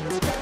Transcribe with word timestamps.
Thank 0.00 0.24
you. 0.24 0.39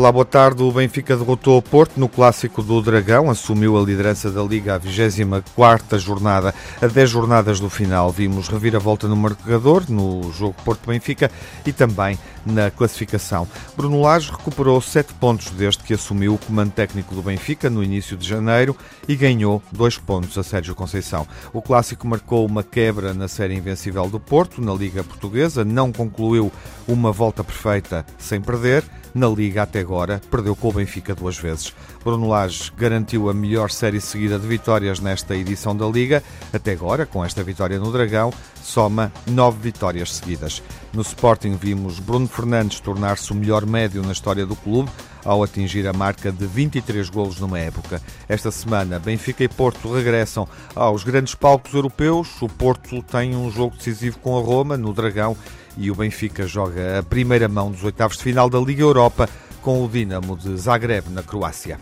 Olá, 0.00 0.10
boa 0.10 0.24
tarde. 0.24 0.62
O 0.62 0.72
Benfica 0.72 1.14
derrotou 1.14 1.58
o 1.58 1.62
Porto 1.62 2.00
no 2.00 2.08
clássico 2.08 2.62
do 2.62 2.80
Dragão, 2.80 3.28
assumiu 3.28 3.76
a 3.76 3.82
liderança 3.82 4.30
da 4.30 4.42
Liga 4.42 4.76
à 4.76 4.78
24 4.78 5.98
jornada. 5.98 6.54
A 6.80 6.86
10 6.86 7.10
jornadas 7.10 7.60
do 7.60 7.68
final, 7.68 8.10
vimos 8.10 8.48
reviravolta 8.48 9.06
no 9.06 9.14
marcador, 9.14 9.84
no 9.90 10.32
jogo 10.32 10.56
Porto-Benfica 10.64 11.30
e 11.66 11.72
também 11.74 12.18
na 12.46 12.70
classificação. 12.70 13.46
Bruno 13.76 14.00
Lage 14.00 14.30
recuperou 14.30 14.80
7 14.80 15.12
pontos 15.12 15.50
desde 15.50 15.84
que 15.84 15.92
assumiu 15.92 16.32
o 16.32 16.38
comando 16.38 16.72
técnico 16.72 17.14
do 17.14 17.20
Benfica 17.20 17.68
no 17.68 17.84
início 17.84 18.16
de 18.16 18.26
janeiro 18.26 18.74
e 19.06 19.14
ganhou 19.14 19.62
2 19.70 19.98
pontos 19.98 20.38
a 20.38 20.42
Sérgio 20.42 20.74
Conceição. 20.74 21.28
O 21.52 21.60
clássico 21.60 22.08
marcou 22.08 22.46
uma 22.46 22.62
quebra 22.62 23.12
na 23.12 23.28
série 23.28 23.54
invencível 23.54 24.08
do 24.08 24.18
Porto, 24.18 24.62
na 24.62 24.72
Liga 24.72 25.04
Portuguesa, 25.04 25.62
não 25.62 25.92
concluiu 25.92 26.50
uma 26.88 27.12
volta 27.12 27.44
perfeita 27.44 28.06
sem 28.16 28.40
perder 28.40 28.82
na 29.14 29.28
Liga 29.28 29.62
até 29.62 29.80
agora, 29.80 30.20
perdeu 30.30 30.54
com 30.54 30.68
o 30.68 30.72
Benfica 30.72 31.14
duas 31.14 31.38
vezes. 31.38 31.74
Bruno 32.04 32.28
Lage 32.28 32.72
garantiu 32.76 33.28
a 33.28 33.34
melhor 33.34 33.70
série 33.70 34.00
seguida 34.00 34.38
de 34.38 34.46
vitórias 34.46 35.00
nesta 35.00 35.36
edição 35.36 35.76
da 35.76 35.86
Liga. 35.86 36.22
Até 36.52 36.72
agora, 36.72 37.06
com 37.06 37.24
esta 37.24 37.42
vitória 37.42 37.78
no 37.78 37.92
Dragão, 37.92 38.32
soma 38.62 39.12
nove 39.26 39.58
vitórias 39.60 40.14
seguidas. 40.14 40.62
No 40.92 41.02
Sporting 41.02 41.56
vimos 41.56 41.98
Bruno 41.98 42.28
Fernandes 42.28 42.80
tornar-se 42.80 43.32
o 43.32 43.34
melhor 43.34 43.66
médio 43.66 44.02
na 44.02 44.12
história 44.12 44.46
do 44.46 44.56
clube, 44.56 44.90
ao 45.24 45.42
atingir 45.42 45.86
a 45.86 45.92
marca 45.92 46.32
de 46.32 46.46
23 46.46 47.08
golos 47.10 47.40
numa 47.40 47.58
época. 47.58 48.00
Esta 48.28 48.50
semana, 48.50 48.98
Benfica 48.98 49.44
e 49.44 49.48
Porto 49.48 49.92
regressam 49.92 50.48
aos 50.74 51.04
grandes 51.04 51.34
palcos 51.34 51.74
europeus. 51.74 52.40
O 52.40 52.48
Porto 52.48 53.02
tem 53.02 53.36
um 53.36 53.50
jogo 53.50 53.76
decisivo 53.76 54.18
com 54.18 54.38
a 54.38 54.40
Roma, 54.40 54.76
no 54.76 54.92
Dragão, 54.92 55.36
e 55.80 55.90
o 55.90 55.94
Benfica 55.94 56.46
joga 56.46 56.98
a 56.98 57.02
primeira 57.02 57.48
mão 57.48 57.70
dos 57.70 57.82
oitavos 57.82 58.18
de 58.18 58.22
final 58.22 58.50
da 58.50 58.60
Liga 58.60 58.82
Europa 58.82 59.26
com 59.62 59.82
o 59.82 59.88
Dinamo 59.88 60.36
de 60.36 60.54
Zagreb, 60.58 61.08
na 61.08 61.22
Croácia. 61.22 61.80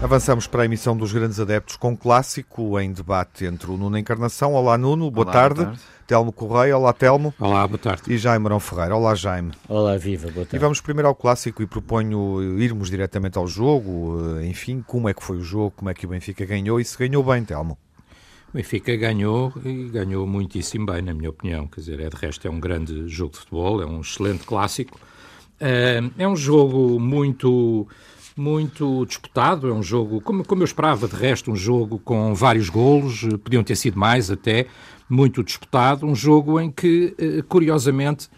Avançamos 0.00 0.46
para 0.46 0.62
a 0.62 0.64
emissão 0.64 0.96
dos 0.96 1.12
grandes 1.12 1.40
adeptos 1.40 1.74
com 1.74 1.96
clássico 1.96 2.78
em 2.78 2.92
debate 2.92 3.44
entre 3.44 3.72
o 3.72 3.76
Nuno 3.76 3.98
Encarnação. 3.98 4.54
Olá 4.54 4.78
Nuno, 4.78 5.10
boa, 5.10 5.26
Olá, 5.26 5.32
tarde. 5.32 5.56
boa 5.56 5.66
tarde. 5.66 5.82
Telmo 6.06 6.32
Correia, 6.32 6.78
olá 6.78 6.92
Telmo. 6.92 7.34
Olá, 7.38 7.66
boa 7.66 7.76
tarde. 7.76 8.02
E 8.06 8.16
Jaime 8.16 8.44
Marão 8.44 8.60
Ferreira, 8.60 8.94
olá 8.94 9.16
Jaime. 9.16 9.50
Olá, 9.68 9.98
viva, 9.98 10.30
boa 10.30 10.46
tarde. 10.46 10.54
E 10.56 10.58
vamos 10.60 10.80
primeiro 10.80 11.08
ao 11.08 11.14
clássico 11.14 11.60
e 11.60 11.66
proponho 11.66 12.40
irmos 12.60 12.88
diretamente 12.88 13.36
ao 13.36 13.48
jogo. 13.48 14.40
Enfim, 14.42 14.80
como 14.86 15.08
é 15.08 15.12
que 15.12 15.24
foi 15.24 15.38
o 15.38 15.42
jogo, 15.42 15.72
como 15.72 15.90
é 15.90 15.94
que 15.94 16.06
o 16.06 16.08
Benfica 16.08 16.46
ganhou 16.46 16.78
e 16.78 16.84
se 16.84 16.96
ganhou 16.96 17.24
bem, 17.24 17.44
Telmo. 17.44 17.76
O 18.52 18.56
Benfica 18.56 18.96
ganhou 18.96 19.52
e 19.64 19.84
ganhou 19.90 20.26
muitíssimo 20.26 20.86
bem, 20.86 21.02
na 21.02 21.12
minha 21.12 21.28
opinião. 21.28 21.66
Quer 21.66 21.80
dizer, 21.80 22.00
é 22.00 22.08
de 22.08 22.16
resto 22.16 22.48
é 22.48 22.50
um 22.50 22.58
grande 22.58 23.06
jogo 23.06 23.32
de 23.32 23.38
futebol, 23.40 23.82
é 23.82 23.86
um 23.86 24.00
excelente 24.00 24.44
clássico. 24.44 24.98
É 25.60 26.26
um 26.26 26.36
jogo 26.36 26.98
muito 26.98 27.86
muito 28.34 29.04
disputado, 29.04 29.68
é 29.68 29.72
um 29.72 29.82
jogo, 29.82 30.20
como, 30.20 30.44
como 30.44 30.62
eu 30.62 30.64
esperava, 30.64 31.08
de 31.08 31.16
resto, 31.16 31.50
um 31.50 31.56
jogo 31.56 31.98
com 31.98 32.32
vários 32.36 32.68
golos, 32.68 33.26
podiam 33.42 33.64
ter 33.64 33.74
sido 33.74 33.98
mais 33.98 34.30
até, 34.30 34.66
muito 35.10 35.42
disputado, 35.42 36.06
um 36.06 36.14
jogo 36.14 36.60
em 36.60 36.70
que, 36.70 37.16
curiosamente, 37.48 38.28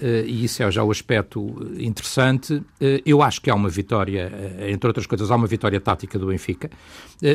e 0.00 0.44
isso 0.44 0.62
é 0.62 0.70
já 0.70 0.84
o 0.84 0.90
aspecto 0.90 1.68
interessante, 1.78 2.62
eu 3.04 3.22
acho 3.22 3.40
que 3.40 3.50
há 3.50 3.54
uma 3.54 3.68
vitória, 3.68 4.32
entre 4.68 4.88
outras 4.88 5.06
coisas, 5.06 5.30
há 5.30 5.36
uma 5.36 5.46
vitória 5.46 5.80
tática 5.80 6.18
do 6.18 6.26
Benfica. 6.26 6.70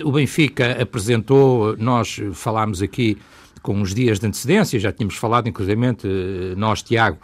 O 0.04 0.12
Benfica 0.12 0.82
apresentou, 0.82 1.76
nós 1.78 2.22
falámos 2.34 2.82
aqui 2.82 3.18
com 3.62 3.74
uns 3.74 3.94
dias 3.94 4.20
de 4.20 4.28
antecedência, 4.28 4.80
já 4.80 4.92
tínhamos 4.92 5.16
falado, 5.16 5.50
inclusive, 5.50 5.76
nós, 6.56 6.82
Tiago, 6.82 7.18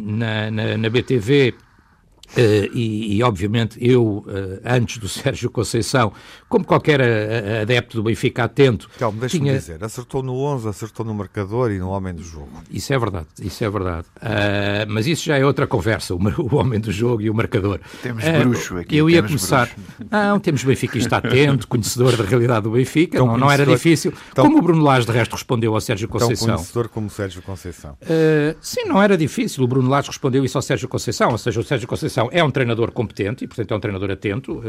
na, 0.00 0.50
na, 0.50 0.76
na 0.76 0.90
BTV, 0.90 1.54
Uh, 2.36 2.70
e, 2.72 3.16
e, 3.16 3.22
obviamente, 3.22 3.76
eu, 3.80 4.24
uh, 4.26 4.60
antes 4.64 4.98
do 4.98 5.08
Sérgio 5.08 5.50
Conceição, 5.50 6.12
como 6.48 6.64
qualquer 6.64 7.00
uh, 7.00 7.62
adepto 7.62 7.96
do 7.96 8.04
Benfica 8.04 8.44
atento. 8.44 8.88
Calma, 8.98 9.20
deixa-me 9.20 9.44
tinha... 9.44 9.58
dizer, 9.58 9.82
acertou 9.82 10.22
no 10.22 10.34
11, 10.36 10.68
acertou 10.68 11.04
no 11.04 11.12
marcador 11.12 11.72
e 11.72 11.78
no 11.78 11.88
homem 11.88 12.14
do 12.14 12.22
jogo. 12.22 12.48
Isso 12.70 12.92
é 12.92 12.98
verdade, 12.98 13.26
isso 13.40 13.64
é 13.64 13.70
verdade. 13.70 14.06
mas 14.88 15.06
isso 15.06 15.24
já 15.24 15.38
é 15.38 15.44
outra 15.44 15.66
conversa, 15.66 16.14
o, 16.14 16.18
o, 16.18 16.56
homem 16.56 16.78
do 16.78 16.92
jogo 16.92 17.22
e 17.22 17.30
o 17.30 17.34
marcador. 17.34 17.80
Temos 18.02 18.24
bruxo 18.24 18.76
aqui. 18.78 18.96
Eu 18.96 19.10
ia 19.10 19.22
começar. 19.22 19.66
Bruxo. 19.66 20.10
Não, 20.10 20.38
temos 20.38 20.62
benfiquista 20.62 21.16
atento, 21.16 21.66
conhecedor 21.66 22.16
da 22.16 22.24
realidade 22.24 22.62
do 22.62 22.70
Benfica, 22.70 23.18
não, 23.18 23.36
não, 23.36 23.50
era 23.50 23.66
difícil. 23.66 24.12
Tão... 24.34 24.44
Como 24.44 24.58
o 24.58 24.62
Bruno 24.62 24.82
Lage, 24.82 25.06
de 25.06 25.12
resto, 25.12 25.32
respondeu 25.32 25.74
ao 25.74 25.80
Sérgio 25.80 26.08
Conceição. 26.08 26.46
Tão 26.46 26.56
conhecedor 26.56 26.88
como 26.88 27.06
o 27.08 27.10
Sérgio 27.10 27.42
Conceição. 27.42 27.98
sim, 28.60 28.84
não 28.84 29.02
era 29.02 29.16
difícil. 29.16 29.64
O 29.64 29.66
Bruno 29.66 29.88
Lage 29.88 30.08
respondeu 30.08 30.44
isso 30.44 30.56
ao 30.56 30.62
Sérgio 30.62 30.88
Conceição, 30.88 31.30
ou 31.30 31.38
seja, 31.38 31.60
o 31.60 31.64
Sérgio 31.64 31.88
Conceição 31.88 32.19
é 32.30 32.42
um 32.42 32.50
treinador 32.50 32.92
competente 32.92 33.44
e, 33.44 33.48
portanto, 33.48 33.72
é 33.72 33.76
um 33.76 33.80
treinador 33.80 34.10
atento. 34.10 34.62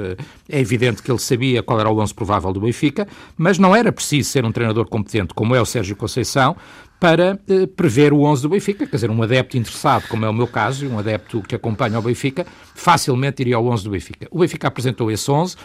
É 0.47 0.59
evidente 0.59 1.01
que 1.01 1.11
ele 1.11 1.19
sabia 1.19 1.63
qual 1.63 1.79
era 1.79 1.89
o 1.89 1.93
lance 1.93 2.13
provável 2.13 2.53
do 2.53 2.61
Benfica, 2.61 3.07
mas 3.37 3.57
não 3.57 3.75
era 3.75 3.91
preciso 3.91 4.29
ser 4.29 4.45
um 4.45 4.51
treinador 4.51 4.87
competente 4.87 5.33
como 5.33 5.55
é 5.55 5.61
o 5.61 5.65
Sérgio 5.65 5.95
Conceição 5.95 6.55
para 7.01 7.39
eh, 7.49 7.65
prever 7.65 8.13
o 8.13 8.21
11 8.21 8.43
do 8.43 8.49
Benfica. 8.49 8.85
Quer 8.85 8.95
dizer, 8.95 9.09
um 9.09 9.23
adepto 9.23 9.57
interessado, 9.57 10.07
como 10.07 10.23
é 10.23 10.29
o 10.29 10.33
meu 10.33 10.45
caso, 10.45 10.87
um 10.87 10.99
adepto 10.99 11.41
que 11.41 11.55
acompanha 11.55 11.97
o 11.97 12.01
Benfica, 12.01 12.45
facilmente 12.75 13.41
iria 13.41 13.55
ao 13.55 13.65
11 13.65 13.83
do 13.83 13.89
Benfica. 13.89 14.27
O 14.29 14.39
Benfica 14.39 14.67
apresentou 14.67 15.09
esse 15.09 15.29
11. 15.29 15.55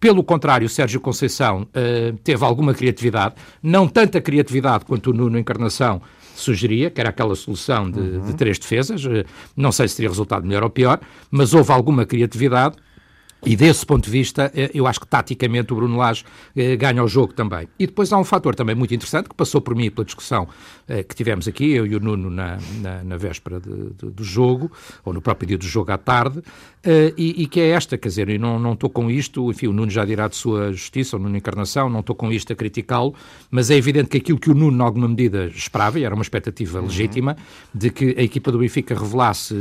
Pelo 0.00 0.24
contrário, 0.24 0.66
Sérgio 0.70 0.98
Conceição 0.98 1.62
uh, 1.62 2.16
teve 2.24 2.42
alguma 2.44 2.72
criatividade, 2.72 3.34
não 3.62 3.86
tanta 3.86 4.20
criatividade 4.22 4.86
quanto 4.86 5.10
o 5.10 5.12
Nuno 5.12 5.38
Encarnação 5.38 6.00
sugeria, 6.40 6.90
que 6.90 7.00
era 7.00 7.10
aquela 7.10 7.34
solução 7.34 7.90
de, 7.90 7.98
uhum. 7.98 8.26
de 8.26 8.34
três 8.34 8.58
defesas. 8.58 9.02
Não 9.56 9.72
sei 9.72 9.88
se 9.88 9.96
teria 9.96 10.08
resultado 10.08 10.46
melhor 10.46 10.64
ou 10.64 10.70
pior, 10.70 11.00
mas 11.30 11.54
houve 11.54 11.72
alguma 11.72 12.04
criatividade. 12.04 12.76
E 13.44 13.54
desse 13.54 13.84
ponto 13.84 14.04
de 14.04 14.10
vista, 14.10 14.50
eh, 14.54 14.70
eu 14.74 14.86
acho 14.86 15.00
que 15.00 15.06
taticamente 15.06 15.72
o 15.72 15.76
Bruno 15.76 15.96
Lage 15.96 16.24
eh, 16.56 16.74
ganha 16.74 17.02
o 17.02 17.06
jogo 17.08 17.32
também. 17.32 17.68
E 17.78 17.86
depois 17.86 18.12
há 18.12 18.18
um 18.18 18.24
fator 18.24 18.54
também 18.54 18.74
muito 18.74 18.94
interessante 18.94 19.28
que 19.28 19.34
passou 19.34 19.60
por 19.60 19.74
mim 19.74 19.90
pela 19.90 20.04
discussão 20.04 20.48
eh, 20.88 21.02
que 21.02 21.14
tivemos 21.14 21.46
aqui, 21.46 21.70
eu 21.70 21.86
e 21.86 21.94
o 21.94 22.00
Nuno, 22.00 22.30
na, 22.30 22.58
na, 22.80 23.04
na 23.04 23.16
véspera 23.16 23.60
de, 23.60 23.90
de, 23.90 24.10
do 24.10 24.24
jogo, 24.24 24.72
ou 25.04 25.12
no 25.12 25.20
próprio 25.20 25.46
dia 25.46 25.58
do 25.58 25.66
jogo 25.66 25.92
à 25.92 25.98
tarde, 25.98 26.42
e, 27.16 27.42
e, 27.42 27.46
que 27.48 27.58
é 27.58 27.70
esta, 27.70 27.98
quer 27.98 28.08
dizer, 28.08 28.28
e 28.28 28.38
não, 28.38 28.60
não 28.60 28.74
estou 28.74 28.88
com 28.88 29.10
isto, 29.10 29.50
enfim, 29.50 29.66
o 29.66 29.72
Nuno 29.72 29.90
já 29.90 30.04
dirá 30.04 30.28
de 30.28 30.36
sua 30.36 30.70
justiça, 30.70 31.16
o 31.16 31.18
Nuno 31.18 31.36
Encarnação, 31.36 31.90
não 31.90 31.98
estou 31.98 32.14
com 32.14 32.30
isto 32.30 32.52
a 32.52 32.56
criticá-lo, 32.56 33.12
mas 33.50 33.72
é 33.72 33.76
evidente 33.76 34.08
que 34.08 34.18
aquilo 34.18 34.38
que 34.38 34.48
o 34.48 34.54
Nuno, 34.54 34.78
em 34.78 34.86
alguma 34.86 35.08
medida, 35.08 35.46
esperava, 35.46 35.98
e 35.98 36.04
era 36.04 36.14
uma 36.14 36.22
expectativa 36.22 36.78
uhum. 36.78 36.86
legítima, 36.86 37.36
de 37.74 37.90
que 37.90 38.14
a 38.16 38.22
equipa 38.22 38.52
do 38.52 38.60
Benfica 38.60 38.94
revelasse 38.94 39.52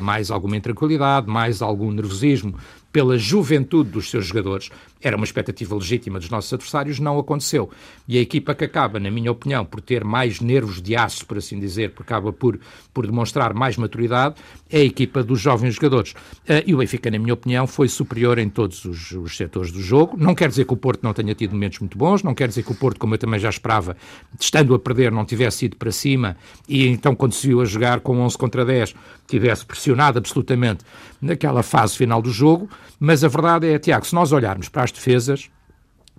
mais 0.00 0.32
alguma 0.32 0.56
intranquilidade, 0.56 1.28
mais 1.28 1.62
algum 1.62 1.92
nervosismo, 1.92 2.56
pela 2.94 3.18
juventude 3.18 3.90
dos 3.90 4.08
seus 4.08 4.26
jogadores, 4.26 4.70
era 5.04 5.16
uma 5.16 5.24
expectativa 5.24 5.74
legítima 5.74 6.18
dos 6.18 6.30
nossos 6.30 6.50
adversários, 6.52 6.98
não 6.98 7.18
aconteceu. 7.18 7.70
E 8.08 8.16
a 8.16 8.20
equipa 8.20 8.54
que 8.54 8.64
acaba, 8.64 8.98
na 8.98 9.10
minha 9.10 9.30
opinião, 9.30 9.64
por 9.64 9.82
ter 9.82 10.02
mais 10.02 10.40
nervos 10.40 10.80
de 10.80 10.96
aço, 10.96 11.26
por 11.26 11.36
assim 11.36 11.60
dizer, 11.60 11.90
porque 11.90 12.10
acaba 12.12 12.32
por, 12.32 12.58
por 12.92 13.06
demonstrar 13.06 13.52
mais 13.52 13.76
maturidade, 13.76 14.36
é 14.70 14.78
a 14.78 14.84
equipa 14.84 15.22
dos 15.22 15.38
jovens 15.38 15.74
jogadores. 15.74 16.12
Uh, 16.48 16.64
e 16.66 16.74
o 16.74 16.78
Benfica, 16.78 17.10
na 17.10 17.18
minha 17.18 17.34
opinião, 17.34 17.66
foi 17.66 17.86
superior 17.86 18.38
em 18.38 18.48
todos 18.48 18.84
os, 18.86 19.12
os, 19.12 19.36
setores 19.36 19.70
do 19.70 19.82
jogo. 19.82 20.16
Não 20.16 20.34
quer 20.34 20.48
dizer 20.48 20.64
que 20.64 20.72
o 20.72 20.76
Porto 20.76 21.02
não 21.02 21.12
tenha 21.12 21.34
tido 21.34 21.52
momentos 21.52 21.80
muito 21.80 21.98
bons, 21.98 22.22
não 22.22 22.34
quer 22.34 22.48
dizer 22.48 22.62
que 22.62 22.72
o 22.72 22.74
Porto, 22.74 22.98
como 22.98 23.14
eu 23.14 23.18
também 23.18 23.38
já 23.38 23.50
esperava, 23.50 23.96
estando 24.40 24.74
a 24.74 24.78
perder, 24.78 25.12
não 25.12 25.24
tivesse 25.24 25.66
ido 25.66 25.76
para 25.76 25.92
cima 25.92 26.36
e 26.66 26.86
então, 26.86 27.14
quando 27.14 27.34
se 27.34 27.46
viu 27.46 27.60
a 27.60 27.64
jogar 27.64 28.00
com 28.00 28.18
11 28.20 28.38
contra 28.38 28.64
10, 28.64 28.94
tivesse 29.26 29.66
pressionado 29.66 30.18
absolutamente 30.18 30.84
naquela 31.20 31.62
fase 31.62 31.96
final 31.96 32.22
do 32.22 32.30
jogo. 32.30 32.68
Mas 32.98 33.24
a 33.24 33.28
verdade 33.28 33.66
é, 33.66 33.78
Tiago, 33.78 34.06
se 34.06 34.14
nós 34.14 34.32
olharmos 34.32 34.68
para 34.68 34.84
as 34.84 34.92
defesas, 34.94 35.50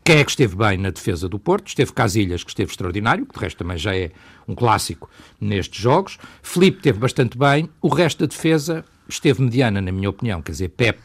quem 0.03 0.17
é 0.17 0.23
que 0.23 0.29
esteve 0.29 0.55
bem 0.55 0.77
na 0.77 0.91
defesa 0.91 1.27
do 1.27 1.39
Porto? 1.39 1.67
Esteve 1.67 1.91
Casilhas, 1.91 2.43
que 2.43 2.51
esteve 2.51 2.69
extraordinário, 2.69 3.25
que 3.25 3.33
de 3.33 3.39
resto 3.39 3.57
também 3.57 3.75
já 3.75 3.95
é 3.95 4.11
um 4.47 4.53
clássico 4.53 5.09
nestes 5.41 5.81
jogos. 5.81 6.19
Felipe 6.43 6.77
esteve 6.77 6.99
bastante 6.99 7.35
bem. 7.35 7.67
O 7.81 7.87
resto 7.87 8.19
da 8.19 8.27
defesa 8.27 8.85
esteve 9.09 9.41
mediana, 9.41 9.81
na 9.81 9.91
minha 9.91 10.07
opinião. 10.07 10.43
Quer 10.43 10.51
dizer, 10.51 10.69
Pep 10.69 10.99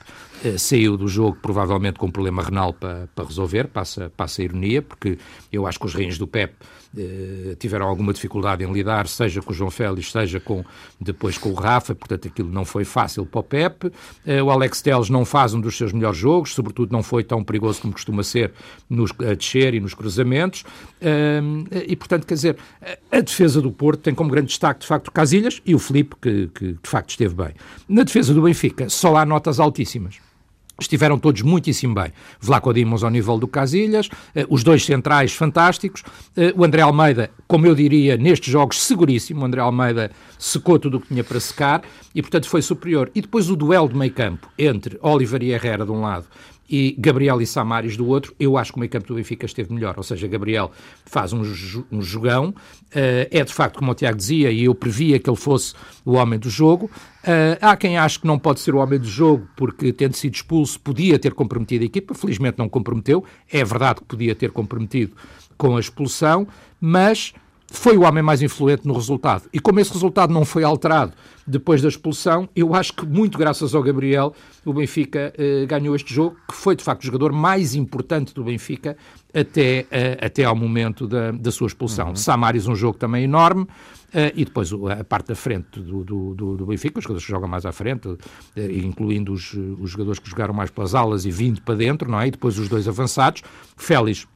saiu 0.59 0.97
do 0.97 1.07
jogo 1.07 1.39
provavelmente 1.41 1.99
com 1.99 2.07
um 2.07 2.11
problema 2.11 2.43
renal 2.43 2.73
para, 2.73 3.09
para 3.15 3.25
resolver, 3.25 3.69
passa, 3.69 4.11
passa 4.17 4.43
a 4.43 4.45
ironia, 4.45 4.83
porque 4.83 5.19
eu 5.53 5.67
acho 5.67 5.79
que 5.79 5.87
os 5.87 5.95
rins 5.95 6.17
do 6.19 6.27
Pep 6.27 6.55
uh, 6.95 7.55
tiveram 7.57 7.87
alguma 7.87 8.13
dificuldade 8.13 8.65
em 8.65 8.73
lidar, 8.73 9.07
seja 9.07 9.43
com 9.43 9.53
o 9.53 9.55
João 9.55 9.71
Félix, 9.71 10.11
seja 10.11 10.41
com, 10.41 10.65
depois 11.01 11.37
com 11.37 11.51
o 11.51 11.55
Rafa, 11.55 11.95
portanto 11.95 12.29
aquilo 12.29 12.51
não 12.51 12.65
foi 12.65 12.85
fácil 12.85 13.27
para 13.27 13.41
o 13.41 13.43
Pep. 13.43 13.87
Uh, 13.87 14.45
o 14.45 14.51
Alex 14.51 14.81
Teles 14.83 15.11
não 15.11 15.25
faz 15.25 15.55
um 15.55 15.61
dos 15.61 15.77
seus 15.77 15.93
melhores 15.93 16.19
jogos, 16.19 16.55
sobretudo 16.55 16.93
não 16.93 17.03
foi 17.03 17.23
tão 17.23 17.45
perigoso 17.45 17.83
como 17.83 17.93
costuma 17.93 18.23
ser 18.23 18.53
nos, 18.89 19.13
a 19.21 19.35
descer 19.35 19.75
e 19.75 19.81
nos 19.81 19.95
cruzamentos. 19.95 20.65
e 21.87 21.97
portanto, 21.97 22.27
quer 22.27 22.35
dizer, 22.35 22.57
a 23.11 23.21
defesa 23.21 23.61
do 23.61 23.71
Porto 23.71 24.01
tem 24.01 24.15
como 24.15 24.31
grande 24.31 24.49
destaque 24.49 24.81
de 24.81 24.87
facto 24.87 25.11
Casilhas 25.11 25.61
e 25.65 25.75
o 25.75 25.79
Felipe, 25.79 26.17
que, 26.21 26.49
que 26.49 26.73
de 26.73 26.89
facto 26.89 27.11
esteve 27.11 27.35
bem. 27.35 27.55
Na 27.89 28.03
defesa 28.03 28.33
do 28.33 28.43
Benfica, 28.43 28.89
só 28.89 29.17
há 29.17 29.25
notas 29.25 29.61
altíssimas. 29.61 30.30
Estiveram 30.81 31.19
todos 31.19 31.43
muitíssimo 31.43 31.95
bem. 31.95 32.11
Vlaco 32.41 32.73
Dimos 32.73 33.05
ao 33.05 33.11
nível 33.11 33.39
do 33.39 33.47
Casilhas, 33.47 34.09
eh, 34.35 34.47
os 34.49 34.65
dois 34.65 34.85
centrais 34.85 35.33
fantásticos, 35.33 36.03
eh, 36.35 36.55
o 36.57 36.65
André 36.65 36.81
Almeida, 36.81 37.31
como 37.47 37.67
eu 37.67 37.75
diria, 37.75 38.17
nestes 38.17 38.51
jogos 38.51 38.83
seguríssimo, 38.83 39.43
o 39.43 39.45
André 39.45 39.61
Almeida 39.61 40.11
secou 40.39 40.79
tudo 40.79 40.97
o 40.97 41.01
que 41.01 41.09
tinha 41.09 41.23
para 41.23 41.39
secar 41.39 41.83
e, 42.15 42.23
portanto, 42.23 42.49
foi 42.49 42.63
superior. 42.63 43.11
E 43.15 43.21
depois 43.21 43.51
o 43.51 43.57
duelo 43.57 43.89
de 43.89 43.95
meio 43.95 44.13
campo 44.13 44.49
entre 44.59 44.99
Oliver 45.03 45.43
e 45.43 45.53
Herrera 45.53 45.85
de 45.85 45.93
um 45.93 46.01
lado 46.01 46.27
e 46.71 46.95
Gabriel 46.97 47.43
e 47.43 47.47
Samaris 47.47 47.97
do 47.97 48.07
outro, 48.07 48.33
eu 48.39 48.57
acho 48.57 48.73
que 48.73 48.77
o 48.77 48.81
meio 48.81 48.91
campo 48.91 49.09
do 49.09 49.15
Benfica 49.15 49.45
esteve 49.45 49.75
melhor. 49.75 49.95
Ou 49.97 50.05
seja, 50.05 50.29
Gabriel 50.29 50.71
faz 51.05 51.33
um, 51.33 51.43
um 51.91 52.01
jogão, 52.01 52.51
uh, 52.51 53.29
é 53.31 53.43
de 53.43 53.53
facto, 53.53 53.79
como 53.79 53.91
o 53.91 53.95
Tiago 53.95 54.17
dizia, 54.17 54.53
e 54.53 54.65
eu 54.65 54.75
previa 54.75 55.19
que 55.19 55.29
ele 55.29 55.37
fosse 55.37 55.75
o 56.05 56.13
homem 56.13 56.39
do 56.39 56.49
jogo. 56.49 56.89
Uh, 57.25 57.59
há 57.61 57.77
quem 57.77 57.99
ache 57.99 58.21
que 58.21 58.27
não 58.27 58.39
pode 58.39 58.61
ser 58.61 58.75
o 58.75 58.79
homem 58.79 59.01
do 59.01 59.09
jogo 59.09 59.49
porque, 59.57 59.93
tendo 59.93 60.15
sido 60.15 60.35
expulso, 60.35 60.79
podia 60.79 61.19
ter 61.19 61.35
comprometido 61.35 61.83
a 61.83 61.87
equipa. 61.87 62.15
Felizmente 62.15 62.59
não 62.59 62.69
comprometeu. 62.69 63.25
É 63.51 63.65
verdade 63.65 64.01
que 64.01 64.07
podia 64.07 64.35
ter 64.35 64.53
comprometido 64.53 65.17
com 65.59 65.77
a 65.77 65.81
expulsão, 65.81 66.47
mas 66.81 67.35
foi 67.71 67.97
o 67.97 68.03
homem 68.03 68.23
mais 68.23 68.43
influente 68.43 68.87
no 68.87 68.93
resultado. 68.93 69.45
E 69.53 69.61
como 69.61 69.79
esse 69.79 69.93
resultado 69.93 70.33
não 70.33 70.45
foi 70.45 70.65
alterado 70.65 71.13
depois 71.47 71.81
da 71.81 71.89
expulsão, 71.89 72.49
eu 72.55 72.75
acho 72.75 72.93
que 72.93 73.07
muito 73.07 73.39
graças 73.39 73.75
ao 73.75 73.83
Gabriel 73.83 74.35
o 74.65 74.73
Benfica 74.73 75.33
eh, 75.39 75.65
ganhou 75.67 75.95
este 75.95 76.13
jogo, 76.13 76.37
que 76.49 76.55
foi 76.55 76.77
de 76.77 76.85
facto 76.85 77.03
o 77.03 77.07
jogador 77.07 77.33
mais 77.33 77.75
importante 77.75 78.35
do 78.35 78.45
Benfica 78.45 78.97
até, 79.33 79.87
eh, 79.91 80.19
até 80.21 80.45
ao 80.45 80.55
momento 80.55 81.07
da, 81.07 81.31
da 81.31 81.51
sua 81.51 81.69
expulsão. 81.69 82.09
Uhum. 82.09 82.17
Samaris 82.17 82.67
um 82.67 82.75
jogo 82.75 82.99
também 82.99 83.25
enorme, 83.25 83.67
Uh, 84.11 84.27
e 84.35 84.45
depois 84.45 84.73
a 84.73 85.05
parte 85.05 85.29
da 85.29 85.37
frente 85.37 85.79
do, 85.79 86.03
do, 86.03 86.35
do, 86.35 86.57
do, 86.57 86.67
Benfica, 86.67 86.99
os 86.99 87.05
jogadores 87.05 87.25
que 87.25 87.31
jogam 87.31 87.49
mais 87.49 87.65
à 87.65 87.71
frente, 87.71 88.09
uh, 88.09 88.19
incluindo 88.57 89.33
os, 89.33 89.53
os 89.79 89.89
jogadores 89.89 90.19
que 90.19 90.29
jogaram 90.29 90.53
mais 90.53 90.69
pelas 90.69 90.97
alas 90.97 91.25
e 91.25 91.31
vindo 91.31 91.63
para 91.63 91.77
dentro, 91.77 92.11
não 92.11 92.21
é? 92.21 92.27
E 92.27 92.33
depois 92.33 92.59
os 92.59 92.69
dois 92.69 92.89
avançados. 92.89 93.45
Félix 93.77 94.27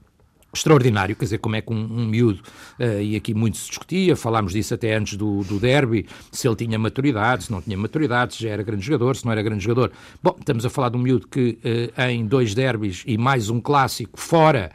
extraordinário, 0.54 1.14
quer 1.14 1.24
dizer, 1.24 1.38
como 1.38 1.56
é 1.56 1.60
que 1.60 1.72
um, 1.72 1.76
um 1.76 2.06
miúdo, 2.06 2.40
uh, 2.78 3.00
e 3.00 3.16
aqui 3.16 3.34
muito 3.34 3.56
se 3.56 3.68
discutia, 3.68 4.16
falámos 4.16 4.52
disso 4.52 4.74
até 4.74 4.94
antes 4.94 5.16
do, 5.16 5.42
do 5.44 5.58
derby, 5.58 6.06
se 6.30 6.48
ele 6.48 6.56
tinha 6.56 6.78
maturidade, 6.78 7.44
se 7.44 7.52
não 7.52 7.60
tinha 7.60 7.76
maturidade, 7.76 8.34
se 8.34 8.42
já 8.42 8.50
era 8.50 8.62
grande 8.62 8.84
jogador, 8.84 9.16
se 9.16 9.24
não 9.24 9.32
era 9.32 9.42
grande 9.42 9.62
jogador. 9.62 9.92
Bom, 10.22 10.36
estamos 10.38 10.64
a 10.64 10.70
falar 10.70 10.88
de 10.88 10.96
um 10.96 11.00
miúdo 11.00 11.28
que 11.28 11.58
uh, 11.96 12.02
em 12.02 12.26
dois 12.26 12.54
derbys 12.54 13.02
e 13.06 13.18
mais 13.18 13.50
um 13.50 13.60
clássico 13.60 14.18
fora, 14.18 14.70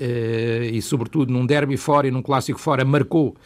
uh, 0.00 0.64
e 0.64 0.82
sobretudo 0.82 1.32
num 1.32 1.46
derby 1.46 1.76
fora 1.76 2.08
e 2.08 2.10
num 2.10 2.22
clássico 2.22 2.60
fora, 2.60 2.84
marcou 2.84 3.36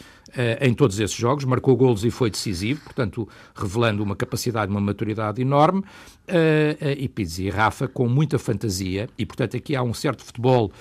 em 0.61 0.75
todos 0.75 0.99
esses 0.99 1.15
jogos, 1.15 1.45
marcou 1.45 1.77
golos 1.77 2.05
e 2.05 2.11
foi 2.11 2.29
decisivo, 2.29 2.81
portanto, 2.83 3.29
revelando 3.55 4.03
uma 4.03 4.17
capacidade, 4.17 4.69
uma 4.69 4.81
maturidade 4.81 5.41
enorme. 5.41 5.85
e 6.99 7.09
Pizzi 7.09 7.45
e 7.45 7.51
Rafa 7.51 7.87
com 7.87 8.09
muita 8.09 8.37
fantasia, 8.37 9.09
e 9.17 9.25
portanto 9.25 9.57
aqui 9.57 9.77
há 9.77 9.83
um 9.85 9.95
certo 9.95 10.25
futebol 10.25 10.73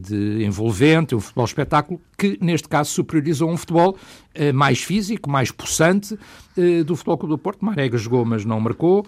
de 0.00 0.44
envolvente, 0.44 1.14
um 1.14 1.20
futebol 1.20 1.44
espetáculo, 1.44 2.00
que 2.16 2.38
neste 2.40 2.68
caso 2.68 2.90
superiorizou 2.90 3.50
um 3.50 3.56
futebol 3.56 3.96
uh, 3.96 4.54
mais 4.54 4.80
físico, 4.80 5.30
mais 5.30 5.50
possante 5.50 6.14
uh, 6.14 6.84
do 6.84 6.94
Futebol 6.96 7.18
Clube 7.18 7.34
do 7.34 7.38
Porto. 7.38 7.64
Marega 7.64 7.96
jogou, 7.96 8.24
mas 8.24 8.44
não 8.44 8.60
marcou, 8.60 9.06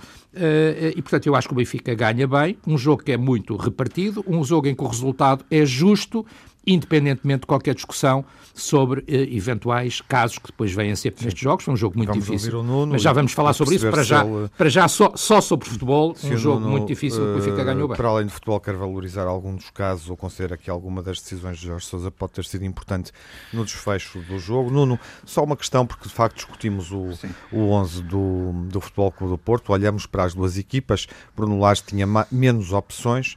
e 0.94 1.02
portanto 1.02 1.26
eu 1.26 1.34
acho 1.34 1.48
que 1.48 1.54
o 1.54 1.56
Benfica 1.56 1.94
ganha 1.94 2.26
bem, 2.26 2.56
um 2.66 2.78
jogo 2.78 3.02
que 3.02 3.12
é 3.12 3.16
muito 3.16 3.56
repartido, 3.56 4.24
um 4.26 4.44
jogo 4.44 4.68
em 4.68 4.74
que 4.74 4.82
o 4.82 4.86
resultado 4.86 5.44
é 5.50 5.66
justo 5.66 6.24
independentemente 6.66 7.40
de 7.40 7.46
qualquer 7.46 7.74
discussão 7.74 8.24
sobre 8.54 9.04
eh, 9.08 9.34
eventuais 9.34 10.00
casos 10.02 10.38
que 10.38 10.46
depois 10.48 10.72
venham 10.72 10.92
a 10.92 10.96
ser 10.96 11.14
nestes 11.20 11.42
jogos. 11.42 11.64
Foi 11.64 11.74
um 11.74 11.76
jogo 11.76 11.96
muito 11.96 12.10
vamos 12.10 12.24
difícil. 12.24 12.62
Nuno, 12.62 12.92
mas 12.92 13.02
já 13.02 13.12
vamos 13.12 13.32
falar 13.32 13.52
sobre 13.52 13.76
isso. 13.76 13.90
Para 13.90 14.02
já, 14.02 14.24
ele... 14.24 14.48
para 14.56 14.68
já 14.68 14.86
só, 14.88 15.12
só 15.14 15.40
sobre 15.40 15.68
futebol, 15.68 16.14
um 16.22 16.36
jogo 16.36 16.60
Nuno, 16.60 16.72
muito 16.72 16.86
difícil 16.86 17.20
que 17.20 17.30
o 17.30 17.34
Benfica 17.36 17.64
ganhou 17.64 17.88
bem. 17.88 17.96
Para 17.96 18.08
além 18.08 18.26
de 18.26 18.32
futebol, 18.32 18.60
quer 18.60 18.74
valorizar 18.74 19.26
algum 19.26 19.54
dos 19.54 19.70
casos 19.70 19.89
ou 20.08 20.16
considera 20.16 20.56
que 20.56 20.70
alguma 20.70 21.02
das 21.02 21.18
decisões 21.20 21.58
de 21.58 21.66
Jorge 21.66 21.86
Sousa 21.86 22.10
pode 22.10 22.32
ter 22.32 22.44
sido 22.44 22.64
importante 22.64 23.12
no 23.52 23.64
desfecho 23.64 24.20
do 24.20 24.38
jogo. 24.38 24.70
Nuno, 24.70 24.98
só 25.24 25.42
uma 25.42 25.56
questão, 25.56 25.86
porque 25.86 26.08
de 26.08 26.14
facto 26.14 26.36
discutimos 26.36 26.90
o, 26.92 27.08
o 27.52 27.70
11 27.70 28.02
do, 28.02 28.52
do 28.68 28.80
Futebol 28.80 29.12
Clube 29.12 29.32
do 29.32 29.38
Porto, 29.38 29.72
olhamos 29.72 30.06
para 30.06 30.24
as 30.24 30.34
duas 30.34 30.56
equipas, 30.56 31.06
Bruno 31.34 31.58
Lage 31.58 31.82
tinha 31.82 32.06
menos 32.30 32.72
opções, 32.72 33.36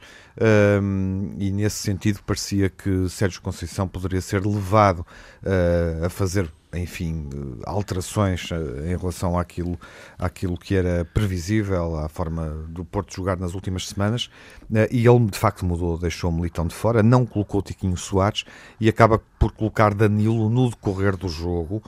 e 1.38 1.50
nesse 1.52 1.76
sentido 1.76 2.20
parecia 2.24 2.68
que 2.68 3.08
Sérgio 3.08 3.40
Conceição 3.40 3.86
poderia 3.86 4.20
ser 4.20 4.44
levado 4.44 5.00
uh, 5.00 6.04
a 6.06 6.10
fazer 6.10 6.50
enfim, 6.76 7.28
alterações 7.64 8.50
eh, 8.50 8.92
em 8.92 8.96
relação 8.96 9.38
àquilo, 9.38 9.78
àquilo 10.18 10.56
que 10.56 10.74
era 10.74 11.04
previsível, 11.04 11.96
à 11.96 12.08
forma 12.08 12.66
do 12.68 12.84
Porto 12.84 13.14
jogar 13.14 13.36
nas 13.36 13.54
últimas 13.54 13.88
semanas, 13.88 14.30
eh, 14.74 14.88
e 14.90 15.06
ele 15.06 15.26
de 15.26 15.38
facto 15.38 15.64
mudou, 15.64 15.98
deixou 15.98 16.30
o 16.30 16.32
Militão 16.32 16.66
de 16.66 16.74
fora, 16.74 17.02
não 17.02 17.24
colocou 17.24 17.62
Tiquinho 17.62 17.96
Soares 17.96 18.44
e 18.80 18.88
acaba 18.88 19.20
por 19.44 19.52
colocar 19.52 19.92
Danilo 19.92 20.48
no 20.48 20.70
decorrer 20.70 21.18
do 21.18 21.28
jogo, 21.28 21.82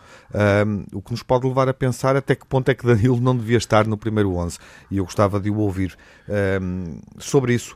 um, 0.67 0.85
o 0.93 1.00
que 1.00 1.11
nos 1.11 1.23
pode 1.23 1.47
levar 1.47 1.70
a 1.70 1.73
pensar 1.73 2.14
até 2.14 2.35
que 2.35 2.44
ponto 2.44 2.70
é 2.70 2.75
que 2.75 2.85
Danilo 2.85 3.19
não 3.19 3.35
devia 3.35 3.56
estar 3.56 3.87
no 3.87 3.97
primeiro 3.97 4.35
11, 4.35 4.58
e 4.91 4.99
eu 4.99 5.05
gostava 5.05 5.41
de 5.41 5.49
o 5.49 5.56
ouvir 5.56 5.97
um, 6.61 7.00
sobre 7.19 7.55
isso, 7.55 7.75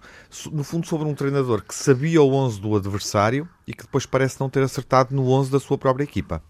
no 0.52 0.62
fundo 0.62 0.86
sobre 0.86 1.08
um 1.08 1.14
treinador 1.14 1.62
que 1.62 1.74
sabia 1.74 2.20
o 2.20 2.30
11 2.30 2.60
do 2.60 2.76
adversário 2.76 3.48
e 3.66 3.72
que 3.72 3.84
depois 3.84 4.04
parece 4.04 4.38
não 4.38 4.50
ter 4.50 4.62
acertado 4.62 5.14
no 5.14 5.30
11 5.30 5.50
da 5.50 5.58
sua 5.58 5.78
própria 5.78 6.04
equipa. 6.04 6.42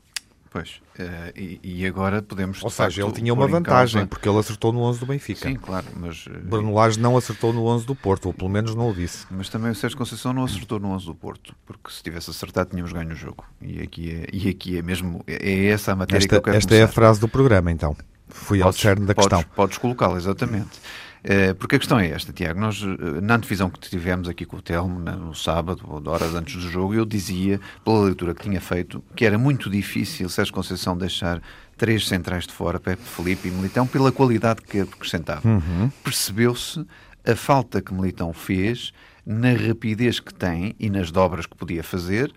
Pois, 0.50 0.80
uh, 0.98 1.32
e, 1.36 1.60
e, 1.62 1.86
agora 1.86 2.20
podemos. 2.20 2.60
Ou 2.60 2.70
seja, 2.70 3.04
ele 3.04 3.12
tinha 3.12 3.32
uma 3.32 3.46
vantagem, 3.46 4.04
porque 4.04 4.28
ele 4.28 4.36
acertou 4.36 4.72
no 4.72 4.80
11 4.80 4.98
do 4.98 5.06
Benfica. 5.06 5.48
Sim, 5.48 5.54
claro, 5.54 5.86
mas. 5.94 6.26
Uh, 6.26 6.40
Bruno 6.42 6.74
Lage 6.74 6.98
não 6.98 7.16
acertou 7.16 7.52
no 7.52 7.66
11 7.66 7.86
do 7.86 7.94
Porto, 7.94 8.26
ou 8.26 8.34
pelo 8.34 8.50
menos 8.50 8.74
não 8.74 8.90
o 8.90 8.92
disse. 8.92 9.26
Mas 9.30 9.48
também 9.48 9.70
o 9.70 9.74
Sérgio 9.76 9.96
Conceição 9.96 10.32
não 10.32 10.42
acertou 10.42 10.80
no 10.80 10.88
11 10.88 11.06
do 11.06 11.14
Porto, 11.14 11.54
porque 11.64 11.92
se 11.92 12.02
tivesse 12.02 12.30
acertado 12.30 12.70
tínhamos 12.70 12.92
ganho 12.92 13.12
o 13.12 13.14
jogo. 13.14 13.44
E 13.62 13.80
aqui 13.80 14.10
é, 14.10 14.26
e 14.32 14.48
aqui 14.48 14.76
é 14.76 14.82
mesmo. 14.82 15.22
É 15.24 15.66
essa 15.66 15.92
a 15.92 15.96
matéria 15.96 16.18
esta, 16.18 16.28
que 16.28 16.34
eu 16.34 16.42
quero 16.42 16.56
Esta 16.56 16.68
começar. 16.68 16.82
é 16.82 16.84
a 16.84 16.92
frase 16.92 17.20
do 17.20 17.28
programa, 17.28 17.70
então. 17.70 17.96
Fui 18.28 18.58
podes, 18.58 18.66
ao 18.66 18.72
cerne 18.72 19.06
da 19.06 19.14
podes, 19.14 19.28
questão. 19.28 19.50
Podes 19.54 19.78
colocá-la, 19.78 20.16
exatamente. 20.16 20.80
Eh, 20.82 21.09
porque 21.58 21.76
a 21.76 21.78
questão 21.78 21.98
é 21.98 22.08
esta, 22.08 22.32
Tiago. 22.32 22.58
Nós, 22.58 22.82
eh, 22.82 23.20
na 23.20 23.36
antevisão 23.36 23.68
que 23.68 23.78
tivemos 23.78 24.28
aqui 24.28 24.44
com 24.46 24.56
o 24.56 24.62
Telmo, 24.62 24.98
no 24.98 25.34
sábado, 25.34 25.82
horas 26.06 26.34
antes 26.34 26.54
do 26.54 26.70
jogo, 26.70 26.94
eu 26.94 27.04
dizia, 27.04 27.60
pela 27.84 28.04
leitura 28.04 28.34
que 28.34 28.42
tinha 28.42 28.60
feito, 28.60 29.02
que 29.14 29.26
era 29.26 29.36
muito 29.36 29.68
difícil 29.68 30.28
Sérgio 30.28 30.54
Conceição 30.54 30.96
deixar 30.96 31.42
três 31.76 32.06
centrais 32.08 32.46
de 32.46 32.52
fora, 32.52 32.80
Pepe, 32.80 33.02
Felipe 33.02 33.48
e 33.48 33.50
Militão, 33.50 33.86
pela 33.86 34.10
qualidade 34.10 34.62
que 34.62 34.80
acrescentava. 34.80 35.46
Uhum. 35.46 35.90
Percebeu-se 36.02 36.84
a 37.26 37.36
falta 37.36 37.80
que 37.80 37.92
Militão 37.92 38.32
fez 38.32 38.92
na 39.24 39.52
rapidez 39.52 40.20
que 40.20 40.32
tem 40.32 40.74
e 40.78 40.88
nas 40.88 41.10
dobras 41.10 41.46
que 41.46 41.56
podia 41.56 41.82
fazer 41.82 42.32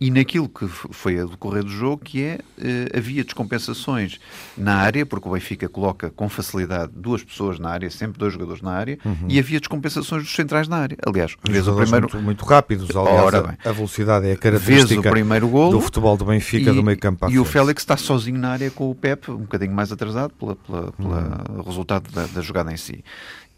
e 0.00 0.10
naquilo 0.10 0.48
que 0.48 0.66
foi 0.66 1.20
a 1.20 1.24
decorrer 1.24 1.62
do 1.62 1.70
jogo, 1.70 2.02
que 2.02 2.22
é, 2.22 2.38
uh, 2.58 2.98
havia 2.98 3.22
descompensações 3.22 4.18
na 4.56 4.76
área, 4.76 5.04
porque 5.04 5.28
o 5.28 5.32
Benfica 5.32 5.68
coloca 5.68 6.10
com 6.10 6.26
facilidade 6.28 6.90
duas 6.96 7.22
pessoas 7.22 7.58
na 7.58 7.68
área, 7.68 7.90
sempre 7.90 8.18
dois 8.18 8.32
jogadores 8.32 8.62
na 8.62 8.72
área, 8.72 8.98
uhum. 9.04 9.26
e 9.28 9.38
havia 9.38 9.60
descompensações 9.60 10.22
dos 10.22 10.34
centrais 10.34 10.68
na 10.68 10.78
área. 10.78 10.96
Aliás, 11.06 11.36
vez 11.46 11.68
o 11.68 11.76
primeiro... 11.76 12.08
Muito, 12.10 12.24
muito 12.24 12.44
rápidos, 12.46 12.96
aliás, 12.96 13.24
Ora, 13.24 13.42
bem, 13.42 13.58
a 13.62 13.72
velocidade 13.72 14.26
é 14.26 14.32
a 14.32 14.36
característica 14.38 15.08
o 15.08 15.12
primeiro 15.12 15.48
golo, 15.48 15.72
do 15.72 15.80
futebol 15.82 16.16
do 16.16 16.24
Benfica, 16.24 16.70
e, 16.70 16.74
do 16.74 16.82
meio 16.82 16.98
campo 16.98 17.30
E 17.30 17.38
o 17.38 17.44
Félix 17.44 17.82
está 17.82 17.96
sozinho 17.98 18.38
na 18.38 18.52
área 18.52 18.70
com 18.70 18.90
o 18.90 18.94
Pep, 18.94 19.30
um 19.30 19.38
bocadinho 19.38 19.72
mais 19.72 19.92
atrasado 19.92 20.32
pelo 20.32 20.58
uhum. 20.98 21.62
resultado 21.62 22.10
da, 22.10 22.26
da 22.26 22.40
jogada 22.40 22.72
em 22.72 22.76
si. 22.78 23.04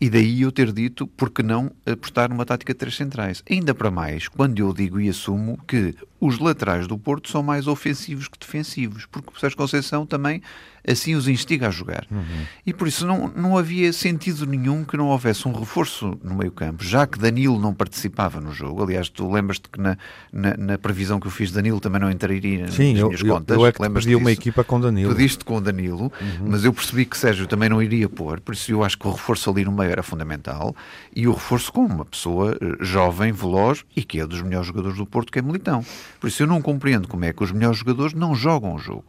E 0.00 0.11
daí 0.11 0.42
eu 0.42 0.50
ter 0.50 0.72
dito, 0.72 1.06
por 1.06 1.30
que 1.30 1.44
não 1.44 1.70
apostar 1.87 2.28
numa 2.28 2.44
tática 2.44 2.72
de 2.72 2.78
três 2.80 2.96
centrais? 2.96 3.40
Ainda 3.49 3.72
para 3.72 3.88
mais, 3.88 4.26
quando 4.26 4.58
eu 4.58 4.72
digo 4.72 5.00
e 5.00 5.08
assumo 5.08 5.56
que 5.64 5.94
os 6.25 6.38
laterais 6.38 6.87
do 6.87 6.97
Porto 6.97 7.29
são 7.29 7.43
mais 7.43 7.67
ofensivos 7.67 8.29
que 8.29 8.38
defensivos, 8.38 9.07
porque 9.07 9.31
o 9.35 9.41
Sérgio 9.41 9.59
Conceição 9.59 10.07
também 10.07 10.41
assim 10.87 11.14
os 11.14 11.29
instiga 11.29 11.69
a 11.69 11.71
jogar. 11.71 12.07
Uhum. 12.11 12.47
E 12.67 12.73
por 12.73 12.88
isso 12.88 13.07
não, 13.07 13.29
não 13.29 13.57
havia 13.57 13.93
sentido 13.93 14.47
nenhum 14.47 14.85
que 14.85 14.97
não 14.97 15.09
houvesse 15.09 15.47
um 15.47 15.52
reforço 15.52 16.19
no 16.23 16.35
meio 16.35 16.50
campo, 16.50 16.85
já 16.85 17.07
que 17.07 17.19
Danilo 17.19 17.59
não 17.59 17.73
participava 17.73 18.41
no 18.41 18.52
jogo. 18.52 18.83
Aliás, 18.83 19.09
tu 19.09 19.31
lembras-te 19.31 19.69
que 19.69 19.81
na, 19.81 19.97
na, 20.33 20.57
na, 20.57 20.79
previsão 20.79 21.21
que 21.21 21.26
eu 21.26 21.31
fiz, 21.31 21.52
Danilo 21.52 21.81
também 21.81 22.00
não 22.00 22.11
entraria 22.11 22.69
Sim, 22.69 22.93
nas 22.93 23.00
eu, 23.00 23.07
minhas 23.09 23.23
contas. 23.23 23.57
Eu 23.57 23.67
é 23.67 23.73
que 23.73 23.91
pedi 23.91 24.14
uma 24.17 24.33
equipa 24.33 24.64
com 24.64 24.81
Danilo. 24.81 25.14
Pediste 25.14 25.45
com 25.45 25.62
Danilo, 25.62 26.12
uhum. 26.21 26.49
mas 26.49 26.64
eu 26.64 26.73
percebi 26.73 27.05
que 27.05 27.17
Sérgio 27.17 27.47
também 27.47 27.69
não 27.69 27.81
iria 27.83 28.09
pôr, 28.09 28.41
por 28.41 28.55
isso 28.55 28.73
eu 28.73 28.83
acho 28.83 28.99
que 28.99 29.07
o 29.07 29.12
reforço 29.12 29.50
ali 29.50 29.64
no 29.64 29.73
meio 29.73 29.91
era 29.91 30.02
fundamental 30.02 30.75
e 31.14 31.29
o 31.29 31.33
reforço 31.33 31.73
com 31.73 31.85
uma 31.85 32.05
pessoa 32.05 32.57
eh, 32.61 32.76
jovem, 32.81 33.33
veloz 33.33 33.85
e 33.95 34.02
que 34.02 34.21
é 34.21 34.26
dos 34.26 34.43
melhores 34.43 34.67
jogadores 34.67 34.99
do 34.99 35.07
Porto, 35.07 35.31
que 35.31 35.38
é 35.38 35.43
Militão. 35.43 35.85
Por 36.21 36.28
isso 36.28 36.42
eu 36.42 36.47
não 36.47 36.62
compreendo 36.62 37.09
como 37.09 37.25
é 37.25 37.33
que 37.33 37.42
os 37.42 37.52
melhores 37.52 37.78
jogadores 37.78 38.14
não 38.14 38.35
jogam 38.35 38.75
o 38.75 38.78
jogo. 38.78 39.04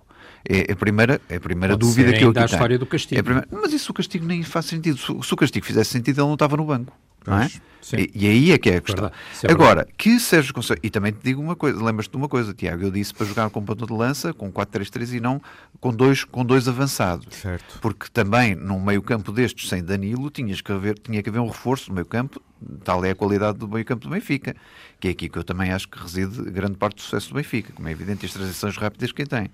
É 0.48 0.74
a 0.74 0.76
primeira, 0.76 1.22
é 1.30 1.38
a 1.38 1.40
primeira 1.40 1.78
dúvida 1.78 2.12
que 2.12 2.24
eu 2.24 2.32
aqui 2.32 2.40
a 2.40 2.46
história 2.46 2.78
do 2.78 2.86
castigo. 2.86 3.20
É 3.20 3.24
primeira... 3.24 3.48
Mas 3.50 3.72
isso 3.72 3.92
o 3.92 3.96
castigo 3.96 4.26
nem 4.26 4.44
faz 4.44 4.66
sentido. 4.66 4.98
Se 4.98 5.34
o 5.34 5.38
castigo 5.38 5.66
fizesse 5.66 5.92
sentido, 5.92 6.20
ele 6.20 6.28
não 6.28 6.34
estava 6.34 6.58
no 6.58 6.66
banco. 6.66 6.92
Não 7.26 7.40
é? 7.40 7.50
E, 7.98 8.12
e, 8.16 8.28
aí 8.28 8.52
é 8.52 8.58
que 8.58 8.70
é 8.70 8.78
a 8.78 8.82
questão. 8.82 9.12
É 9.44 9.52
Agora, 9.52 9.86
que 9.98 10.20
Sérgio 10.20 10.54
Conceição. 10.54 10.78
E 10.82 10.90
também 10.90 11.12
te 11.12 11.20
digo 11.22 11.42
uma 11.42 11.56
coisa, 11.56 11.84
lembras-te 11.84 12.12
de 12.12 12.18
uma 12.18 12.30
coisa, 12.30 12.54
Tiago? 12.54 12.84
Eu 12.84 12.92
disse 12.92 13.14
para 13.14 13.26
jogar 13.26 13.50
com 13.50 13.62
ponta 13.62 13.86
de 13.86 13.92
lança, 13.92 14.34
com 14.34 14.52
4-3-3 14.52 15.18
e 15.18 15.20
não 15.20 15.42
com 15.82 15.94
dois, 15.94 16.24
com 16.24 16.46
dois 16.46 16.68
avançados. 16.68 17.36
Certo. 17.36 17.80
Porque 17.82 18.08
também, 18.12 18.56
num 18.56 18.80
meio-campo 18.80 19.32
destes, 19.32 19.68
sem 19.68 19.84
Danilo, 19.84 20.30
tinhas 20.30 20.62
que 20.62 20.72
haver, 20.72 20.98
tinha 20.98 21.22
que 21.22 21.30
haver 21.30 21.40
um 21.40 21.48
reforço 21.48 21.90
no 21.90 21.96
meio-campo, 21.96 22.42
tal 22.84 23.04
é 23.04 23.12
a 23.12 23.16
qualidade 23.16 23.58
do 23.58 23.68
meio-campo 23.68 24.08
do 24.08 24.10
Benfica. 24.10 24.56
Que 25.00 25.10
é 25.10 25.12
aqui 25.12 25.28
que 25.28 25.38
eu 25.38 25.44
também 25.44 25.72
acho 25.72 25.90
que 25.90 26.00
reside 26.00 26.42
grande 26.52 26.78
parte 26.78 26.96
do 26.96 27.02
sucesso 27.02 27.30
do 27.30 27.36
Benfica, 27.36 27.74
como 27.74 27.88
é 27.90 27.92
evidente, 27.92 28.26
as 28.26 28.32
transições 28.32 28.78
rápidas 28.78 29.12
que 29.12 29.26
tem. 29.26 29.50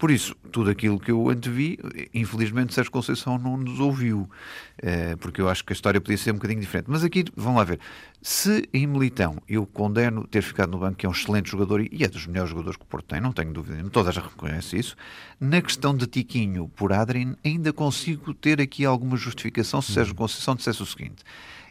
Por 0.00 0.10
isso, 0.10 0.34
tudo 0.50 0.70
aquilo 0.70 0.98
que 0.98 1.10
eu 1.10 1.28
antevi, 1.28 1.78
infelizmente 2.14 2.72
Sérgio 2.72 2.90
Conceição 2.90 3.36
não 3.36 3.58
nos 3.58 3.78
ouviu, 3.80 4.30
eh, 4.78 5.14
porque 5.16 5.42
eu 5.42 5.48
acho 5.50 5.62
que 5.62 5.74
a 5.74 5.74
história 5.74 6.00
podia 6.00 6.16
ser 6.16 6.30
um 6.30 6.36
bocadinho 6.36 6.58
diferente. 6.58 6.86
Mas 6.88 7.04
aqui, 7.04 7.22
vamos 7.36 7.58
lá 7.58 7.64
ver, 7.64 7.78
se 8.22 8.66
em 8.72 8.86
Militão 8.86 9.36
eu 9.46 9.66
condeno 9.66 10.26
ter 10.26 10.40
ficado 10.40 10.70
no 10.70 10.78
banco, 10.78 10.96
que 10.96 11.04
é 11.04 11.08
um 11.08 11.12
excelente 11.12 11.50
jogador 11.50 11.82
e 11.82 12.02
é 12.02 12.08
dos 12.08 12.26
melhores 12.26 12.48
jogadores 12.48 12.78
que 12.78 12.82
o 12.82 12.86
Porto 12.86 13.08
tem, 13.08 13.20
não 13.20 13.30
tenho 13.30 13.52
dúvida, 13.52 13.90
todas 13.90 14.16
reconhecem 14.16 14.80
isso, 14.80 14.96
na 15.38 15.60
questão 15.60 15.94
de 15.94 16.06
Tiquinho 16.06 16.66
por 16.74 16.94
Adrien, 16.94 17.36
ainda 17.44 17.70
consigo 17.70 18.32
ter 18.32 18.58
aqui 18.58 18.86
alguma 18.86 19.18
justificação 19.18 19.82
se 19.82 19.92
Sérgio 19.92 20.14
Conceição 20.14 20.54
dissesse 20.54 20.82
o 20.82 20.86
seguinte, 20.86 21.22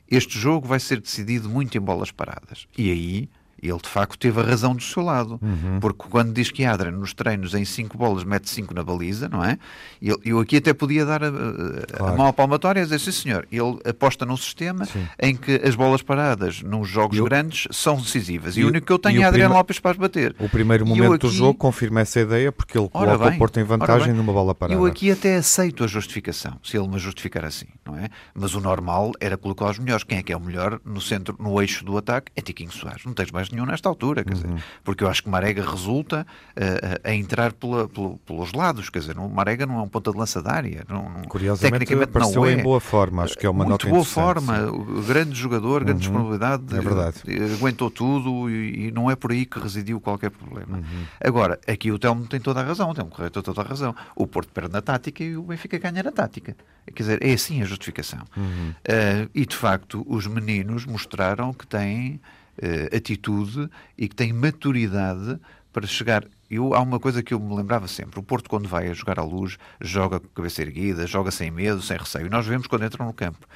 este 0.07 0.37
jogo 0.37 0.67
vai 0.67 0.79
ser 0.79 1.01
decidido 1.01 1.49
muito 1.49 1.75
em 1.75 1.81
bolas 1.81 2.11
paradas. 2.11 2.67
E 2.77 2.91
aí 2.91 3.29
ele 3.61 3.77
de 3.77 3.89
facto 3.89 4.17
teve 4.17 4.39
a 4.39 4.43
razão 4.43 4.75
do 4.75 4.81
seu 4.81 5.03
lado, 5.03 5.39
uhum. 5.41 5.79
porque 5.79 6.05
quando 6.09 6.33
diz 6.33 6.51
que 6.51 6.65
Adra 6.65 6.91
nos 6.91 7.13
treinos 7.13 7.53
em 7.53 7.65
5 7.65 7.97
bolas 7.97 8.23
mete 8.23 8.49
5 8.49 8.73
na 8.73 8.83
baliza, 8.83 9.29
não 9.29 9.43
é? 9.43 9.57
Eu, 10.01 10.19
eu, 10.23 10.39
aqui 10.39 10.57
até 10.57 10.73
podia 10.73 11.05
dar 11.05 11.23
a, 11.23 11.27
a, 11.27 11.31
claro. 11.31 12.13
a 12.13 12.17
mão 12.17 12.27
à 12.27 12.33
palmatória 12.33 12.81
e 12.81 12.83
dizer, 12.83 12.99
sim 12.99 13.11
senhor, 13.11 13.47
ele 13.51 13.79
aposta 13.85 14.25
num 14.25 14.37
sistema 14.37 14.85
sim. 14.85 15.07
em 15.21 15.35
que 15.35 15.61
as 15.63 15.75
bolas 15.75 16.01
paradas 16.01 16.61
nos 16.61 16.87
jogos 16.87 17.17
eu, 17.17 17.25
grandes 17.25 17.67
são 17.71 17.97
decisivas 17.97 18.55
e, 18.55 18.61
e 18.61 18.65
o 18.65 18.67
único 18.67 18.87
que 18.87 18.93
eu 18.93 18.99
tenho 18.99 19.21
é 19.21 19.25
Adriano 19.25 19.49
prima, 19.49 19.59
Lopes 19.59 19.79
para 19.79 19.97
bater. 19.97 20.35
O 20.39 20.49
primeiro 20.49 20.85
momento 20.85 21.13
aqui, 21.13 21.27
do 21.27 21.31
jogo 21.31 21.57
confirma 21.57 22.01
essa 22.01 22.19
ideia 22.19 22.51
porque 22.51 22.77
ele 22.77 22.89
coloca 22.89 23.17
bem, 23.25 23.35
o 23.35 23.37
Porto 23.37 23.59
em 23.59 23.63
vantagem 23.63 24.13
numa 24.13 24.33
bola 24.33 24.55
parada. 24.55 24.79
Eu 24.79 24.85
aqui 24.85 25.11
até 25.11 25.35
aceito 25.35 25.83
a 25.83 25.87
justificação, 25.87 26.59
se 26.63 26.77
ele 26.77 26.87
me 26.87 26.99
justificar 26.99 27.45
assim, 27.45 27.67
não 27.85 27.97
é? 27.97 28.09
Mas 28.33 28.55
o 28.55 28.61
normal 28.61 29.11
era 29.19 29.37
colocar 29.37 29.69
os 29.69 29.79
melhores. 29.79 30.03
Quem 30.03 30.17
é 30.17 30.23
que 30.23 30.31
é 30.31 30.37
o 30.37 30.39
melhor 30.39 30.79
no 30.85 31.01
centro, 31.01 31.35
no 31.39 31.61
eixo 31.61 31.83
do 31.83 31.97
ataque? 31.97 32.31
É 32.35 32.41
Tiquinho 32.41 32.71
Soares. 32.71 33.03
Não 33.05 33.13
tens 33.13 33.31
mais 33.31 33.48
nenhum 33.55 33.65
nesta 33.65 33.89
altura, 33.89 34.23
quer 34.23 34.33
uhum. 34.33 34.41
dizer, 34.41 34.63
porque 34.83 35.03
eu 35.03 35.07
acho 35.07 35.23
que 35.23 35.29
Marega 35.29 35.63
resulta 35.63 36.25
uh, 36.51 36.99
a 37.03 37.13
entrar 37.13 37.53
pela, 37.53 37.87
pela, 37.87 38.15
pelos 38.25 38.53
lados, 38.53 38.89
quer 38.89 38.99
dizer, 38.99 39.15
não, 39.15 39.29
Marega 39.29 39.65
não 39.65 39.79
é 39.79 39.81
um 39.81 39.87
ponta 39.87 40.11
de 40.11 40.17
lança 40.17 40.41
da 40.41 40.51
área, 40.51 40.83
não, 40.87 41.09
não, 41.09 41.23
Curiosamente, 41.23 41.85
tecnicamente 41.85 42.35
não 42.35 42.45
é. 42.45 42.53
em 42.53 42.63
boa 42.63 42.79
forma, 42.79 43.23
acho 43.23 43.37
que 43.37 43.45
é 43.45 43.49
uma 43.49 43.65
Muito 43.65 43.87
boa 43.87 44.03
forma, 44.03 44.67
sim. 44.67 45.03
grande 45.07 45.35
jogador, 45.35 45.83
grande 45.83 46.07
uhum. 46.07 46.13
disponibilidade, 46.13 46.63
é 46.75 46.81
verdade. 46.81 47.23
aguentou 47.53 47.89
tudo 47.89 48.49
e, 48.49 48.87
e, 48.87 48.91
não 48.91 49.09
é 49.09 49.15
por 49.15 49.31
aí 49.31 49.45
que 49.45 49.59
residiu 49.59 49.99
qualquer 49.99 50.31
problema. 50.31 50.77
Uhum. 50.77 51.05
Agora, 51.19 51.59
aqui 51.67 51.91
o 51.91 51.99
Telmo 51.99 52.25
tem 52.27 52.39
toda 52.39 52.61
a 52.61 52.63
razão, 52.63 52.89
o 52.89 52.93
Telmo 52.93 53.11
Correia 53.11 53.29
tem 53.29 53.41
toda 53.41 53.61
a 53.61 53.63
razão. 53.63 53.95
O 54.15 54.25
Porto 54.25 54.49
perde 54.51 54.71
na 54.71 54.81
tática 54.81 55.23
e 55.23 55.35
o 55.35 55.43
Benfica 55.43 55.77
ganha 55.77 56.03
na 56.03 56.11
tática. 56.11 56.55
Quer 56.85 57.03
dizer, 57.03 57.23
é 57.23 57.33
assim 57.33 57.61
a 57.61 57.65
justificação. 57.65 58.21
Uhum. 58.35 58.69
Uh, 58.71 59.29
e 59.33 59.45
de 59.45 59.55
facto, 59.55 60.05
os 60.07 60.27
meninos 60.27 60.85
mostraram 60.85 61.53
que 61.53 61.67
têm 61.67 62.19
uh, 62.61 62.95
atitude 62.95 63.69
e 63.97 64.07
que 64.07 64.15
têm 64.15 64.33
maturidade 64.33 65.39
para 65.71 65.87
chegar. 65.87 66.25
Eu, 66.49 66.73
há 66.73 66.81
uma 66.81 66.99
coisa 66.99 67.21
que 67.21 67.33
eu 67.33 67.39
me 67.39 67.55
lembrava 67.55 67.87
sempre: 67.87 68.19
o 68.19 68.23
Porto, 68.23 68.49
quando 68.49 68.67
vai 68.67 68.89
a 68.89 68.93
jogar 68.93 69.19
à 69.19 69.23
luz, 69.23 69.57
joga 69.79 70.19
com 70.19 70.27
a 70.27 70.35
cabeça 70.35 70.61
erguida, 70.61 71.05
joga 71.05 71.31
sem 71.31 71.51
medo, 71.51 71.81
sem 71.81 71.97
receio. 71.97 72.29
Nós 72.29 72.45
vemos 72.45 72.67
quando 72.67 72.85
entram 72.85 73.05
no 73.05 73.13
campo. 73.13 73.47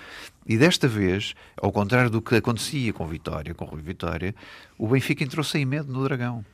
E 0.45 0.57
desta 0.57 0.87
vez, 0.87 1.33
ao 1.57 1.71
contrário 1.71 2.09
do 2.09 2.21
que 2.21 2.35
acontecia 2.35 2.93
com 2.93 3.07
Vitória, 3.07 3.53
com 3.53 3.65
Rui 3.65 3.81
Vitória, 3.81 4.35
o 4.77 4.87
Benfica 4.87 5.23
entrou 5.23 5.43
sem 5.43 5.65
medo 5.65 5.91
no 5.91 6.03
Dragão. 6.03 6.45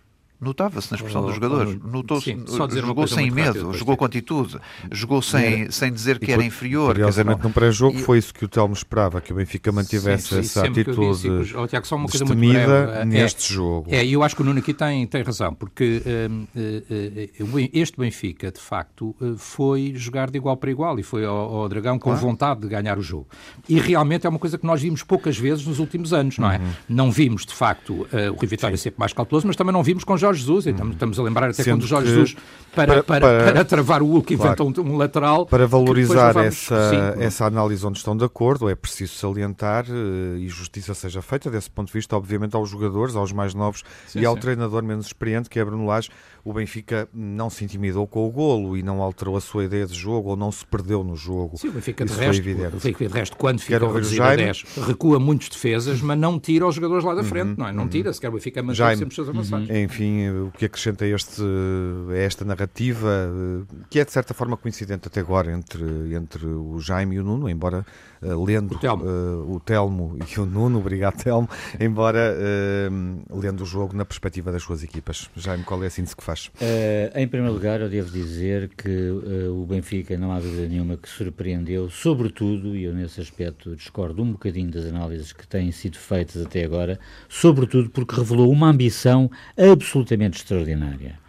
Notava-se 0.41 0.89
na 0.89 0.95
expressão 0.95 1.21
oh, 1.21 1.25
dos 1.25 1.35
jogadores. 1.35 1.77
Oh, 1.83 1.87
Notou-se, 1.87 2.37
jogou 2.79 3.05
sem 3.07 3.29
medo, 3.29 3.47
rápido, 3.47 3.73
jogou 3.73 3.97
com 3.97 4.05
atitude, 4.05 4.57
jogou 4.89 5.21
sem, 5.21 5.69
sem 5.69 5.91
dizer 5.91 6.17
que 6.17 6.31
era 6.31 6.41
inferior. 6.41 6.93
Curiosamente, 6.93 7.43
num 7.43 7.51
pré-jogo 7.51 7.99
foi 7.99 8.19
isso 8.19 8.33
que 8.33 8.45
o 8.45 8.47
Telmo 8.47 8.73
esperava, 8.73 9.19
que 9.19 9.33
o 9.33 9.35
Benfica 9.35 9.69
mantivesse 9.69 10.27
sim, 10.27 10.35
sim, 10.35 10.39
essa 10.39 10.65
atitude 10.65 11.11
disse, 11.43 11.57
oh, 11.57 11.67
Tiago, 11.67 11.85
só 11.85 11.97
uma 11.97 12.07
coisa 12.07 12.23
muito 12.23 12.53
breve. 12.53 12.71
É, 12.71 13.05
neste 13.05 13.51
é, 13.51 13.55
jogo. 13.55 13.87
É, 13.89 14.05
eu 14.05 14.23
acho 14.23 14.33
que 14.33 14.41
o 14.41 14.45
Nuno 14.45 14.59
aqui 14.59 14.73
tem, 14.73 15.05
tem 15.07 15.21
razão, 15.23 15.53
porque 15.53 16.01
um, 16.29 16.47
uh, 16.55 17.55
uh, 17.55 17.69
este 17.73 17.99
Benfica, 17.99 18.49
de 18.49 18.61
facto, 18.61 19.13
uh, 19.19 19.37
foi 19.37 19.91
jogar 19.93 20.31
de 20.31 20.37
igual 20.37 20.55
para 20.55 20.71
igual 20.71 20.97
e 20.99 21.03
foi 21.03 21.25
ao, 21.25 21.35
ao 21.35 21.69
Dragão 21.69 21.99
com 21.99 22.15
vontade 22.15 22.61
de 22.61 22.69
ganhar 22.69 22.97
o 22.97 23.01
jogo. 23.01 23.27
E 23.67 23.77
realmente 23.77 24.25
é 24.25 24.29
uma 24.29 24.39
coisa 24.39 24.57
que 24.57 24.65
nós 24.65 24.81
vimos 24.81 25.03
poucas 25.03 25.37
vezes 25.37 25.65
nos 25.65 25.79
últimos 25.79 26.13
anos, 26.13 26.37
não 26.37 26.49
é? 26.49 26.59
Uhum. 26.59 26.71
Não 26.87 27.11
vimos, 27.11 27.45
de 27.45 27.53
facto, 27.53 28.07
o 28.31 28.35
Rui 28.35 28.47
Vitória 28.47 28.77
sempre 28.77 28.99
mais 28.99 29.11
cauteloso, 29.11 29.45
mas 29.45 29.57
também 29.57 29.73
não 29.73 29.83
vimos 29.83 30.05
com 30.05 30.15
Jorge 30.15 30.28
Jesus, 30.33 30.65
e 30.65 30.69
estamos, 30.69 30.93
estamos 30.93 31.19
a 31.19 31.23
lembrar 31.23 31.49
até 31.49 31.63
Sendo 31.63 31.77
quando 31.77 31.87
Jorge 31.87 32.09
Jesus, 32.09 32.35
para, 32.75 33.03
para, 33.03 33.19
para, 33.19 33.53
para, 33.53 33.65
travar 33.65 34.01
o 34.01 34.07
Hulk, 34.07 34.35
claro, 34.35 34.63
inventou 34.63 34.85
um, 34.85 34.89
um, 34.89 34.97
lateral. 34.97 35.45
Para 35.45 35.65
valorizar 35.65 36.35
essa, 36.37 37.15
essa 37.17 37.45
análise 37.45 37.85
onde 37.85 37.97
estão 37.97 38.15
de 38.15 38.23
acordo, 38.23 38.69
é 38.69 38.75
preciso 38.75 39.13
salientar 39.13 39.85
uh, 39.89 40.37
e 40.37 40.47
justiça 40.47 40.93
seja 40.93 41.21
feita, 41.21 41.49
desse 41.49 41.69
ponto 41.69 41.87
de 41.87 41.93
vista, 41.93 42.15
obviamente, 42.15 42.55
aos 42.55 42.69
jogadores, 42.69 43.15
aos 43.15 43.31
mais 43.31 43.53
novos 43.53 43.83
sim, 44.07 44.19
e 44.19 44.25
ao 44.25 44.35
sim. 44.35 44.41
treinador 44.41 44.83
menos 44.83 45.07
experiente, 45.07 45.49
que 45.49 45.59
é 45.59 45.65
Bruno 45.65 45.85
Lage. 45.85 46.09
O 46.43 46.53
Benfica 46.53 47.07
não 47.13 47.49
se 47.49 47.65
intimidou 47.65 48.07
com 48.07 48.25
o 48.25 48.31
golo 48.31 48.77
e 48.77 48.81
não 48.81 49.01
alterou 49.01 49.35
a 49.35 49.41
sua 49.41 49.65
ideia 49.65 49.85
de 49.85 49.93
jogo 49.93 50.29
ou 50.29 50.37
não 50.37 50.51
se 50.51 50.65
perdeu 50.65 51.03
no 51.03 51.15
jogo. 51.15 51.57
Sim, 51.57 51.67
o 51.67 51.71
Benfica, 51.73 52.05
de 52.05 52.13
resto, 52.13 52.41
o 52.41 52.71
Benfica 52.71 53.07
de 53.07 53.13
resto, 53.13 53.37
quando 53.37 53.59
fica 53.59 53.79
reduzido 53.79 54.23
a 54.23 54.35
10, 54.35 54.63
recua 54.87 55.19
muitos 55.19 55.49
defesas, 55.49 56.01
mas 56.01 56.17
não 56.17 56.39
tira 56.39 56.65
os 56.65 56.75
jogadores 56.75 57.03
lá 57.03 57.13
da 57.13 57.23
frente, 57.23 57.49
uhum, 57.49 57.55
não 57.57 57.67
é? 57.67 57.71
Não 57.73 57.83
uhum. 57.83 57.89
tira, 57.89 58.13
sequer 58.13 58.29
o 58.29 58.33
Benfica 58.33 58.63
mantém 58.63 58.95
sempre 58.95 59.09
os 59.09 59.15
seus 59.15 59.29
avançados. 59.29 59.69
Uhum. 59.69 59.77
Enfim, 59.77 60.18
o 60.29 60.51
que 60.51 60.65
acrescenta 60.65 61.05
este, 61.05 61.41
esta 62.15 62.43
narrativa, 62.43 63.31
que 63.89 63.99
é 63.99 64.05
de 64.05 64.11
certa 64.11 64.33
forma 64.33 64.57
coincidente 64.57 65.07
até 65.07 65.19
agora 65.19 65.51
entre, 65.51 65.83
entre 66.15 66.45
o 66.45 66.79
Jaime 66.79 67.15
e 67.15 67.19
o 67.19 67.23
Nuno, 67.23 67.49
embora 67.49 67.85
uh, 68.21 68.43
lendo 68.43 68.75
o 68.75 68.79
Telmo. 68.79 69.03
Uh, 69.05 69.55
o 69.55 69.59
Telmo. 69.59 70.17
e 70.25 70.39
o 70.39 70.45
Nuno, 70.45 70.79
obrigado 70.79 71.21
Telmo, 71.23 71.49
embora 71.79 72.35
uh, 72.35 73.39
lendo 73.39 73.61
o 73.61 73.65
jogo 73.65 73.95
na 73.95 74.05
perspectiva 74.05 74.51
das 74.51 74.63
suas 74.63 74.83
equipas. 74.83 75.29
Jaime, 75.35 75.63
qual 75.63 75.83
é 75.83 75.87
a 75.87 75.89
síntese 75.89 76.15
que 76.15 76.23
faz? 76.23 76.51
em 77.15 77.27
primeiro 77.27 77.53
lugar, 77.53 77.81
eu 77.81 77.89
devo 77.89 78.09
dizer 78.11 78.69
que 78.77 79.09
o 79.51 79.65
Benfica, 79.65 80.17
não 80.17 80.31
há 80.31 80.39
dúvida 80.39 80.67
nenhuma, 80.67 80.97
que 80.97 81.07
surpreendeu, 81.07 81.89
sobretudo, 81.89 82.75
e 82.75 82.83
eu 82.83 82.93
nesse 82.93 83.21
aspecto 83.21 83.75
discordo 83.75 84.21
um 84.21 84.31
bocadinho 84.31 84.69
das 84.71 84.85
análises 84.85 85.31
que 85.33 85.47
têm 85.47 85.71
sido 85.71 85.97
feitas 85.97 86.45
até 86.45 86.63
agora, 86.63 86.99
sobretudo 87.27 87.89
porque 87.89 88.15
revelou 88.15 88.51
uma 88.51 88.69
ambição 88.69 89.29
absolutamente 89.57 90.08
extraordinária. 90.15 91.19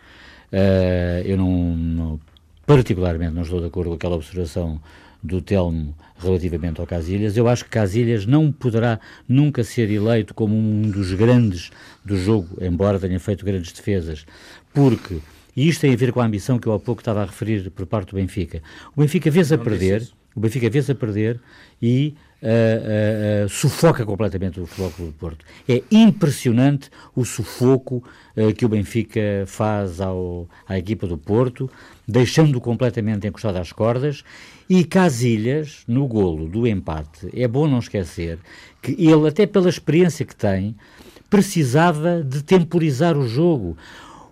Uh, 0.53 1.23
eu 1.25 1.37
não, 1.37 1.77
não, 1.77 2.21
particularmente 2.67 3.35
não 3.35 3.43
estou 3.43 3.61
de 3.61 3.67
acordo 3.67 3.91
com 3.91 3.97
aquela 3.97 4.17
observação 4.17 4.81
do 5.23 5.41
Telmo 5.41 5.95
relativamente 6.19 6.81
ao 6.81 6.87
Casilhas. 6.87 7.37
Eu 7.37 7.49
acho 7.49 7.65
que 7.65 7.71
Casilhas 7.71 8.27
não 8.27 8.51
poderá 8.51 8.99
nunca 9.29 9.63
ser 9.63 9.91
eleito 9.91 10.35
como 10.35 10.57
um 10.57 10.83
dos 10.83 11.13
grandes 11.13 11.71
do 12.05 12.17
jogo, 12.17 12.49
embora 12.61 12.99
tenha 12.99 13.21
feito 13.21 13.45
grandes 13.45 13.73
defesas, 13.73 14.27
porque, 14.73 15.19
e 15.57 15.69
isto 15.69 15.83
tem 15.83 15.93
a 15.93 15.97
ver 15.97 16.13
com 16.13 16.21
a 16.21 16.25
ambição 16.25 16.59
que 16.59 16.67
eu 16.67 16.73
há 16.73 16.79
pouco 16.79 17.01
estava 17.01 17.23
a 17.23 17.27
referir 17.27 17.71
por 17.71 17.87
parte 17.87 18.11
do 18.11 18.17
Benfica, 18.17 18.63
o 18.97 19.01
Benfica 19.01 19.31
vê-se 19.31 19.55
a 19.55 19.59
perder, 19.59 20.09
o 20.35 20.41
Benfica 20.41 20.71
vê-se 20.71 20.93
a 20.93 20.95
perder 20.95 21.41
e 21.83 22.15
uh, 22.43 23.45
uh, 23.45 23.49
sufoca 23.49 24.05
completamente 24.05 24.61
o 24.61 24.67
Futebol 24.67 25.07
do 25.07 25.13
Porto. 25.13 25.45
É 25.69 25.83
impressionante 25.91 26.91
o 27.15 27.25
sufoco 27.25 28.03
que 28.57 28.65
o 28.65 28.69
Benfica 28.69 29.45
faz 29.47 30.01
ao, 30.01 30.49
à 30.67 30.79
equipa 30.79 31.07
do 31.07 31.19
Porto, 31.19 31.69
deixando-o 32.07 32.61
completamente 32.61 33.27
encostado 33.27 33.57
às 33.57 33.73
cordas. 33.73 34.25
E 34.69 34.85
Casilhas, 34.85 35.83
no 35.87 36.07
golo 36.07 36.49
do 36.49 36.67
empate, 36.67 37.29
é 37.35 37.47
bom 37.47 37.67
não 37.67 37.81
esquecer 37.81 38.39
que 38.81 38.93
ele, 38.93 39.29
até 39.29 39.47
pela 39.47 39.69
experiência 39.69 40.25
que 40.25 40.35
tem, 40.35 40.77
precisava 41.29 42.23
de 42.23 42.43
temporizar 42.43 43.17
o 43.17 43.29
jogo. 43.29 43.77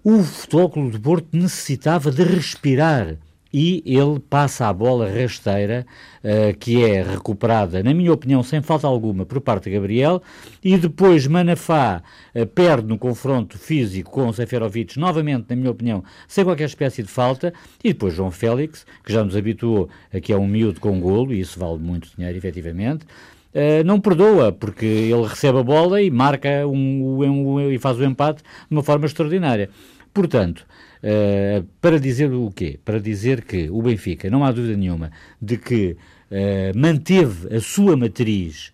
O 0.03 0.23
Futebol 0.23 0.91
do 0.91 1.01
Porto 1.01 1.29
necessitava 1.33 2.11
de 2.11 2.23
respirar 2.23 3.17
e 3.53 3.83
ele 3.87 4.21
passa 4.21 4.69
a 4.69 4.73
bola 4.73 5.11
rasteira, 5.11 5.87
uh, 6.23 6.57
que 6.59 6.85
é 6.85 7.03
recuperada, 7.03 7.83
na 7.83 7.95
minha 7.95 8.13
opinião, 8.13 8.43
sem 8.43 8.61
falta 8.61 8.87
alguma, 8.87 9.25
por 9.25 9.41
parte 9.41 9.65
de 9.65 9.71
Gabriel, 9.71 10.23
e 10.63 10.77
depois 10.77 11.27
Manafá 11.27 12.03
uh, 12.35 12.47
perde 12.47 12.89
no 12.89 12.99
confronto 12.99 13.59
físico 13.59 14.11
com 14.11 14.29
o 14.29 14.33
Seferovic, 14.33 14.99
novamente, 14.99 15.47
na 15.49 15.57
minha 15.57 15.71
opinião, 15.71 16.05
sem 16.27 16.45
qualquer 16.45 16.67
espécie 16.67 17.03
de 17.03 17.09
falta, 17.09 17.53
e 17.83 17.89
depois 17.93 18.15
João 18.15 18.31
Félix, 18.31 18.85
que 19.05 19.13
já 19.13 19.25
nos 19.25 19.37
habituou 19.37 19.89
a 20.13 20.21
que 20.21 20.33
é 20.33 20.37
um 20.37 20.47
miúdo 20.47 20.81
com 20.81 21.01
golo, 21.01 21.33
e 21.33 21.41
isso 21.41 21.59
vale 21.59 21.79
muito 21.79 22.11
dinheiro, 22.17 22.37
efetivamente, 22.37 23.07
Uh, 23.49 23.83
não 23.83 23.99
perdoa, 23.99 24.53
porque 24.53 24.85
ele 24.85 25.27
recebe 25.27 25.59
a 25.59 25.63
bola 25.63 26.03
e 26.03 26.11
marca 26.11 26.67
um, 26.67 27.23
um, 27.25 27.55
um, 27.55 27.71
e 27.71 27.79
faz 27.79 27.99
o 27.99 28.05
empate 28.05 28.43
de 28.43 28.77
uma 28.77 28.83
forma 28.83 29.07
extraordinária. 29.07 29.71
Portanto, 30.13 30.67
uh, 31.03 31.67
para 31.81 31.99
dizer 31.99 32.33
o 32.33 32.51
quê? 32.51 32.79
Para 32.85 33.01
dizer 33.01 33.45
que 33.45 33.69
o 33.71 33.83
Benfica, 33.83 34.31
não 34.31 34.45
há 34.45 34.53
dúvida 34.53 34.77
nenhuma, 34.77 35.11
de 35.41 35.57
que 35.57 35.97
uh, 36.31 36.79
manteve 36.79 37.55
a 37.55 37.61
sua 37.61 37.97
matriz 37.97 38.73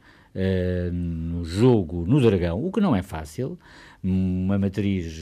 no 0.93 1.45
jogo 1.45 2.05
no 2.09 2.21
Dragão, 2.21 2.61
o 2.67 2.73
que 2.73 2.81
não 2.81 2.97
é 2.97 3.03
fácil, 3.03 3.57
uma 4.03 4.59
matriz 4.59 5.15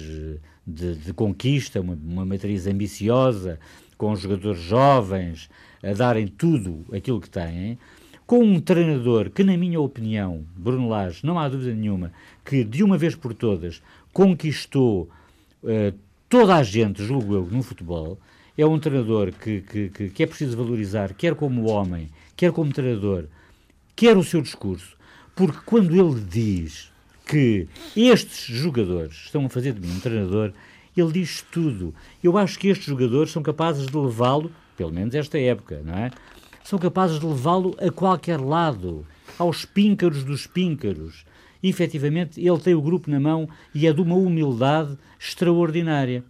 de, 0.66 0.94
de 0.94 1.12
conquista, 1.12 1.82
uma, 1.82 1.92
uma 1.92 2.25
matriz 2.25 2.66
ambiciosa, 2.66 3.59
com 3.99 4.16
jogadores 4.16 4.62
jovens 4.62 5.50
a 5.82 5.92
darem 5.92 6.26
tudo 6.26 6.87
aquilo 6.90 7.21
que 7.21 7.28
têm 7.28 7.78
com 8.26 8.42
um 8.42 8.61
treinador 8.61 9.30
que, 9.30 9.44
na 9.44 9.56
minha 9.59 9.78
opinião, 9.78 10.44
Bruno 10.56 10.88
Lage, 10.88 11.21
não 11.23 11.38
há 11.38 11.49
dúvida 11.49 11.75
nenhuma, 11.75 12.12
que 12.44 12.64
de 12.64 12.82
uma 12.82 12.97
vez 12.97 13.14
por 13.14 13.35
todas 13.35 13.82
conquistou 14.12 15.11
uh, 15.62 15.94
toda 16.32 16.56
a 16.56 16.62
gente, 16.62 17.04
julgo 17.04 17.34
eu, 17.34 17.44
no 17.50 17.62
futebol, 17.62 18.18
é 18.56 18.64
um 18.64 18.78
treinador 18.78 19.32
que, 19.32 19.60
que, 19.60 19.90
que, 19.90 20.08
que 20.08 20.22
é 20.22 20.26
preciso 20.26 20.56
valorizar, 20.56 21.12
quer 21.12 21.34
como 21.34 21.68
homem, 21.68 22.08
quer 22.34 22.50
como 22.52 22.72
treinador, 22.72 23.26
quer 23.94 24.16
o 24.16 24.24
seu 24.24 24.40
discurso, 24.40 24.96
porque 25.36 25.58
quando 25.66 25.94
ele 25.94 26.18
diz 26.22 26.90
que 27.26 27.68
estes 27.94 28.46
jogadores 28.46 29.12
estão 29.26 29.44
a 29.44 29.48
fazer 29.50 29.74
de 29.74 29.86
mim 29.86 29.94
um 29.94 30.00
treinador, 30.00 30.54
ele 30.96 31.12
diz 31.12 31.44
tudo. 31.52 31.94
Eu 32.24 32.38
acho 32.38 32.58
que 32.58 32.68
estes 32.68 32.86
jogadores 32.86 33.30
são 33.30 33.42
capazes 33.42 33.86
de 33.86 33.94
levá-lo, 33.94 34.50
pelo 34.74 34.90
menos 34.90 35.14
esta 35.14 35.38
época, 35.38 35.82
não 35.84 35.94
é? 35.94 36.10
são 36.64 36.78
capazes 36.78 37.20
de 37.20 37.26
levá-lo 37.26 37.76
a 37.78 37.90
qualquer 37.90 38.40
lado, 38.40 39.06
aos 39.38 39.66
píncaros 39.66 40.24
dos 40.24 40.46
píncaros. 40.46 41.26
Efetivamente, 41.62 42.40
ele 42.40 42.59
tem 42.59 42.75
o 42.75 42.83
grupo 42.83 43.11
na 43.11 43.21
mão 43.21 43.49
e 43.75 43.87
é 43.87 43.92
de 43.92 44.00
uma 44.00 44.16
humildade 44.16 44.97
extraordinária. 45.19 46.25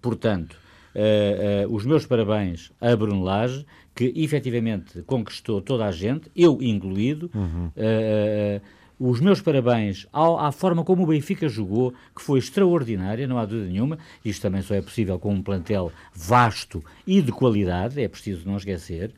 Portanto, 0.00 0.56
uh, 0.94 1.68
uh, 1.68 1.74
os 1.74 1.84
meus 1.84 2.06
parabéns 2.06 2.70
a 2.80 2.94
Bruno 2.94 3.22
Lage, 3.22 3.66
que 3.94 4.12
efetivamente 4.14 5.02
conquistou 5.02 5.60
toda 5.60 5.86
a 5.86 5.90
gente, 5.90 6.30
eu 6.36 6.58
incluído. 6.60 7.30
Uhum. 7.34 7.68
Uh, 7.68 8.60
os 8.98 9.20
meus 9.20 9.42
parabéns 9.42 10.06
ao, 10.10 10.38
à 10.38 10.50
forma 10.50 10.82
como 10.82 11.02
o 11.02 11.06
Benfica 11.06 11.48
jogou, 11.48 11.92
que 12.14 12.22
foi 12.22 12.38
extraordinária, 12.38 13.26
não 13.26 13.38
há 13.38 13.44
dúvida 13.44 13.68
nenhuma. 13.68 13.98
Isto 14.24 14.42
também 14.42 14.62
só 14.62 14.74
é 14.74 14.80
possível 14.80 15.18
com 15.18 15.34
um 15.34 15.42
plantel 15.42 15.92
vasto 16.14 16.82
e 17.06 17.20
de 17.20 17.30
qualidade, 17.30 18.00
é 18.00 18.08
preciso 18.08 18.46
não 18.46 18.56
esquecer. 18.56 19.10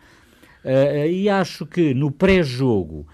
Uh, 0.65 1.07
e 1.07 1.29
acho 1.29 1.65
que 1.65 1.95
no 1.95 2.11
pré-jogo, 2.11 3.07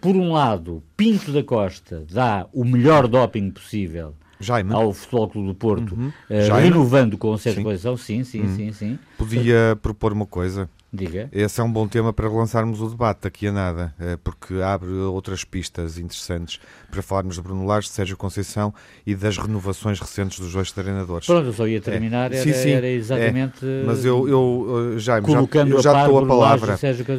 por 0.00 0.16
um 0.16 0.32
lado, 0.32 0.82
Pinto 0.96 1.32
da 1.32 1.42
Costa 1.42 2.04
dá 2.10 2.46
o 2.52 2.64
melhor 2.64 3.06
doping 3.06 3.50
possível 3.50 4.14
Jaime. 4.40 4.72
ao 4.72 4.92
Futebol 4.92 5.28
Clube 5.28 5.48
do 5.48 5.54
Porto, 5.54 5.94
uhum. 5.94 6.08
uh, 6.08 6.54
renovando 6.60 7.18
com 7.18 7.36
certa 7.36 7.60
posição. 7.62 7.96
Sim, 7.96 8.24
sim, 8.24 8.40
uhum. 8.40 8.56
sim, 8.56 8.72
sim. 8.72 8.98
Podia 9.18 9.78
propor 9.80 10.12
uma 10.12 10.26
coisa? 10.26 10.68
Diga. 10.92 11.28
Esse 11.32 11.60
é 11.60 11.64
um 11.64 11.70
bom 11.70 11.86
tema 11.86 12.12
para 12.12 12.28
lançarmos 12.28 12.80
o 12.82 12.88
debate 12.88 13.20
daqui 13.22 13.46
a 13.46 13.52
nada, 13.52 13.94
eh, 14.00 14.18
porque 14.24 14.54
abre 14.54 14.90
outras 14.90 15.44
pistas 15.44 15.98
interessantes 15.98 16.60
para 16.90 17.00
falarmos 17.00 17.36
de 17.36 17.42
Bruno 17.42 17.64
Lage, 17.64 17.86
de 17.86 17.92
Sérgio 17.92 18.16
Conceição 18.16 18.74
e 19.06 19.14
das 19.14 19.38
renovações 19.38 20.00
recentes 20.00 20.40
dos 20.40 20.52
dois 20.52 20.72
treinadores. 20.72 21.26
Pronto, 21.26 21.46
eu 21.46 21.52
só 21.52 21.66
ia 21.68 21.80
terminar, 21.80 22.32
é. 22.32 22.36
era, 22.36 22.44
sim, 22.44 22.52
sim, 22.52 22.70
era 22.70 22.88
exatamente. 22.88 23.64
É. 23.64 23.84
Mas 23.86 24.04
eu, 24.04 24.28
eu 24.28 24.98
já, 24.98 25.20
já, 25.20 25.38
eu 25.38 25.80
já 25.80 26.02
estou 26.02 26.18
a 26.18 26.26
palavra. 26.26 26.78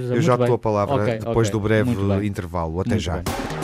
eu 0.10 0.22
já 0.22 0.36
estou 0.36 0.54
a 0.54 0.60
palavra 0.60 0.96
okay, 0.96 1.20
depois 1.20 1.48
okay, 1.48 1.52
do 1.52 1.60
breve 1.60 1.92
intervalo. 2.26 2.82
Até 2.82 2.90
muito 2.90 3.02
já. 3.02 3.18
Bem. 3.18 3.61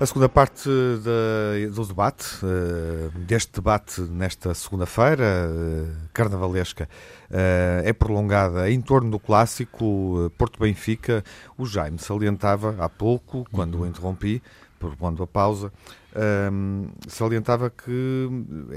A 0.00 0.06
segunda 0.06 0.28
parte 0.28 0.68
de, 0.68 1.66
do 1.70 1.84
debate, 1.84 2.24
uh, 2.44 3.10
deste 3.18 3.54
debate 3.54 4.00
nesta 4.02 4.54
segunda-feira, 4.54 5.50
uh, 5.50 6.08
carnavalesca, 6.12 6.88
uh, 7.28 7.82
é 7.84 7.92
prolongada 7.92 8.70
em 8.70 8.80
torno 8.80 9.10
do 9.10 9.18
clássico 9.18 10.30
Porto-Benfica. 10.38 11.24
O 11.56 11.66
Jaime 11.66 11.98
salientava 11.98 12.76
há 12.78 12.88
pouco, 12.88 13.44
quando 13.50 13.74
uhum. 13.74 13.80
o 13.80 13.86
interrompi, 13.88 14.40
propondo 14.78 15.20
a 15.24 15.26
pausa, 15.26 15.72
salientava 17.08 17.68
que, 17.68 18.28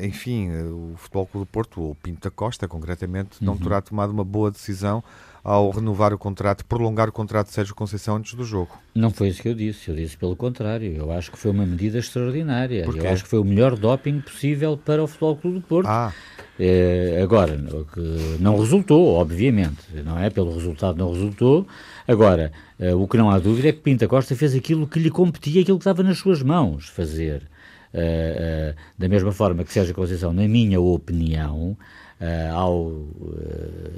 enfim, 0.02 0.50
o 0.52 0.96
Futebol 0.98 1.28
Clube 1.28 1.46
do 1.46 1.52
Porto, 1.52 1.82
ou 1.82 1.94
Pinto 1.94 2.28
da 2.28 2.32
Costa, 2.32 2.68
concretamente, 2.68 3.44
não 3.44 3.54
uhum. 3.54 3.60
terá 3.60 3.80
tomado 3.80 4.10
uma 4.10 4.26
boa 4.26 4.50
decisão 4.50 5.04
ao 5.44 5.72
renovar 5.72 6.14
o 6.14 6.18
contrato, 6.18 6.66
prolongar 6.66 7.10
o 7.10 7.12
contrato 7.12 7.48
de 7.48 7.54
Sérgio 7.54 7.74
Conceição 7.74 8.18
antes 8.18 8.34
do 8.34 8.44
jogo. 8.44 8.78
Não 8.94 9.10
foi 9.10 9.30
isso 9.30 9.42
que 9.42 9.50
eu 9.50 9.56
disse, 9.56 9.90
eu 9.90 9.96
disse 9.96 10.16
pelo 10.16 10.36
contrário. 10.36 10.96
Eu 10.96 11.12
acho 11.12 11.32
que 11.32 11.38
foi 11.38 11.52
uma 11.52 11.66
medida 11.66 11.98
extraordinária. 11.98 12.86
Eu 12.86 13.10
acho 13.10 13.24
que 13.24 13.30
foi 13.30 13.40
o 13.40 13.44
melhor 13.44 13.76
doping 13.76 14.22
possível 14.22 14.78
para 14.78 15.04
o 15.04 15.08
Futebol 15.08 15.36
Clube 15.38 15.60
do 15.60 15.66
Porto. 15.66 15.88
Ah. 15.88 16.14
É, 16.60 17.20
agora, 17.24 17.60
não 18.40 18.60
resultou, 18.60 19.16
obviamente, 19.16 19.82
não 20.06 20.20
é? 20.20 20.30
Pelo 20.30 20.54
resultado 20.54 20.98
não 20.98 21.12
resultou. 21.12 21.66
Agora, 22.08 22.52
é, 22.78 22.94
o 22.94 23.08
que 23.08 23.18
não 23.18 23.32
há 23.32 23.40
dúvida 23.40 23.70
é 23.70 23.72
que 23.72 23.80
Pinta 23.80 24.08
Costa 24.08 24.36
fez 24.36 24.54
aquilo 24.54 24.86
que 24.86 25.00
lhe 25.00 25.10
competia, 25.10 25.62
aquilo 25.62 25.80
que 25.80 25.82
estava 25.82 26.04
nas 26.04 26.20
suas 26.20 26.44
mãos 26.44 26.88
fazer. 26.88 27.50
É, 27.94 28.76
da 28.98 29.10
mesma 29.10 29.32
forma 29.32 29.64
que 29.64 29.74
Sérgio 29.74 29.96
Conceição, 29.96 30.32
na 30.32 30.48
minha 30.48 30.80
opinião, 30.80 31.76
ao, 32.54 32.78
uh, 32.78 33.12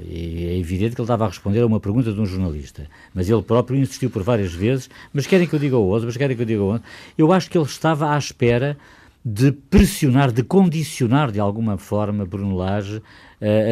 é 0.08 0.56
evidente 0.56 0.94
que 0.94 1.00
ele 1.00 1.04
estava 1.04 1.24
a 1.24 1.28
responder 1.28 1.60
a 1.60 1.66
uma 1.66 1.78
pergunta 1.78 2.12
de 2.12 2.18
um 2.18 2.24
jornalista, 2.24 2.86
mas 3.12 3.28
ele 3.28 3.42
próprio 3.42 3.78
insistiu 3.78 4.08
por 4.08 4.22
várias 4.22 4.52
vezes, 4.52 4.88
mas 5.12 5.26
querem 5.26 5.46
que 5.46 5.54
eu 5.54 5.58
diga 5.58 5.76
o 5.76 5.86
outro, 5.86 6.06
mas 6.06 6.16
querem 6.16 6.34
que 6.34 6.42
eu 6.42 6.46
diga 6.46 6.62
o 6.62 6.66
outro. 6.66 6.88
Eu 7.18 7.32
acho 7.32 7.50
que 7.50 7.58
ele 7.58 7.66
estava 7.66 8.14
à 8.14 8.18
espera 8.18 8.78
de 9.24 9.52
pressionar, 9.52 10.30
de 10.32 10.42
condicionar 10.42 11.32
de 11.32 11.40
alguma 11.40 11.78
forma 11.78 12.26
Bruno 12.26 12.56
Lage 12.56 13.02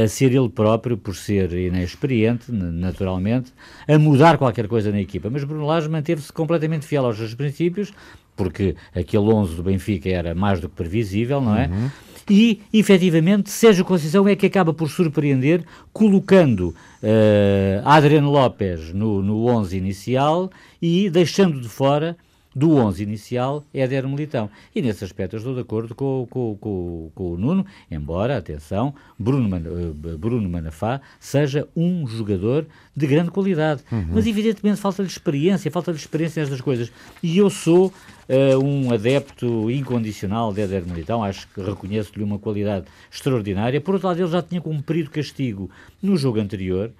a 0.05 0.09
ser 0.09 0.33
ele 0.33 0.49
próprio, 0.49 0.97
por 0.97 1.15
ser 1.15 1.53
inexperiente, 1.53 2.51
naturalmente, 2.51 3.53
a 3.89 3.99
mudar 3.99 4.39
qualquer 4.39 4.69
coisa 4.69 4.91
na 4.91 5.01
equipa. 5.01 5.31
Mas 5.31 5.45
Bruno 5.45 5.67
Lage 5.67 5.89
manteve-se 5.89 6.33
completamente 6.33 6.87
fiel 6.87 7.07
aos 7.07 7.17
seus 7.17 7.35
princípios, 7.35 7.93
porque 8.37 8.75
aquele 8.95 9.25
11 9.25 9.55
do 9.55 9.63
Benfica 9.63 10.09
era 10.09 10.35
mais 10.35 10.61
do 10.61 10.69
que 10.69 10.77
previsível, 10.77 11.41
não 11.41 11.57
é? 11.57 11.67
Uhum 11.67 11.91
e, 12.31 12.61
efetivamente, 12.73 13.51
Sérgio 13.51 13.85
Conceição 13.85 14.27
é 14.29 14.37
que 14.37 14.47
acaba 14.47 14.73
por 14.73 14.89
surpreender, 14.89 15.65
colocando 15.93 16.69
uh, 17.03 17.83
Adriano 17.85 18.31
Lopes 18.31 18.93
no, 18.93 19.23
no 19.23 19.47
11 19.47 19.77
inicial 19.77 20.51
e 20.81 21.11
deixando 21.11 21.61
de 21.61 21.69
fora 21.69 22.17
do 22.55 22.77
11 22.77 23.03
inicial 23.03 23.65
Éder 23.73 24.07
Militão. 24.09 24.51
E 24.75 24.83
nesse 24.83 25.05
aspecto 25.05 25.35
eu 25.35 25.39
estou 25.39 25.55
de 25.55 25.61
acordo 25.61 25.95
com, 25.95 26.27
com, 26.29 26.57
com, 26.61 27.11
com 27.15 27.33
o 27.33 27.37
Nuno, 27.37 27.67
embora, 27.91 28.37
atenção, 28.37 28.95
Bruno, 29.19 29.49
Man, 29.49 29.63
uh, 29.63 30.19
Bruno 30.19 30.49
Manafá 30.49 31.01
seja 31.19 31.67
um 31.75 32.07
jogador 32.07 32.67
de 32.95 33.07
grande 33.07 33.31
qualidade. 33.31 33.83
Uhum. 33.91 34.09
Mas 34.13 34.27
evidentemente 34.27 34.81
falta-lhe 34.81 35.09
experiência, 35.09 35.71
falta-lhe 35.71 35.97
experiência 35.97 36.41
nestas 36.41 36.61
coisas. 36.61 36.93
E 37.23 37.39
eu 37.39 37.49
sou 37.49 37.87
uh, 37.87 38.65
um 38.65 38.93
adepto 38.93 39.71
incondicional 39.71 40.53
de 40.53 40.63
Éder 40.63 40.87
Militão, 40.87 41.23
acho 41.23 41.49
que 41.49 41.61
reconheço-lhe 41.61 42.23
uma 42.23 42.39
qualidade 42.39 42.87
extraordinária. 43.11 43.81
Por 43.81 43.95
outro 43.95 44.09
lado, 44.09 44.21
ele 44.21 44.31
já 44.31 44.43
tinha 44.43 44.61
cumprido 44.61 45.11
castigo 45.11 45.71
no 46.03 46.17
jogo 46.17 46.39
anterior 46.39 46.91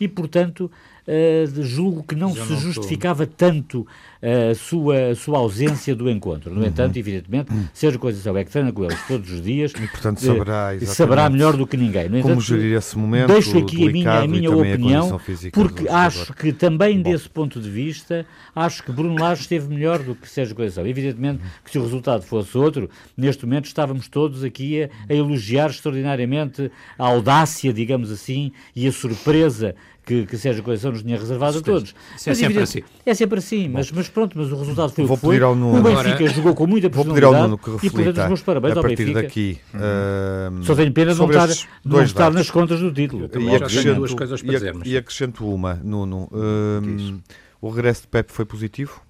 e, 0.00 0.06
portanto, 0.06 0.70
uh, 1.06 1.62
julgo 1.62 2.02
que 2.02 2.14
não 2.14 2.34
se 2.34 2.56
justificava 2.56 3.26
tanto 3.26 3.86
a 4.26 4.54
sua, 4.54 5.10
a 5.10 5.14
sua 5.14 5.38
ausência 5.38 5.94
do 5.94 6.10
encontro. 6.10 6.52
No 6.52 6.60
uhum. 6.60 6.66
entanto, 6.66 6.96
evidentemente, 6.98 7.48
Sérgio 7.72 8.00
Conceição 8.00 8.36
é 8.36 8.44
que 8.44 8.50
treina 8.50 8.72
com 8.72 8.84
eles 8.84 8.98
todos 9.06 9.30
os 9.30 9.40
dias 9.40 9.72
e, 9.72 9.86
portanto, 9.86 10.20
saberá, 10.20 10.78
saberá 10.80 11.30
melhor 11.30 11.56
do 11.56 11.66
que 11.66 11.76
ninguém. 11.76 12.08
No 12.08 12.20
Como 12.22 12.40
gerir 12.40 12.76
esse 12.76 12.98
momento 12.98 13.28
Deixo 13.28 13.56
aqui 13.58 13.88
a 13.88 13.92
minha, 13.92 14.18
a 14.18 14.26
minha 14.26 14.50
opinião, 14.50 15.16
a 15.16 15.50
porque 15.52 15.88
acho 15.88 16.34
que 16.34 16.52
também 16.52 17.00
Bom. 17.00 17.10
desse 17.10 17.28
ponto 17.28 17.60
de 17.60 17.70
vista, 17.70 18.26
acho 18.54 18.82
que 18.82 18.90
Bruno 18.90 19.14
Lage 19.20 19.42
esteve 19.42 19.68
melhor 19.68 20.00
do 20.00 20.14
que 20.14 20.28
Sérgio 20.28 20.56
Conceição. 20.56 20.86
Evidentemente 20.86 21.40
que 21.64 21.70
se 21.70 21.78
o 21.78 21.82
resultado 21.82 22.22
fosse 22.22 22.56
outro, 22.58 22.90
neste 23.16 23.44
momento 23.46 23.66
estávamos 23.66 24.08
todos 24.08 24.42
aqui 24.42 24.82
a, 24.82 24.88
a 25.08 25.14
elogiar 25.14 25.70
extraordinariamente 25.70 26.70
a 26.98 27.06
audácia, 27.06 27.72
digamos 27.72 28.10
assim, 28.10 28.52
e 28.74 28.88
a 28.88 28.92
surpresa 28.92 29.74
que, 30.06 30.24
que 30.24 30.38
Sérgio 30.38 30.62
Conceição 30.62 30.92
nos 30.92 31.02
tinha 31.02 31.18
reservado 31.18 31.58
a 31.58 31.60
todos. 31.60 31.94
Isso 32.16 32.28
é 32.28 32.32
mas, 32.32 32.38
é 32.38 32.46
sempre 32.46 32.62
assim. 32.62 32.82
É 33.04 33.14
sempre 33.14 33.38
assim, 33.40 33.68
mas, 33.68 33.90
mas 33.90 34.08
pronto, 34.16 34.38
mas 34.38 34.50
o 34.50 34.56
resultado 34.56 34.92
foi 34.92 35.04
vou 35.04 35.14
o 35.14 35.20
que 35.20 35.26
foi. 35.26 35.42
Ao 35.42 35.54
Nuno, 35.54 35.78
o 35.78 35.82
Benfica 35.82 36.14
agora, 36.14 36.28
jogou 36.30 36.54
com 36.54 36.66
muita 36.66 36.88
personalidade. 36.88 37.20
Vou 37.20 37.30
pedir 37.30 37.42
ao 37.42 37.48
Nuno 37.48 37.58
que 37.58 37.70
reflita, 37.70 37.86
e, 37.86 38.04
portanto, 38.04 38.22
os 38.22 38.28
meus 38.28 38.42
parabéns 38.42 38.76
a 38.76 38.80
partir 38.80 39.08
ao 39.08 39.14
daqui. 39.14 39.58
Uh, 39.74 40.64
Só 40.64 40.74
tenho 40.74 40.92
pena 40.92 41.12
de 41.12 41.18
não 41.18 41.30
estar, 41.30 41.68
não 41.84 42.02
estar 42.02 42.32
nas 42.32 42.50
contas 42.50 42.80
do 42.80 42.90
título. 42.90 43.28
E 43.38 43.54
acrescento, 43.54 43.94
duas 43.96 44.14
coisas 44.14 44.40
para 44.40 44.52
dizer, 44.54 44.74
e 44.84 44.96
acrescento 44.96 45.46
uma, 45.46 45.74
Nuno. 45.74 46.30
Uh, 46.32 47.20
o 47.60 47.68
regresso 47.68 48.02
de 48.02 48.08
Pepe 48.08 48.32
foi 48.32 48.46
positivo? 48.46 49.02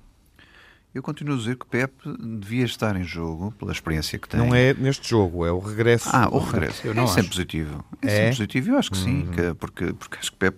Eu 0.96 1.02
continuo 1.02 1.34
a 1.34 1.36
dizer 1.36 1.56
que 1.56 1.66
Pep 1.66 1.92
devia 2.18 2.64
estar 2.64 2.96
em 2.96 3.04
jogo, 3.04 3.52
pela 3.58 3.70
experiência 3.70 4.18
que 4.18 4.26
tem. 4.26 4.40
Não 4.40 4.54
é 4.54 4.72
neste 4.72 5.10
jogo, 5.10 5.44
é 5.44 5.52
o 5.52 5.58
regresso. 5.58 6.08
Ah, 6.10 6.26
o 6.32 6.38
regresso. 6.38 6.86
Eu 6.86 6.94
não 6.94 7.04
é 7.04 7.06
sempre 7.08 7.28
positivo. 7.28 7.84
É, 8.00 8.06
é? 8.06 8.10
sempre 8.10 8.30
positivo, 8.30 8.70
eu 8.70 8.78
acho 8.78 8.90
que 8.90 8.96
sim, 8.96 9.24
uhum. 9.24 9.26
que, 9.26 9.54
porque, 9.56 9.92
porque 9.92 10.16
acho 10.18 10.32
que 10.32 10.38
Pep 10.38 10.56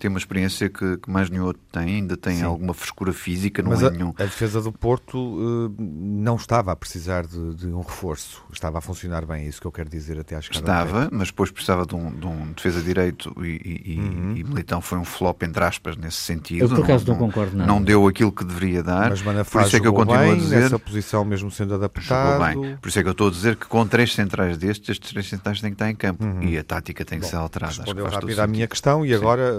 tem 0.00 0.08
uma 0.08 0.18
experiência 0.18 0.68
que, 0.68 0.96
que 0.96 1.10
mais 1.10 1.28
nenhum 1.30 1.44
outro 1.44 1.62
tem, 1.70 1.96
ainda 1.96 2.16
tem 2.16 2.38
Sim. 2.38 2.44
alguma 2.44 2.74
frescura 2.74 3.12
física, 3.12 3.62
não 3.62 3.70
Mas 3.70 3.82
é 3.82 3.86
a, 3.86 3.90
nenhum. 3.90 4.12
A 4.18 4.24
defesa 4.24 4.60
do 4.60 4.72
Porto 4.72 5.18
uh, 5.18 5.74
não 5.78 6.36
estava 6.36 6.72
a 6.72 6.76
precisar 6.76 7.26
de, 7.26 7.54
de, 7.54 7.66
um 7.68 7.82
reforço, 7.82 8.42
estava 8.52 8.78
a 8.78 8.80
funcionar 8.80 9.26
bem, 9.26 9.44
é 9.44 9.48
isso 9.48 9.60
que 9.60 9.66
eu 9.66 9.72
quero 9.72 9.88
dizer 9.88 10.18
até 10.18 10.36
à 10.36 10.40
chegada 10.40 10.60
Estava, 10.60 11.08
mas 11.12 11.28
depois 11.28 11.50
precisava 11.50 11.84
de 11.84 11.94
um, 11.94 12.10
de 12.10 12.26
um 12.26 12.52
defesa 12.52 12.80
direito 12.80 13.34
e, 13.44 13.84
e, 13.84 13.98
uhum. 13.98 14.36
e, 14.36 14.44
Militão 14.44 14.80
foi 14.80 14.98
um 14.98 15.04
flop, 15.04 15.42
entre 15.42 15.62
aspas, 15.62 15.96
nesse 15.96 16.18
sentido. 16.18 16.64
Eu 16.64 16.68
por 16.68 16.84
acaso 16.84 17.06
não, 17.06 17.14
não 17.14 17.26
concordo 17.26 17.56
nada. 17.56 17.70
Não 17.70 17.82
deu 17.82 18.06
aquilo 18.06 18.32
que 18.32 18.44
deveria 18.44 18.82
dar. 18.82 19.10
Mas 19.10 19.22
Manafá 19.22 19.60
por 19.60 19.66
isso 19.66 19.76
é 19.76 19.80
que 19.80 19.86
eu 19.86 19.92
continuo 19.92 20.18
bem, 20.18 20.32
a 20.32 20.34
dizer. 20.34 20.60
Nessa 20.60 20.78
posição 20.78 21.24
mesmo 21.24 21.50
sendo 21.50 21.74
adaptado. 21.74 22.44
Bem. 22.44 22.76
Por 22.76 22.88
isso 22.88 22.98
é 22.98 23.02
que 23.02 23.08
eu 23.08 23.12
estou 23.12 23.28
a 23.28 23.30
dizer 23.30 23.56
que 23.56 23.66
com 23.66 23.86
três 23.86 24.14
centrais 24.14 24.56
destes, 24.56 24.88
estes 24.88 25.10
três 25.10 25.28
centrais 25.28 25.60
têm 25.60 25.70
que 25.70 25.74
estar 25.74 25.90
em 25.90 25.94
campo 25.94 26.24
uhum. 26.24 26.42
e 26.42 26.58
a 26.58 26.64
tática 26.64 27.04
tem 27.04 27.18
que 27.18 27.24
Bom, 27.24 27.30
ser 27.30 27.36
alterada. 27.36 27.74
Respondeu 27.74 28.06
rápido 28.06 28.38
à 28.40 28.46
minha 28.46 28.66
questão 28.66 29.04
e 29.04 29.08
Sim. 29.08 29.14
agora 29.14 29.50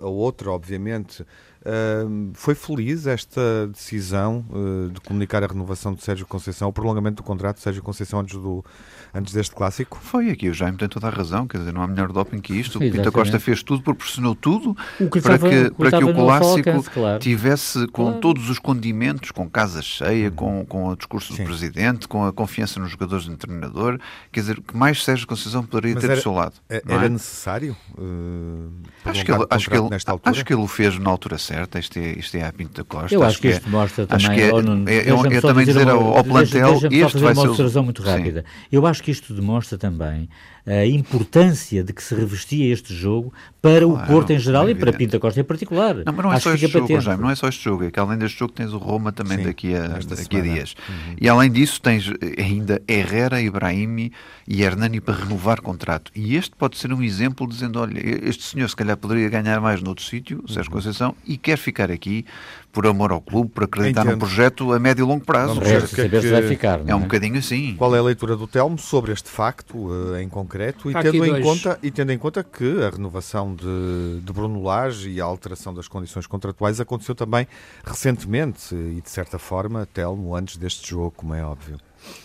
a, 0.00 0.06
outra, 0.06 0.50
obviamente. 0.50 1.24
Uh, 1.60 2.30
foi 2.34 2.54
feliz 2.54 3.06
esta 3.06 3.66
decisão 3.66 4.44
uh, 4.50 4.90
de 4.90 5.00
comunicar 5.00 5.42
a 5.42 5.46
renovação 5.46 5.92
de 5.92 6.02
Sérgio 6.02 6.26
Conceição, 6.26 6.68
o 6.68 6.72
prolongamento 6.72 7.16
do 7.16 7.22
contrato 7.22 7.56
de 7.56 7.62
Sérgio 7.62 7.82
Conceição 7.82 8.20
antes, 8.20 8.34
do, 8.34 8.64
antes 9.12 9.34
deste 9.34 9.54
clássico? 9.54 9.98
Foi 10.00 10.30
aqui, 10.30 10.48
o 10.48 10.54
Jaime 10.54 10.78
tem 10.78 10.88
toda 10.88 11.08
a 11.08 11.10
razão, 11.10 11.46
quer 11.46 11.58
dizer, 11.58 11.72
não 11.72 11.82
há 11.82 11.86
melhor 11.86 12.12
doping 12.12 12.40
que 12.40 12.54
isto. 12.54 12.76
O 12.76 12.80
Pinto 12.80 13.10
Costa 13.10 13.40
fez 13.40 13.62
tudo, 13.62 13.82
proporcionou 13.82 14.34
tudo 14.34 14.76
que 14.96 15.20
para, 15.20 15.34
estava, 15.34 15.48
que, 15.48 15.70
para 15.70 15.98
que 15.98 16.04
o 16.04 16.14
clássico 16.14 16.68
alcance, 16.70 16.90
claro. 16.90 17.18
tivesse 17.18 17.86
com 17.88 18.04
claro. 18.04 18.20
todos 18.20 18.48
os 18.48 18.58
condimentos, 18.58 19.30
com 19.30 19.50
casa 19.50 19.82
cheia, 19.82 20.30
com, 20.30 20.64
com 20.64 20.88
o 20.88 20.96
discurso 20.96 21.34
Sim. 21.34 21.42
do 21.42 21.46
Presidente, 21.46 22.06
com 22.06 22.24
a 22.24 22.32
confiança 22.32 22.78
nos 22.78 22.90
jogadores 22.90 23.26
e 23.26 23.30
no 23.30 23.36
treinador, 23.36 23.98
quer 24.30 24.40
dizer, 24.40 24.60
que 24.60 24.76
mais 24.76 25.02
Sérgio 25.02 25.26
Conceição 25.26 25.64
poderia 25.64 25.94
Mas 25.94 26.02
ter 26.02 26.10
era, 26.10 26.16
do 26.16 26.22
seu 26.22 26.32
lado. 26.32 26.54
Era 26.68 27.06
é? 27.06 27.08
necessário? 27.08 27.76
Uh, 27.96 28.70
acho 29.04 29.24
que 29.24 29.32
ele, 29.32 29.46
acho 29.50 29.70
que 29.70 29.76
ele, 29.76 29.88
acho 30.24 30.44
que 30.44 30.52
ele 30.52 30.62
o 30.62 30.66
fez 30.66 30.98
na 30.98 31.10
altura 31.10 31.38
certa, 31.38 31.47
isto 31.78 31.98
é, 31.98 32.12
isto 32.18 32.36
é 32.36 32.46
a 32.46 32.52
Pinto 32.52 32.74
da 32.74 32.84
Costa. 32.84 33.14
Eu 33.14 33.22
acho, 33.22 33.30
acho 33.30 33.40
que, 33.40 33.48
isto 33.48 33.66
é, 33.66 33.70
mostra 33.70 34.06
também. 34.06 34.34
Que 34.34 34.40
é, 34.42 34.52
oh, 34.52 34.62
não, 34.62 34.88
é, 34.88 35.10
eu, 35.10 35.24
eu 35.26 35.42
também 35.42 35.64
dizer 35.64 35.88
ao, 35.88 36.16
ao 36.16 36.24
plantel. 36.24 36.70
Deixa, 36.72 36.88
deixa 36.88 37.06
este 37.06 37.18
vai 37.18 37.32
uma 37.32 37.42
ser. 37.42 37.48
observação 37.48 37.82
muito 37.82 38.02
rápida. 38.02 38.40
Sim. 38.40 38.66
Eu 38.72 38.86
acho 38.86 39.02
que 39.02 39.10
isto 39.10 39.32
demonstra 39.34 39.78
também 39.78 40.28
a 40.68 40.84
importância 40.84 41.82
de 41.82 41.94
que 41.94 42.02
se 42.02 42.14
revestia 42.14 42.70
este 42.70 42.94
jogo 42.94 43.32
para 43.62 43.86
claro, 43.86 43.94
o 43.94 44.06
Porto 44.06 44.32
em 44.32 44.38
geral 44.38 44.68
é 44.68 44.72
e 44.72 44.74
para 44.74 44.92
Pinta 44.92 45.18
Costa 45.18 45.40
em 45.40 45.44
particular. 45.44 45.94
Não, 46.04 46.12
mas 46.12 46.24
não 46.24 46.32
é 46.32 46.36
Acho 46.36 46.44
só 46.44 46.54
este 46.54 46.68
jogo, 46.68 47.00
Jaime, 47.00 47.22
não 47.22 47.30
é 47.30 47.34
só 47.34 47.48
este 47.48 47.64
jogo, 47.64 47.84
é 47.84 47.90
que 47.90 47.98
além 47.98 48.18
deste 48.18 48.38
jogo 48.38 48.52
tens 48.52 48.74
o 48.74 48.78
Roma 48.78 49.10
também 49.10 49.38
Sim, 49.38 49.44
daqui, 49.44 49.74
a, 49.74 49.88
daqui 49.88 50.36
a 50.36 50.40
dias. 50.42 50.74
Uhum. 50.86 51.14
E 51.18 51.28
além 51.28 51.50
disso 51.50 51.80
tens 51.80 52.12
ainda 52.38 52.82
Herrera, 52.86 53.40
Ibrahimi 53.40 54.12
e 54.46 54.62
Hernani 54.62 55.00
para 55.00 55.14
renovar 55.14 55.62
contrato. 55.62 56.12
E 56.14 56.36
este 56.36 56.54
pode 56.54 56.76
ser 56.76 56.92
um 56.92 57.02
exemplo 57.02 57.48
dizendo, 57.48 57.80
olha, 57.80 57.98
este 58.28 58.44
senhor 58.44 58.68
se 58.68 58.76
calhar 58.76 58.96
poderia 58.96 59.28
ganhar 59.30 59.60
mais 59.62 59.80
noutro 59.80 60.04
sítio, 60.04 60.44
Sérgio 60.46 60.70
uhum. 60.70 60.76
Conceição, 60.76 61.14
e 61.26 61.37
quer 61.38 61.56
ficar 61.56 61.90
aqui 61.90 62.24
por 62.72 62.86
amor 62.86 63.10
ao 63.10 63.20
clube, 63.20 63.50
por 63.50 63.64
acreditar 63.64 64.02
Entendo. 64.02 64.12
num 64.12 64.18
projeto 64.18 64.72
a 64.72 64.78
médio 64.78 65.04
e 65.04 65.06
longo 65.06 65.24
prazo. 65.24 65.54
Vamos 65.54 65.68
ver 65.68 65.88
que, 65.88 66.00
é, 66.00 66.08
que 66.08 66.28
vai 66.28 66.42
ficar, 66.42 66.80
é, 66.80 66.90
é 66.90 66.94
um 66.94 67.00
bocadinho 67.00 67.38
assim. 67.38 67.74
Qual 67.76 67.94
é 67.94 67.98
a 67.98 68.02
leitura 68.02 68.36
do 68.36 68.46
Telmo 68.46 68.78
sobre 68.78 69.12
este 69.12 69.30
facto 69.30 69.88
uh, 69.88 70.16
em 70.18 70.28
concreto 70.28 70.90
e 70.90 70.94
tendo, 70.94 71.24
em 71.24 71.42
conta, 71.42 71.78
e 71.82 71.90
tendo 71.90 72.12
em 72.12 72.18
conta 72.18 72.44
que 72.44 72.82
a 72.82 72.90
renovação 72.90 73.54
de, 73.54 74.20
de 74.22 74.32
Bruno 74.32 74.62
Lage 74.62 75.10
e 75.10 75.20
a 75.20 75.24
alteração 75.24 75.72
das 75.72 75.88
condições 75.88 76.26
contratuais 76.26 76.80
aconteceu 76.80 77.14
também 77.14 77.46
recentemente 77.84 78.74
e 78.74 79.00
de 79.00 79.10
certa 79.10 79.38
forma, 79.38 79.86
Telmo, 79.92 80.36
antes 80.36 80.56
deste 80.56 80.90
jogo, 80.90 81.12
como 81.16 81.34
é 81.34 81.42
óbvio. 81.42 81.78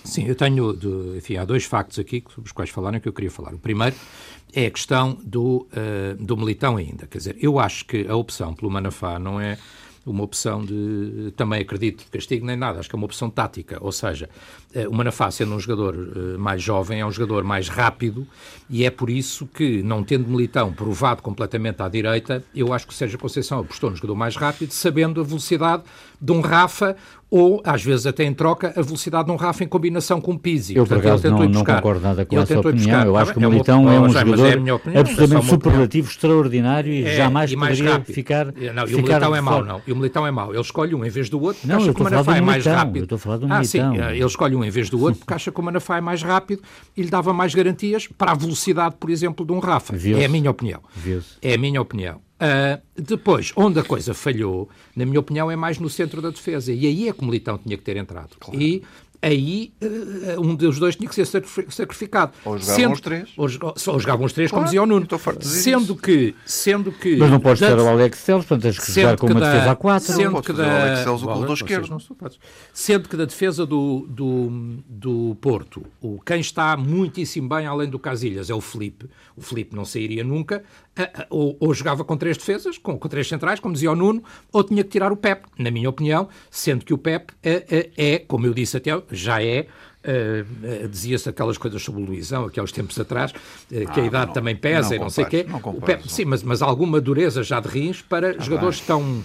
Sim, 0.03 0.27
eu 0.27 0.35
tenho, 0.35 0.73
de, 0.73 1.17
enfim, 1.17 1.37
há 1.37 1.45
dois 1.45 1.65
factos 1.65 1.99
aqui 1.99 2.23
sobre 2.33 2.47
os 2.47 2.51
quais 2.51 2.69
falaram 2.69 2.99
que 2.99 3.07
eu 3.07 3.13
queria 3.13 3.31
falar. 3.31 3.53
O 3.53 3.59
primeiro 3.59 3.95
é 4.53 4.65
a 4.65 4.71
questão 4.71 5.17
do, 5.23 5.67
uh, 5.71 6.23
do 6.23 6.37
Militão 6.37 6.77
ainda. 6.77 7.07
Quer 7.07 7.17
dizer, 7.17 7.37
eu 7.39 7.59
acho 7.59 7.85
que 7.85 8.07
a 8.07 8.15
opção 8.15 8.53
pelo 8.53 8.71
Manafá 8.71 9.17
não 9.17 9.39
é 9.39 9.57
uma 10.05 10.23
opção 10.23 10.63
de, 10.63 11.33
também 11.35 11.61
acredito, 11.61 12.03
de 12.03 12.11
castigo 12.11 12.45
nem 12.45 12.57
nada, 12.57 12.79
acho 12.79 12.89
que 12.89 12.95
é 12.95 12.97
uma 12.97 13.05
opção 13.05 13.29
tática, 13.29 13.77
ou 13.79 13.91
seja, 13.91 14.29
eh, 14.73 14.87
o 14.87 14.93
Manafá 14.93 15.31
sendo 15.31 15.55
um 15.55 15.59
jogador 15.59 15.95
eh, 15.95 16.37
mais 16.37 16.61
jovem, 16.61 16.99
é 16.99 17.05
um 17.05 17.11
jogador 17.11 17.43
mais 17.43 17.69
rápido 17.69 18.27
e 18.69 18.85
é 18.85 18.89
por 18.89 19.09
isso 19.09 19.47
que, 19.47 19.81
não 19.81 20.03
tendo 20.03 20.27
Militão 20.27 20.73
provado 20.73 21.21
completamente 21.21 21.81
à 21.81 21.87
direita, 21.87 22.43
eu 22.53 22.73
acho 22.73 22.85
que 22.85 22.93
o 22.93 22.95
Sérgio 22.95 23.17
Conceição 23.17 23.59
apostou 23.59 23.89
no 23.89 23.95
jogador 23.95 24.15
mais 24.15 24.35
rápido, 24.35 24.71
sabendo 24.71 25.21
a 25.21 25.23
velocidade 25.23 25.83
de 26.19 26.31
um 26.31 26.41
Rafa 26.41 26.97
ou, 27.35 27.63
às 27.65 27.83
vezes, 27.83 28.05
até 28.05 28.23
em 28.23 28.31
troca, 28.31 28.71
a 28.77 28.81
velocidade 28.83 29.25
de 29.25 29.31
um 29.31 29.35
Rafa 29.35 29.63
em 29.63 29.67
combinação 29.67 30.21
com 30.21 30.33
o 30.33 30.39
Pizzi. 30.39 30.75
Eu, 30.75 30.85
por 30.85 30.99
acaso, 30.99 31.27
não, 31.31 31.49
não, 31.49 31.63
concordo 31.65 32.01
nada 32.01 32.23
com 32.27 32.35
ele 32.35 32.43
essa 32.43 32.59
opinião. 32.59 32.75
Buscar. 32.75 33.07
Eu 33.07 33.17
acho 33.17 33.33
que 33.33 33.39
o 33.39 33.49
Militão 33.49 33.91
é, 33.91 33.99
um 33.99 34.09
jogador 34.09 34.45
é 34.45 34.53
opinião, 34.53 34.81
absolutamente 34.99 35.47
é 35.47 35.49
superlativo, 35.49 36.11
extraordinário 36.11 36.93
e 36.93 37.03
é, 37.03 37.15
jamais 37.15 37.51
e 37.51 37.57
poderia 37.57 37.93
rápido. 37.93 38.13
ficar 38.13 38.45
não, 38.45 38.87
E 38.87 38.93
o 38.93 38.97
Militão 38.99 39.35
é 39.35 39.41
mau, 39.41 39.65
não. 39.65 39.81
E 39.87 39.91
o 39.91 39.95
Militão 39.95 40.27
é 40.27 40.29
mau. 40.29 40.51
Ele 40.51 40.61
escolhe 40.61 40.93
um 40.93 41.03
em 41.03 41.09
vez 41.09 41.27
do 41.27 41.41
outro, 41.41 41.67
não, 41.67 41.77
acha 41.77 41.91
que 41.91 42.01
o 42.01 42.03
Manafá 42.03 42.37
é 42.37 42.41
mais 42.41 42.65
rápido. 42.67 42.97
Eu 42.97 43.03
estou 43.05 43.15
a 43.15 43.19
falar 43.19 43.37
do 43.37 43.47
ah, 43.51 43.63
sim, 43.63 43.79
eh, 43.79 44.11
ele 44.11 44.25
escolhe 44.25 44.55
um 44.55 44.63
em 44.63 44.69
vez 44.69 44.91
do 44.91 45.01
outro 45.01 45.17
porque 45.21 45.33
acha 45.33 45.51
que 45.51 45.59
o 45.59 45.63
Manafá 45.63 45.97
é 45.97 46.01
mais 46.01 46.21
rápido 46.21 46.61
e 46.95 47.01
lhe 47.01 47.09
dava 47.09 47.33
mais 47.33 47.55
garantias 47.55 48.07
para 48.15 48.33
a 48.33 48.35
velocidade, 48.35 48.93
por 48.99 49.09
exemplo, 49.09 49.43
de 49.43 49.51
um 49.51 49.57
Rafa. 49.57 49.95
É 49.95 50.25
a 50.25 50.29
minha 50.29 50.51
opinião. 50.51 50.81
É 51.41 51.55
a 51.55 51.57
minha 51.57 51.81
opinião. 51.81 52.21
Uh, 52.43 52.81
depois, 53.01 53.53
onde 53.55 53.79
a 53.79 53.83
coisa 53.83 54.13
falhou, 54.13 54.67
na 54.93 55.05
minha 55.05 55.21
opinião, 55.21 55.49
é 55.49 55.55
mais 55.55 55.79
no 55.79 55.89
centro 55.89 56.21
da 56.21 56.29
defesa. 56.29 56.73
E 56.73 56.85
aí 56.85 57.07
é 57.07 57.13
que 57.13 57.21
o 57.21 57.25
Militão 57.25 57.57
tinha 57.57 57.77
que 57.77 57.83
ter 57.83 57.95
entrado. 57.95 58.35
Claro. 58.37 58.61
E 58.61 58.83
aí 59.23 59.73
uh, 59.81 60.41
um 60.41 60.53
dos 60.53 60.77
dois 60.77 60.95
tinha 60.95 61.09
que 61.09 61.15
ser 61.15 61.25
sacrificado. 61.25 62.33
Ou 62.43 62.57
jogavam 62.57 62.75
sendo, 62.75 62.93
os 62.93 63.01
três. 63.01 63.29
Ou, 63.37 63.47
ou 63.93 63.99
jogavam 63.99 64.25
os 64.25 64.33
três, 64.33 64.51
claro, 64.51 64.61
como 64.61 64.65
dizia 64.65 64.83
o 64.83 64.85
Nuno. 64.85 65.07
Sendo 65.39 65.95
que, 65.95 66.35
sendo 66.45 66.91
que... 66.91 67.15
Mas 67.15 67.31
não 67.31 67.39
podes 67.39 67.59
ter 67.59 67.77
o 67.77 67.87
Alex 67.87 68.19
Celos, 68.19 68.45
portanto 68.45 68.63
tens 68.63 68.79
que 68.79 68.91
jogar 68.91 69.17
com 69.17 69.27
uma 69.27 69.39
da, 69.39 69.51
defesa 69.51 69.71
a 69.71 69.75
quatro. 69.75 70.13
Sendo 70.13 70.41
que 70.41 70.53
da, 70.53 70.63
o 70.63 70.69
Alex 70.69 70.99
Celos, 70.99 71.23
o 71.23 71.25
corredor 71.25 71.55
esquerdo. 71.55 71.97
Sendo 72.73 73.09
que 73.09 73.15
da 73.15 73.25
defesa 73.25 73.65
do, 73.65 74.05
do, 74.09 74.77
do 74.87 75.37
Porto, 75.39 75.85
o, 76.01 76.19
quem 76.19 76.41
está 76.41 76.75
muitíssimo 76.75 77.47
bem, 77.47 77.65
além 77.65 77.89
do 77.89 77.97
Casilhas, 77.97 78.49
é 78.49 78.53
o 78.53 78.61
Felipe. 78.61 79.09
O 79.35 79.41
Felipe 79.41 79.75
não 79.75 79.85
sairia 79.85 80.23
nunca. 80.23 80.63
Ou, 81.29 81.57
ou, 81.59 81.73
jogava 81.73 82.03
com 82.03 82.15
três 82.15 82.37
defesas, 82.37 82.77
com, 82.77 82.99
com, 82.99 83.09
três 83.09 83.27
centrais, 83.27 83.59
como 83.59 83.73
dizia 83.73 83.91
o 83.91 83.95
Nuno, 83.95 84.23
ou 84.51 84.63
tinha 84.63 84.83
que 84.83 84.91
tirar 84.91 85.11
o 85.11 85.17
Pep, 85.17 85.43
na 85.57 85.71
minha 85.71 85.89
opinião, 85.89 86.29
sendo 86.51 86.85
que 86.85 86.93
o 86.93 86.99
Pep 86.99 87.33
é, 87.41 87.65
é, 87.97 88.13
é 88.13 88.19
como 88.19 88.45
eu 88.45 88.53
disse 88.53 88.77
até, 88.77 88.91
já 89.15 89.43
é 89.43 89.67
Uh, 90.03 90.85
dizia-se 90.89 91.29
aquelas 91.29 91.57
coisas 91.57 91.81
sobre 91.81 92.01
o 92.01 92.05
Luizão, 92.05 92.43
aqui 92.43 92.59
há 92.59 92.63
uns 92.63 92.73
tempos 92.73 92.99
atrás, 92.99 93.31
uh, 93.31 93.35
que 93.69 94.01
ah, 94.01 94.03
a 94.03 94.05
idade 94.05 94.25
não, 94.25 94.33
também 94.33 94.53
pesa 94.53 94.89
não 94.89 94.95
e 94.97 94.99
não 94.99 95.09
sei 95.09 95.23
o 95.23 95.27
quê. 95.27 95.45
Não 95.47 95.61
compares, 95.61 96.11
sim, 96.11 96.25
mas, 96.25 96.43
mas 96.43 96.61
alguma 96.61 96.99
dureza 96.99 97.41
já 97.41 97.61
de 97.61 97.69
rins 97.69 98.01
para 98.01 98.31
ah, 98.31 98.35
jogadores 98.37 98.79
bem, 98.79 98.87
tão 98.87 99.23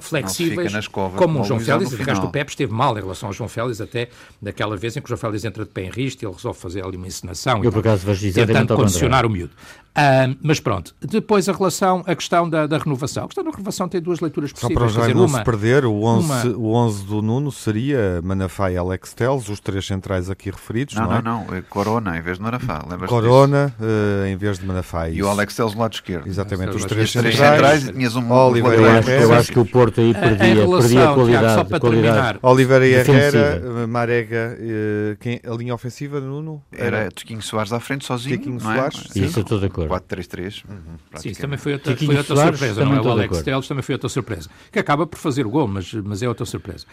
flexíveis 0.00 0.88
como 0.88 1.40
o 1.40 1.44
João 1.44 1.60
Félix. 1.60 1.90
De 1.90 2.02
resto, 2.02 2.26
o 2.26 2.32
Pepe 2.32 2.50
esteve 2.50 2.72
mal 2.72 2.98
em 2.98 3.00
relação 3.00 3.28
ao 3.28 3.32
João 3.32 3.48
Félix, 3.48 3.80
até 3.80 4.08
naquela 4.42 4.76
vez 4.76 4.96
em 4.96 5.00
que 5.00 5.06
o 5.06 5.08
João 5.08 5.18
Félix 5.18 5.44
entra 5.44 5.64
de 5.64 5.70
pé 5.70 5.84
em 5.84 5.90
risco 5.90 6.24
e 6.24 6.26
ele 6.26 6.34
resolve 6.34 6.58
fazer 6.58 6.84
ali 6.84 6.96
uma 6.96 7.06
encenação. 7.06 7.62
Eu, 7.62 7.70
por 7.70 7.78
acaso, 7.78 8.04
tentando 8.34 8.74
condicionar 8.74 9.24
o 9.24 9.30
miúdo. 9.30 9.52
Uh, 9.98 10.38
mas 10.42 10.60
pronto, 10.60 10.94
depois 11.00 11.48
a 11.48 11.52
relação, 11.52 12.04
a 12.06 12.14
questão 12.14 12.48
da, 12.48 12.68
da, 12.68 12.78
renovação. 12.78 13.24
A 13.24 13.26
questão 13.26 13.42
da 13.42 13.50
renovação 13.50 13.88
tem 13.88 14.00
duas 14.00 14.20
leituras 14.20 14.52
possíveis. 14.52 14.92
Só 14.92 15.00
para 15.00 15.08
já 15.08 15.14
não 15.14 15.26
uma, 15.26 15.38
se 15.38 15.44
perder, 15.44 15.84
o 15.84 16.04
11, 16.04 16.26
uma... 16.26 16.56
o 16.56 16.72
11 16.72 17.04
do 17.04 17.20
Nuno 17.20 17.50
seria 17.50 18.20
Manafá 18.22 18.70
e 18.70 18.76
Alex 18.76 19.12
Teles, 19.12 19.48
os 19.48 19.58
três 19.58 19.84
centrais 19.86 20.30
aqui 20.30 20.50
referidos, 20.50 20.94
não, 20.94 21.04
não 21.04 21.12
é? 21.16 21.22
Não, 21.22 21.46
não, 21.46 21.54
é 21.56 21.62
Corona 21.62 22.16
em 22.16 22.20
vez 22.20 22.38
de 22.38 22.44
Manafá, 22.44 22.80
Corona 23.08 23.74
uh, 23.80 24.26
em 24.26 24.36
vez 24.36 24.58
de 24.58 24.66
Manafá. 24.66 25.08
E 25.08 25.22
o 25.22 25.28
Alex 25.28 25.56
Teles 25.56 25.72
do 25.72 25.80
lado 25.80 25.94
esquerdo. 25.94 26.28
Exatamente, 26.28 26.76
os 26.76 26.84
três 26.84 27.10
centrais. 27.10 27.36
centrais 27.36 27.88
e 27.88 27.92
tinhas 27.92 28.14
um... 28.14 28.30
Oliver 28.30 28.72
eu, 28.72 28.90
acho, 28.90 29.10
eu 29.10 29.34
acho 29.34 29.52
que 29.52 29.58
o 29.58 29.66
Porto 29.66 30.00
aí 30.00 30.14
perdia, 30.14 30.54
relação, 30.54 30.80
perdia 30.80 31.14
qualidade. 31.14 31.28
Tiago, 31.28 31.58
só 31.58 31.64
para 31.64 31.80
qualidade 31.80 32.08
terminar. 32.08 32.38
Oliver 32.42 32.82
e 32.82 32.94
Herrera, 32.94 33.86
Marega, 33.86 34.58
uh, 34.58 35.16
quem, 35.18 35.40
a 35.44 35.54
linha 35.54 35.74
ofensiva, 35.74 36.20
Nuno? 36.20 36.62
Era, 36.72 36.98
era 36.98 37.10
Tiquinho 37.10 37.42
Soares 37.42 37.72
à 37.72 37.80
frente, 37.80 38.04
sozinho, 38.04 38.38
Tiquinho 38.38 38.60
não 38.62 38.72
é? 38.72 38.76
Soares, 38.76 39.16
Isso, 39.16 39.38
eu 39.38 39.42
estou 39.42 39.58
de 39.58 39.66
acordo. 39.66 39.87
4-3-3. 39.88 40.64
Uhum, 40.68 40.78
Sim, 41.16 41.32
também 41.32 41.58
foi 41.58 41.72
outra, 41.74 41.96
foi 41.96 42.16
outra 42.16 42.36
surpresa, 42.36 42.84
não 42.84 42.94
é? 42.94 43.00
O 43.00 43.10
Alex 43.10 43.42
Teles 43.42 43.68
também 43.68 43.82
foi 43.82 43.94
outra 43.94 44.08
surpresa. 44.08 44.50
Que 44.70 44.78
acaba 44.78 45.06
por 45.06 45.18
fazer 45.18 45.46
o 45.46 45.50
gol, 45.50 45.66
mas, 45.66 45.92
mas 45.94 46.22
é 46.22 46.28
outra 46.28 46.44
surpresa. 46.44 46.86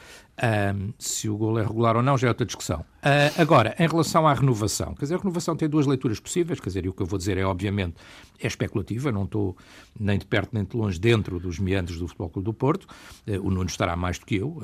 Um, 0.75 0.93
se 0.99 1.29
o 1.29 1.38
gol 1.38 1.60
é 1.60 1.63
regular 1.63 1.95
ou 1.95 2.03
não, 2.03 2.17
já 2.17 2.27
é 2.27 2.29
outra 2.29 2.45
discussão. 2.45 2.79
Uh, 2.79 3.41
agora, 3.41 3.75
em 3.79 3.88
relação 3.88 4.27
à 4.27 4.34
renovação, 4.34 4.93
quer 4.95 5.05
dizer, 5.05 5.15
a 5.15 5.17
renovação 5.19 5.55
tem 5.55 5.69
duas 5.69 5.86
leituras 5.86 6.19
possíveis, 6.19 6.60
quer 6.60 6.69
dizer, 6.69 6.86
e 6.86 6.89
o 6.89 6.93
que 6.93 7.01
eu 7.01 7.05
vou 7.05 7.17
dizer 7.17 7.38
é, 7.38 7.45
obviamente, 7.45 7.95
é 8.39 8.47
especulativa, 8.47 9.12
não 9.12 9.23
estou 9.23 9.55
nem 9.97 10.17
de 10.17 10.25
perto 10.25 10.49
nem 10.51 10.65
de 10.65 10.75
longe 10.75 10.99
dentro 10.99 11.39
dos 11.39 11.58
meandros 11.58 11.97
do 11.97 12.08
Futebol 12.08 12.29
Clube 12.29 12.45
do 12.45 12.53
Porto. 12.53 12.86
Uh, 13.27 13.39
o 13.41 13.49
Nuno 13.49 13.67
estará 13.67 13.95
mais 13.95 14.19
do 14.19 14.25
que 14.25 14.36
eu, 14.36 14.49
uh, 14.49 14.62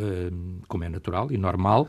como 0.67 0.83
é 0.83 0.89
natural 0.89 1.31
e 1.31 1.37
normal, 1.37 1.87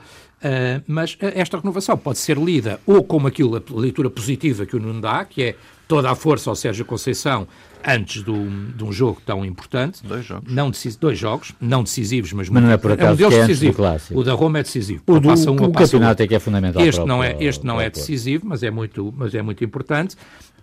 mas 0.88 1.16
esta 1.20 1.56
renovação 1.56 1.96
pode 1.96 2.18
ser 2.18 2.36
lida 2.36 2.80
ou 2.84 3.04
como 3.04 3.28
aquilo, 3.28 3.56
a 3.56 3.80
leitura 3.80 4.10
positiva 4.10 4.66
que 4.66 4.74
o 4.74 4.80
Nuno 4.80 5.00
dá, 5.00 5.24
que 5.24 5.40
é 5.40 5.56
toda 5.92 6.10
a 6.10 6.14
força 6.14 6.48
ao 6.48 6.56
Sérgio 6.56 6.86
Conceição 6.86 7.46
antes 7.86 8.22
do, 8.22 8.32
de 8.74 8.82
um 8.82 8.90
jogo 8.90 9.20
tão 9.26 9.44
importante. 9.44 10.02
Dois 10.02 10.24
jogos. 10.24 10.50
Não 10.50 10.70
decis, 10.70 10.96
dois 10.96 11.18
jogos, 11.18 11.52
não 11.60 11.82
decisivos, 11.82 12.32
mas, 12.32 12.48
mas 12.48 12.62
não 12.62 12.70
é 12.70 12.78
por 12.78 12.92
acaso 12.92 13.10
é 13.10 13.26
um 13.26 13.28
deles 13.28 13.34
é 13.34 13.46
decisivo. 13.46 13.82
O 14.12 14.24
da 14.24 14.32
Roma 14.32 14.60
é 14.60 14.62
decisivo. 14.62 15.02
O, 15.06 15.20
do, 15.20 15.28
passa 15.28 15.50
um, 15.50 15.54
o 15.54 15.70
campeonato 15.70 16.22
é 16.22 16.26
que 16.26 16.34
é 16.34 16.38
fundamental. 16.38 16.80
Este 16.80 17.04
não 17.04 17.22
é, 17.22 17.36
este 17.44 17.66
não 17.66 17.78
é 17.78 17.90
decisivo, 17.90 18.46
mas 18.46 18.62
é 18.62 18.70
muito, 18.70 19.12
mas 19.14 19.34
é 19.34 19.42
muito 19.42 19.62
importante. 19.62 20.16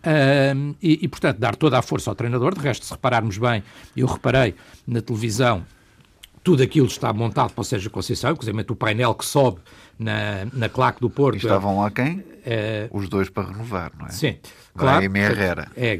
Um, 0.03 0.73
e, 0.81 0.97
e, 1.03 1.07
portanto, 1.07 1.37
dar 1.37 1.55
toda 1.55 1.77
a 1.77 1.83
força 1.83 2.09
ao 2.09 2.15
treinador. 2.15 2.55
De 2.55 2.61
resto, 2.61 2.83
se 2.83 2.91
repararmos 2.91 3.37
bem, 3.37 3.63
eu 3.95 4.07
reparei 4.07 4.55
na 4.87 4.99
televisão, 4.99 5.63
tudo 6.43 6.63
aquilo 6.63 6.87
está 6.87 7.13
montado 7.13 7.53
para 7.53 7.61
o 7.61 7.63
Sérgio 7.63 7.91
Conceição, 7.91 8.31
inclusive 8.31 8.65
o 8.67 8.75
painel 8.75 9.13
que 9.13 9.25
sobe 9.25 9.59
na, 9.99 10.47
na 10.53 10.69
claque 10.69 11.01
do 11.01 11.09
Porto. 11.09 11.35
E 11.35 11.37
estavam 11.39 11.81
lá 11.81 11.91
quem? 11.91 12.23
É... 12.45 12.87
Os 12.91 13.09
dois 13.09 13.29
para 13.29 13.49
renovar, 13.49 13.91
não 13.99 14.07
é? 14.07 14.11
Sim. 14.11 14.37
Claro, 14.75 15.05
a 15.05 15.19
Herrera. 15.19 15.67
É, 15.75 15.99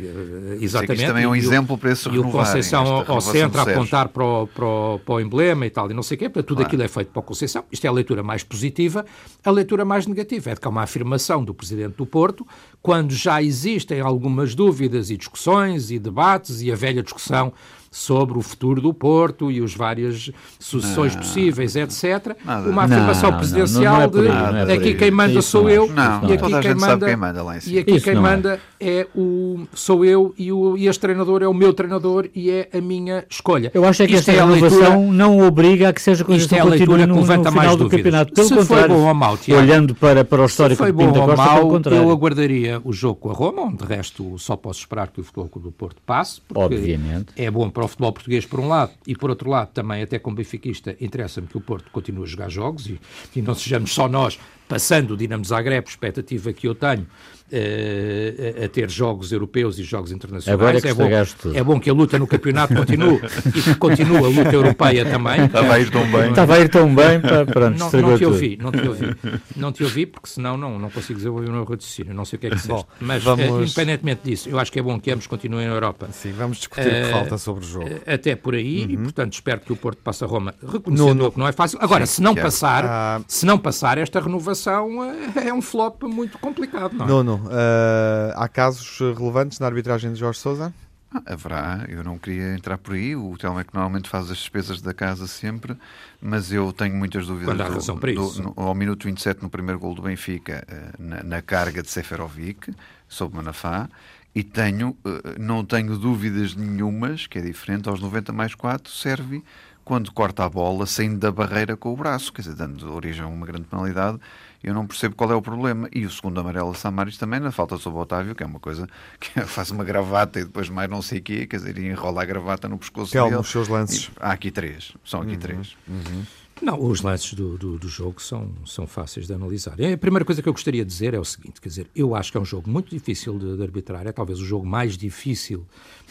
exatamente. 0.62 0.93
Isto 1.01 1.07
também 1.07 1.23
é 1.25 1.27
um 1.27 1.35
e 1.35 1.39
exemplo 1.39 1.77
para 1.77 1.91
esses 1.91 2.05
E 2.05 2.17
o 2.17 2.31
Conceição 2.31 3.03
ao 3.05 3.19
centro 3.19 3.59
a 3.59 3.63
apontar 3.63 4.07
para 4.07 4.23
o, 4.23 4.47
para, 4.47 4.65
o, 4.65 4.99
para 4.99 5.15
o 5.15 5.19
emblema 5.19 5.65
e 5.65 5.69
tal, 5.69 5.91
e 5.91 5.93
não 5.93 6.01
sei 6.01 6.15
o 6.15 6.17
quê, 6.17 6.29
para 6.29 6.41
tudo 6.41 6.57
claro. 6.57 6.67
aquilo 6.67 6.83
é 6.83 6.88
feito 6.88 7.12
para 7.12 7.19
o 7.19 7.23
Conceição. 7.23 7.65
Isto 7.69 7.85
é 7.85 7.88
a 7.89 7.91
leitura 7.91 8.23
mais 8.23 8.41
positiva. 8.41 9.05
A 9.43 9.51
leitura 9.51 9.83
mais 9.83 10.07
negativa 10.07 10.51
é 10.51 10.53
de 10.53 10.62
que 10.62 10.67
há 10.67 10.69
uma 10.69 10.83
afirmação 10.83 11.43
do 11.43 11.53
Presidente 11.53 11.97
do 11.97 12.05
Porto, 12.05 12.47
quando 12.81 13.13
já 13.13 13.43
existem 13.43 13.99
algumas 13.99 14.55
dúvidas 14.55 15.09
e 15.09 15.17
discussões 15.17 15.91
e 15.91 15.99
debates 15.99 16.62
e 16.62 16.71
a 16.71 16.75
velha 16.75 17.03
discussão 17.03 17.51
sobre 17.91 18.38
o 18.38 18.41
futuro 18.41 18.82
do 18.82 18.93
Porto 18.93 19.52
e 19.52 19.63
as 19.63 19.73
várias 19.73 20.32
sucessões 20.60 21.15
não, 21.15 21.21
possíveis, 21.21 21.75
etc. 21.75 22.36
Nada. 22.45 22.69
Uma 22.69 22.84
afirmação 22.84 23.32
não, 23.32 23.38
presidencial 23.38 24.12
não, 24.12 24.60
é 24.60 24.65
de 24.65 24.71
aqui 24.73 24.93
quem 24.93 25.12
manda 25.12 25.41
sou 25.41 25.69
eu 25.69 25.89
e 26.28 26.34
aqui 26.34 26.62
quem 26.62 26.75
manda, 26.75 27.06
quem. 27.06 27.73
E 27.73 27.80
aqui 27.80 28.02
quem 28.02 28.15
manda 28.15 28.60
é. 28.80 29.08
o 29.15 29.67
sou 29.73 30.06
eu 30.06 30.34
e, 30.38 30.52
o, 30.52 30.78
e 30.78 30.88
este 30.88 31.02
treinador 31.02 31.41
é 31.41 31.47
o 31.47 31.54
meu 31.54 31.73
treinador 31.73 32.30
e 32.34 32.49
é 32.49 32.69
a 32.73 32.82
minha 32.82 33.25
escolha. 33.30 33.71
Eu 33.73 33.86
acho 33.86 34.04
é 34.04 34.08
que 34.08 34.13
isto 34.13 34.30
esta 34.30 34.41
é 34.41 34.45
renovação 34.45 35.12
não 35.12 35.39
obriga 35.39 35.89
a 35.89 35.93
que 35.93 36.02
seja 36.02 36.23
coisa 36.23 36.41
Isto 36.41 36.56
é 36.56 36.60
a 36.60 36.63
leitura 36.63 37.08
que 37.08 37.13
levanta 37.13 37.52
mais 37.52 37.75
do 37.75 37.89
campeonato. 37.89 38.34
Pelo 38.34 38.47
Se 38.47 38.56
contrário, 38.56 38.88
foi 38.88 38.97
bom 38.97 39.08
ou 39.08 39.13
mau, 39.13 39.38
Tiago, 39.38 39.62
olhando 39.62 39.95
para, 39.95 40.23
para 40.23 40.41
o 40.41 40.45
histórico 40.45 40.78
foi 40.78 40.91
bom 40.91 41.08
ou 41.08 41.36
mau, 41.36 41.82
eu 41.91 42.12
aguardaria 42.12 42.82
o 42.84 42.93
jogo 42.93 43.15
com 43.15 43.32
a 43.32 43.34
Roma, 43.34 43.63
onde 43.63 43.78
de 43.78 43.86
resto 43.86 44.38
só 44.38 44.56
posso 44.56 44.80
esperar 44.80 45.10
que 45.10 45.21
o 45.21 45.23
Futebol 45.23 45.49
do 45.56 45.71
Porto 45.71 46.02
passe, 46.06 46.41
porque 46.47 46.62
Obviamente. 46.62 47.34
é 47.36 47.49
bom 47.49 47.69
para 47.69 47.78
o 47.85 47.87
futebol 47.87 48.13
português 48.13 48.45
por 48.45 48.59
um 48.59 48.67
lado, 48.67 48.91
e 49.05 49.15
por 49.15 49.29
outro 49.29 49.49
lado 49.49 49.69
também 49.73 50.01
até 50.01 50.19
como 50.19 50.35
benfiquista 50.35 50.95
interessa-me 50.99 51.47
que 51.47 51.57
o 51.57 51.61
Porto 51.61 51.89
continue 51.91 52.23
a 52.23 52.27
jogar 52.27 52.49
jogos 52.49 52.87
e, 52.87 52.99
e 53.35 53.41
não 53.41 53.55
sejamos 53.55 53.93
só 53.93 54.07
nós 54.07 54.39
passando 54.67 55.11
o 55.11 55.17
Dinamo 55.17 55.43
Zagreb, 55.43 55.87
expectativa 55.87 56.53
que 56.53 56.67
eu 56.67 56.75
tenho, 56.75 57.07
a, 57.51 58.67
ter 58.69 58.89
jogos 58.89 59.31
europeus 59.31 59.77
e 59.79 59.83
jogos 59.83 60.12
internacionais. 60.12 60.59
Agora 60.59 60.77
é, 60.77 60.81
que 60.81 60.88
é, 60.88 60.93
bom, 60.93 61.09
tudo. 61.41 61.57
é 61.57 61.63
bom 61.63 61.79
que 61.79 61.89
a 61.89 61.93
luta 61.93 62.19
no 62.19 62.27
campeonato 62.27 62.73
continue 62.75 63.19
e 63.55 63.62
que 63.62 63.75
continue 63.75 64.17
a 64.17 64.27
luta 64.27 64.53
europeia 64.53 65.05
também. 65.05 65.45
Estava 65.45 65.73
a 65.73 65.79
ir 65.79 65.89
tão 65.89 66.12
bem. 66.12 66.29
Estava 66.29 66.55
a 66.55 66.59
ir 66.59 66.69
tão 66.69 66.95
bem, 66.95 67.19
para, 67.19 67.45
pronto, 67.45 67.77
não, 67.77 67.91
não 67.91 68.17
te 68.17 68.25
ouvi, 68.25 68.57
não 68.62 68.71
te 68.71 68.88
ouvi. 68.88 69.15
Não 69.55 69.71
te 69.71 69.83
ouvi, 69.83 70.05
porque 70.05 70.29
senão 70.29 70.57
não, 70.57 70.79
não 70.79 70.89
consigo 70.89 71.17
desenvolver 71.17 71.49
o 71.49 71.51
meu 71.51 71.63
raciocínio, 71.63 72.13
não 72.13 72.25
sei 72.25 72.38
o 72.38 72.39
que 72.39 72.47
é 72.47 72.49
que 72.49 72.55
disseste. 72.55 72.85
Mas, 72.99 73.23
vamos... 73.23 73.45
uh, 73.45 73.63
independentemente 73.63 74.21
disso, 74.23 74.49
eu 74.49 74.59
acho 74.59 74.71
que 74.71 74.79
é 74.79 74.81
bom 74.81 74.99
que 74.99 75.12
ambos 75.12 75.27
continuem 75.27 75.67
na 75.67 75.73
Europa. 75.73 76.09
Sim, 76.12 76.31
vamos 76.31 76.57
discutir 76.57 76.88
uh, 76.88 77.01
o 77.01 77.05
que 77.05 77.12
falta 77.12 77.38
sobre 77.38 77.65
o 77.65 77.67
jogo. 77.67 77.89
Até 78.05 78.35
por 78.35 78.55
aí, 78.55 78.85
uhum. 78.85 78.91
e 78.91 78.97
portanto 78.97 79.33
espero 79.33 79.59
que 79.62 79.73
o 79.73 79.75
Porto 79.75 79.99
passe 80.03 80.23
a 80.23 80.27
Roma, 80.27 80.53
reconhecendo 80.62 81.15
no, 81.15 81.23
no... 81.25 81.31
que 81.31 81.39
não 81.39 81.47
é 81.47 81.51
fácil. 81.51 81.79
Agora, 81.81 82.05
Sim, 82.05 82.15
se 82.15 82.21
não 82.21 82.35
passar, 82.35 82.85
ah. 82.85 83.21
se 83.27 83.45
não 83.45 83.57
passar, 83.57 83.97
esta 83.97 84.19
renovação 84.19 85.03
é 85.35 85.53
um 85.53 85.62
flop 85.62 86.03
muito 86.03 86.38
complicado, 86.38 86.93
não 86.93 87.05
é? 87.05 87.07
Não, 87.07 87.23
não. 87.23 87.38
Uh, 87.45 88.34
há 88.36 88.47
casos 88.47 88.99
relevantes 88.99 89.60
na 89.60 89.67
arbitragem 89.67 90.13
de 90.13 90.19
Jorge 90.19 90.39
Sousa? 90.39 90.73
Ah, 91.12 91.23
haverá, 91.34 91.86
eu 91.89 92.04
não 92.04 92.19
queria 92.19 92.54
entrar 92.54 92.78
por 92.78 92.93
aí. 92.93 93.15
O 93.15 93.36
Telmo 93.36 93.60
é 93.60 93.63
que 93.63 93.73
normalmente 93.73 94.08
faz 94.08 94.30
as 94.30 94.38
despesas 94.38 94.80
da 94.80 94.93
casa 94.93 95.25
sempre, 95.25 95.75
mas 96.21 96.52
eu 96.52 96.71
tenho 96.71 96.95
muitas 96.95 97.25
dúvidas. 97.25 97.47
Quando 97.47 97.62
há 97.62 97.67
razão 97.67 97.95
do, 97.95 98.02
para 98.02 98.12
isso. 98.12 98.41
Do, 98.41 98.54
no, 98.56 98.63
ao 98.63 98.75
minuto 98.75 99.06
27, 99.06 99.41
no 99.41 99.49
primeiro 99.49 99.80
gol 99.80 99.95
do 99.95 100.04
Benfica, 100.04 100.63
uh, 100.69 101.02
na, 101.02 101.23
na, 101.23 101.41
carga 101.41 101.82
de 101.82 101.89
Seferovic, 101.89 102.71
sob 103.08 103.36
Manafá, 103.36 103.89
e 104.36 104.43
tenho, 104.43 104.89
uh, 105.04 105.39
não 105.39 105.65
tenho 105.65 105.97
dúvidas 105.97 106.56
nenhumas, 106.56 107.25
que 107.25 107.39
é 107.39 107.41
diferente, 107.41 107.89
aos 107.89 107.99
90 107.99 108.32
mais 108.32 108.54
4, 108.54 108.91
serve 108.93 109.43
quando 109.84 110.12
corta 110.12 110.45
a 110.45 110.49
bola, 110.49 110.86
saindo 110.86 111.17
da 111.17 111.32
barreira 111.32 111.75
com 111.75 111.91
o 111.91 111.97
braço, 111.97 112.32
quer 112.32 112.43
dizer, 112.43 112.54
dando 112.54 112.93
origem 112.93 113.23
a 113.23 113.28
uma 113.28 113.47
grande 113.47 113.65
penalidade 113.65 114.19
eu 114.63 114.73
não 114.73 114.85
percebo 114.85 115.15
qual 115.15 115.31
é 115.31 115.35
o 115.35 115.41
problema. 115.41 115.87
E 115.93 116.05
o 116.05 116.11
segundo 116.11 116.39
amarelo 116.39 116.71
a 116.71 116.73
Samaris 116.73 117.17
também, 117.17 117.39
na 117.39 117.51
falta 117.51 117.77
sobre 117.77 117.99
o 117.99 118.01
Otávio, 118.01 118.35
que 118.35 118.43
é 118.43 118.45
uma 118.45 118.59
coisa 118.59 118.87
que 119.19 119.41
faz 119.41 119.71
uma 119.71 119.83
gravata 119.83 120.39
e 120.39 120.45
depois 120.45 120.69
mais 120.69 120.89
não 120.89 121.01
sei 121.01 121.19
o 121.19 121.21
quê, 121.21 121.47
quer 121.47 121.57
dizer, 121.57 121.77
enrola 121.77 122.21
a 122.21 122.25
gravata 122.25 122.67
no 122.67 122.77
pescoço 122.77 123.11
que 123.11 123.21
dele. 123.21 123.35
os 123.35 123.49
seus 123.49 123.67
lances? 123.67 124.05
E, 124.05 124.11
há 124.19 124.31
aqui 124.31 124.51
três, 124.51 124.93
são 125.05 125.21
aqui 125.21 125.33
uhum. 125.33 125.39
três. 125.39 125.77
Uhum. 125.87 126.23
Não, 126.61 126.81
os 126.83 127.01
lances 127.01 127.33
do, 127.33 127.57
do, 127.57 127.77
do, 127.77 127.87
jogo 127.87 128.21
são, 128.21 128.49
são 128.65 128.85
fáceis 128.85 129.25
de 129.25 129.33
analisar. 129.33 129.77
A 129.81 129.97
primeira 129.97 130.25
coisa 130.25 130.41
que 130.41 130.49
eu 130.49 130.53
gostaria 130.53 130.83
de 130.83 130.91
dizer 130.91 131.13
é 131.13 131.19
o 131.19 131.23
seguinte, 131.23 131.61
quer 131.61 131.69
dizer, 131.69 131.87
eu 131.95 132.13
acho 132.13 132.31
que 132.31 132.37
é 132.37 132.41
um 132.41 132.45
jogo 132.45 132.69
muito 132.69 132.89
difícil 132.89 133.39
de, 133.39 133.55
de 133.55 133.63
arbitrar, 133.63 134.05
é 134.05 134.11
talvez 134.11 134.39
o 134.39 134.45
jogo 134.45 134.65
mais 134.65 134.97
difícil 134.97 135.65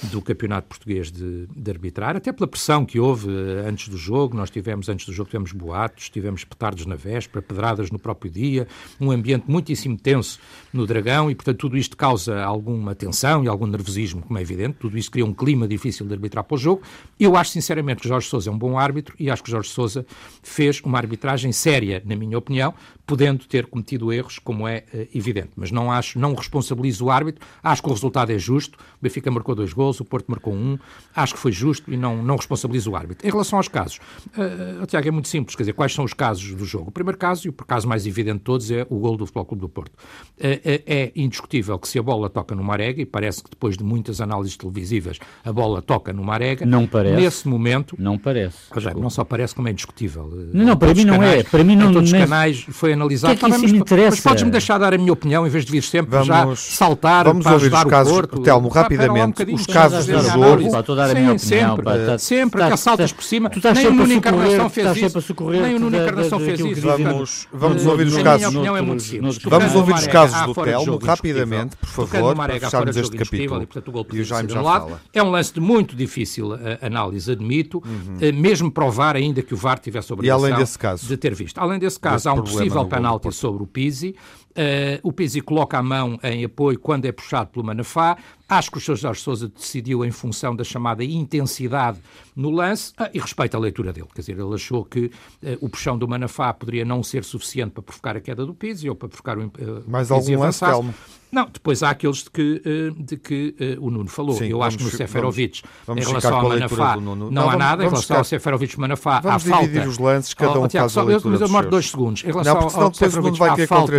do 0.04 0.22
campeonato 0.22 0.68
português 0.68 1.10
de, 1.12 1.46
de, 1.54 1.70
arbitrar, 1.70 2.16
até 2.16 2.32
pela 2.32 2.46
pressão 2.46 2.86
que 2.86 2.98
houve 2.98 3.28
eh, 3.28 3.68
antes 3.68 3.88
do 3.88 3.96
jogo. 3.96 4.36
Nós 4.36 4.48
tivemos, 4.48 4.88
antes 4.88 5.04
do 5.04 5.12
jogo, 5.12 5.28
tivemos 5.28 5.52
boatos, 5.52 6.08
tivemos 6.08 6.44
petardos 6.44 6.86
na 6.86 6.94
véspera, 6.94 7.42
pedradas 7.42 7.90
no 7.90 7.98
próprio 7.98 8.30
dia, 8.30 8.66
um 9.00 9.10
ambiente 9.10 9.44
muitíssimo 9.48 9.98
tenso 9.98 10.38
no 10.72 10.86
Dragão 10.86 11.30
e, 11.30 11.34
portanto, 11.34 11.58
tudo 11.58 11.76
isto 11.76 11.96
causa 11.96 12.42
alguma 12.42 12.94
tensão 12.94 13.44
e 13.44 13.48
algum 13.48 13.66
nervosismo, 13.66 14.22
como 14.22 14.38
é 14.38 14.42
evidente. 14.42 14.76
Tudo 14.78 14.96
isto 14.96 15.10
cria 15.10 15.26
um 15.26 15.34
clima 15.34 15.66
difícil 15.66 16.06
de 16.06 16.14
arbitrar 16.14 16.44
para 16.44 16.54
o 16.54 16.58
jogo. 16.58 16.82
Eu 17.18 17.36
acho, 17.36 17.50
sinceramente, 17.50 18.02
que 18.02 18.08
Jorge 18.08 18.28
Sousa 18.28 18.50
é 18.50 18.52
um 18.52 18.58
bom 18.58 18.78
árbitro 18.78 19.14
e 19.18 19.30
acho 19.30 19.42
que 19.42 19.50
Jorge 19.50 19.68
Sousa 19.68 20.06
fez 20.48 20.80
uma 20.80 20.98
arbitragem 20.98 21.52
séria, 21.52 22.02
na 22.04 22.16
minha 22.16 22.36
opinião, 22.38 22.74
podendo 23.08 23.46
ter 23.46 23.66
cometido 23.66 24.12
erros, 24.12 24.38
como 24.38 24.68
é 24.68 24.84
uh, 24.92 25.08
evidente. 25.14 25.48
Mas 25.56 25.72
não 25.72 25.90
acho, 25.90 26.18
não 26.18 26.34
responsabilizo 26.34 27.06
o 27.06 27.10
árbitro. 27.10 27.44
Acho 27.62 27.82
que 27.82 27.88
o 27.88 27.92
resultado 27.92 28.30
é 28.30 28.38
justo. 28.38 28.76
O 28.76 29.02
Benfica 29.02 29.30
marcou 29.30 29.54
dois 29.54 29.72
gols 29.72 29.98
o 29.98 30.04
Porto 30.04 30.26
marcou 30.28 30.52
um, 30.52 30.78
acho 31.16 31.34
que 31.34 31.40
foi 31.40 31.50
justo 31.50 31.92
e 31.92 31.96
não, 31.96 32.22
não 32.22 32.36
responsabilizo 32.36 32.90
o 32.90 32.96
árbitro. 32.96 33.26
Em 33.26 33.30
relação 33.30 33.58
aos 33.58 33.66
casos, 33.66 33.98
uh, 34.36 34.86
Tiago, 34.86 35.08
é 35.08 35.10
muito 35.10 35.28
simples, 35.28 35.56
quer 35.56 35.62
dizer, 35.62 35.72
quais 35.72 35.92
são 35.92 36.04
os 36.04 36.12
casos 36.12 36.54
do 36.54 36.66
jogo? 36.66 36.90
O 36.90 36.92
primeiro 36.92 37.16
caso, 37.16 37.46
e 37.46 37.50
o 37.50 37.52
caso 37.52 37.88
mais 37.88 38.06
evidente 38.06 38.38
de 38.38 38.44
todos, 38.44 38.70
é 38.70 38.86
o 38.90 38.98
gol 38.98 39.16
do 39.16 39.24
Futebol 39.24 39.46
Clube 39.46 39.60
do 39.62 39.68
Porto. 39.68 39.92
Uh, 39.92 40.60
é 40.86 41.10
indiscutível 41.16 41.78
que 41.78 41.88
se 41.88 41.98
a 41.98 42.02
bola 42.02 42.28
toca 42.28 42.54
no 42.54 42.62
Marega, 42.62 43.00
e 43.00 43.06
parece 43.06 43.42
que 43.42 43.48
depois 43.48 43.76
de 43.76 43.82
muitas 43.84 44.20
análises 44.20 44.56
televisivas 44.56 45.18
a 45.42 45.52
bola 45.52 45.80
toca 45.80 46.12
no 46.12 46.22
Marega, 46.22 46.66
não 46.66 46.86
parece. 46.86 47.16
nesse 47.16 47.48
momento... 47.48 47.96
Não 47.98 48.18
parece. 48.18 48.58
Já, 48.76 48.92
não 48.92 49.08
só 49.08 49.24
parece 49.24 49.54
como 49.54 49.68
é 49.68 49.70
indiscutível. 49.70 50.28
Não, 50.52 50.66
não, 50.66 50.76
para 50.76 50.94
mim 50.94 51.04
não 51.04 51.22
é. 51.22 51.42
Para 51.42 51.64
mim 51.64 51.76
não 51.76 51.90
em 51.90 51.92
todos 51.94 52.12
os 52.12 52.18
canais 52.18 52.60
foi 52.68 52.94
analisado. 52.98 53.36
Que 53.36 53.44
é 53.44 53.48
que 53.48 53.54
isso 53.56 53.72
me 53.74 53.78
interessa? 53.80 54.10
Mas 54.10 54.20
podes-me 54.20 54.50
deixar 54.50 54.78
dar 54.78 54.92
a 54.94 54.98
minha 54.98 55.12
opinião 55.12 55.46
em 55.46 55.50
vez 55.50 55.64
de 55.64 55.72
vir 55.72 55.82
sempre 55.82 56.10
Vamos- 56.10 56.26
já 56.26 56.56
saltar 56.56 57.24
vamos 57.24 57.42
para 57.44 57.52
ouvir 57.54 57.66
ajudar 57.66 57.86
os 57.86 57.90
casos- 57.90 58.12
o 58.12 58.14
Porto. 58.16 58.40
Telmo, 58.42 58.68
um 58.68 58.70
rapidamente, 58.70 59.26
bocadinho, 59.28 59.56
os 59.56 59.66
casos 59.66 60.06
do 60.06 60.12
jogo- 60.20 60.60
estou 60.78 60.92
a 60.94 60.96
dar 60.96 61.04
a 61.04 61.08
Sim, 61.08 61.14
minha 61.14 61.32
opinião, 61.32 61.38
Sempre, 61.38 61.82
pá, 61.84 61.92
tá- 61.98 62.18
sempre, 62.18 62.60
tá- 62.60 62.66
que 62.68 62.72
assaltas 62.74 63.10
tá- 63.10 63.16
por 63.16 63.24
cima. 63.24 63.50
tu 63.50 63.58
estás 63.58 63.78
Nem 63.78 63.86
o 63.86 63.92
Nuno 63.94 64.12
Encarnação 64.12 64.68
fez 64.70 64.96
isso. 64.96 65.34
Nem 65.50 65.74
o 65.74 65.80
Nuno 65.80 65.96
Encarnação 65.96 66.40
fez 66.40 66.60
isso. 66.60 66.86
Vamos, 66.88 67.48
vamos 67.52 67.86
ouvir 67.86 68.06
os 68.06 68.16
a 68.16 68.22
casos. 68.22 68.38
minha 68.38 68.48
opinião 68.50 68.76
é 68.76 68.80
muito 68.82 69.02
simples. 69.02 69.38
Vamos 69.38 69.74
ouvir 69.74 69.94
os 69.94 70.06
casos 70.06 70.40
do 70.42 70.54
Telmo, 70.54 70.98
rapidamente, 70.98 71.76
por 71.76 71.88
favor, 72.06 72.34
para 72.36 72.58
fecharmos 72.60 72.96
este 72.96 73.16
capítulo. 73.16 73.66
E, 74.12 74.20
o 74.20 74.24
Jaime 74.24 74.48
já 74.52 74.62
fala. 74.62 75.00
É 75.12 75.22
um 75.22 75.30
lance 75.30 75.52
de 75.52 75.60
muito 75.60 75.94
difícil 75.96 76.54
eh, 76.54 76.78
análise, 76.82 77.30
admito, 77.30 77.82
eh, 78.20 78.32
mesmo 78.32 78.70
provar 78.70 79.16
ainda 79.16 79.42
que 79.42 79.54
o 79.54 79.56
VAR 79.56 79.78
tivesse 79.78 80.12
a 80.12 80.16
E 80.16 80.30
além 80.30 80.34
obrigação 80.44 80.58
desse 80.64 80.78
caso? 80.78 81.06
de 81.06 81.16
ter 81.16 81.34
visto. 81.34 81.58
Além 81.58 81.78
desse 81.78 81.98
caso, 81.98 82.28
há 82.28 82.32
um 82.32 82.42
possível 82.42 82.84
penalti 82.88 83.32
sobre 83.32 83.62
o 83.62 83.66
Pizzi. 83.66 84.14
Eh, 84.54 84.98
o 85.02 85.12
Pizzi 85.12 85.40
coloca 85.40 85.78
a 85.78 85.82
mão 85.82 86.18
em 86.22 86.44
apoio 86.44 86.78
quando 86.78 87.04
é 87.04 87.12
puxado 87.12 87.50
pelo 87.50 87.64
Manafá. 87.64 88.16
Acho 88.48 88.70
que 88.70 88.78
o 88.78 88.80
Sr. 88.80 88.96
Jorge 88.96 89.20
Sousa 89.20 89.48
decidiu 89.48 90.04
em 90.04 90.10
função 90.10 90.56
da 90.56 90.64
chamada 90.64 91.04
intensidade 91.04 91.98
no 92.34 92.50
lance 92.50 92.92
ah, 92.96 93.10
e 93.12 93.18
respeita 93.18 93.56
a 93.56 93.60
leitura 93.60 93.92
dele. 93.92 94.06
Quer 94.14 94.20
dizer, 94.22 94.38
ele 94.38 94.54
achou 94.54 94.84
que 94.84 95.10
eh, 95.42 95.58
o 95.60 95.68
puxão 95.68 95.98
do 95.98 96.08
Manafá 96.08 96.52
poderia 96.54 96.84
não 96.84 97.02
ser 97.02 97.24
suficiente 97.24 97.72
para 97.72 97.82
provocar 97.82 98.16
a 98.16 98.20
queda 98.20 98.46
do 98.46 98.54
Pizzi 98.54 98.88
ou 98.88 98.94
para 98.94 99.08
provocar 99.08 99.36
o 99.38 99.42
uh, 99.46 99.50
Mais 99.86 100.10
algum 100.10 100.38
lance. 100.38 100.60
Telmo? 100.60 100.94
Não, 101.30 101.46
depois 101.52 101.82
há 101.82 101.90
aqueles 101.90 102.22
de 102.22 102.30
que, 102.30 102.62
eh, 102.64 102.90
de 102.96 103.16
que 103.18 103.54
eh, 103.60 103.76
o 103.78 103.90
Nuno 103.90 104.08
falou. 104.08 104.34
Sim, 104.34 104.46
Eu 104.46 104.62
acho 104.62 104.78
que 104.78 104.84
no 104.84 104.88
vamos- 104.88 104.96
Seferovic, 104.96 105.62
vamos 105.86 106.02
em 106.02 106.08
relação 106.08 106.34
ao 106.38 106.46
a 106.46 106.48
Manafá, 106.48 106.96
não, 106.96 107.14
Não, 107.16 107.42
há 107.42 107.44
vamos- 107.44 107.58
nada. 107.58 107.82
Em 107.82 107.86
vamos 107.86 107.90
relação 107.90 108.00
ficar- 108.00 108.18
ao 108.18 108.24
Seferovic 108.24 108.80
Manafá, 108.80 109.20
Vamos 109.20 109.44
há 109.46 109.50
falta. 109.50 109.66
dividir 109.66 109.88
os 109.88 109.98
lances, 109.98 110.32
cada 110.32 110.58
Oh, 110.58 110.64
um 110.64 110.68
Tiago, 110.68 110.84
faz 110.88 110.92
a 110.92 110.94
só- 110.94 111.00
eu- 111.02 111.06
leitura 111.08 111.32
Mas 111.32 111.40
eu 111.42 111.46
dos 111.46 111.50
demoro 111.54 111.70
dois 111.70 111.90
segundos. 111.90 112.24
Em 112.24 112.28
Não, 112.28 112.32
relação 112.32 112.54
porque 112.56 112.70
senão 112.70 112.84
ao 112.86 112.90
depois 112.92 113.14
o 113.14 113.20
Nuno 113.20 113.34
vai 113.36 113.66
falta. 113.66 113.92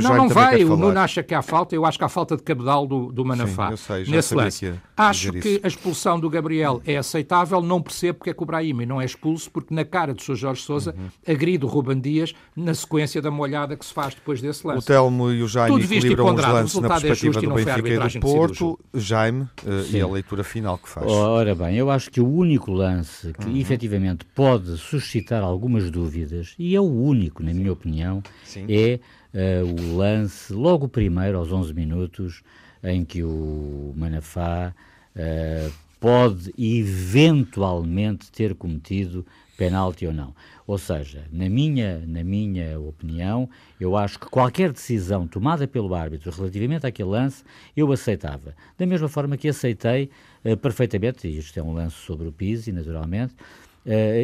Não, 0.00 0.16
não 0.16 0.28
vai. 0.28 0.64
O. 0.64 0.76
Nuno 0.76 0.98
acha 1.00 1.22
que 1.24 1.34
há 1.34 1.42
falta. 1.42 1.74
Eu 1.74 1.84
acho 1.84 1.98
que 1.98 2.04
há 2.04 2.08
falta 2.08 2.36
de 2.36 2.42
cabedal 2.44 2.86
do, 2.86 3.10
do 3.10 3.24
Manafá. 3.24 3.70
eu 3.72 3.76
sei, 3.96 4.04
já 4.04 4.16
nesse 4.16 4.34
lance. 4.34 4.60
que 4.72 4.78
Acho 4.96 5.32
que 5.32 5.48
isso. 5.48 5.60
a 5.62 5.68
expulsão 5.68 6.18
do 6.20 6.28
Gabriel 6.30 6.80
é 6.86 6.96
aceitável. 6.96 7.60
Não 7.60 7.80
percebo 7.82 8.18
porque 8.18 8.30
é 8.30 8.34
que 8.34 8.42
o 8.42 8.46
Brahimi 8.46 8.86
não 8.86 9.00
é 9.00 9.04
expulso, 9.04 9.50
porque 9.50 9.74
na 9.74 9.84
cara 9.84 10.14
do 10.14 10.22
Sr. 10.22 10.34
Jorge 10.36 10.62
Sousa 10.62 10.94
Uhum. 10.96 11.08
agride 11.34 11.64
o 11.64 11.68
Ruben 11.68 12.00
Dias 12.00 12.32
na 12.56 12.74
sequência 12.74 13.20
da 13.20 13.30
molhada 13.30 13.76
que 13.76 13.84
se 13.84 13.92
faz 13.92 14.14
depois 14.14 14.40
desse 14.40 14.64
O 14.66 14.68
lance. 14.70 14.86
Telmo 14.86 15.30
e 15.30 15.42
o 15.42 15.48
Jaime 15.48 15.70
Tudo 15.76 15.80
visto 15.80 15.92
e 15.92 15.96
equilibram 15.98 16.24
os 16.26 16.30
ponderado. 16.30 16.52
O 16.54 16.56
lances 16.60 16.74
na 16.74 16.80
resultado 16.80 16.98
é 16.98 17.08
perspectiva 17.08 17.32
justo 17.32 17.38
e 17.38 17.46
do 17.46 17.48
não 17.48 17.54
foi 17.56 17.62
a 17.62 17.74
Benfica 17.76 17.88
e 17.88 18.12
do 18.12 18.18
o 18.18 18.20
Porto. 18.20 18.78
Jaime 18.94 19.48
eh, 19.66 19.96
e 19.96 20.00
a 20.00 20.06
leitura 20.08 20.44
final 20.44 20.78
que 20.78 20.88
faz. 20.88 21.06
Ora 21.06 21.54
bem, 21.54 21.76
eu 21.76 21.90
acho 21.90 22.10
que 22.10 22.20
o 22.20 22.28
único 22.28 22.72
lance 22.72 23.32
que 23.34 23.46
Uhum. 23.46 23.56
efetivamente 23.56 24.24
pode 24.34 24.76
suscitar 24.78 25.42
algumas 25.42 25.90
dúvidas, 25.90 26.54
e 26.58 26.74
é 26.74 26.80
o 26.80 26.84
único, 26.84 27.42
na 27.42 27.52
minha 27.52 27.72
opinião, 27.72 28.22
é 28.68 28.98
eh, 29.34 29.62
o 29.62 29.96
lance, 29.96 30.52
logo 30.52 30.86
o 30.86 30.88
primeiro, 30.88 31.36
aos 31.38 31.52
11 31.52 31.74
minutos, 31.74 32.42
em 32.82 33.04
que 33.04 33.22
o 33.22 33.92
Manafá 33.96 34.74
eh, 35.14 35.70
pode 36.00 36.52
eventualmente 36.58 38.30
ter 38.30 38.54
cometido 38.54 39.26
penalti 39.56 40.06
ou 40.06 40.12
não. 40.12 40.34
Ou 40.66 40.76
seja, 40.78 41.24
na 41.32 41.48
minha, 41.48 42.04
na 42.06 42.22
minha 42.22 42.78
opinião, 42.78 43.48
eu 43.80 43.96
acho 43.96 44.18
que 44.18 44.26
qualquer 44.26 44.72
decisão 44.72 45.26
tomada 45.26 45.66
pelo 45.66 45.94
árbitro 45.94 46.30
relativamente 46.30 46.86
àquele 46.86 47.08
lance, 47.08 47.42
eu 47.76 47.90
aceitava. 47.92 48.54
Da 48.76 48.84
mesma 48.84 49.08
forma 49.08 49.36
que 49.36 49.48
aceitei 49.48 50.10
eh, 50.44 50.56
perfeitamente, 50.56 51.26
e 51.26 51.38
isto 51.38 51.58
é 51.58 51.62
um 51.62 51.72
lance 51.72 51.96
sobre 51.96 52.28
o 52.28 52.32
Pizzi, 52.32 52.72
naturalmente, 52.72 53.34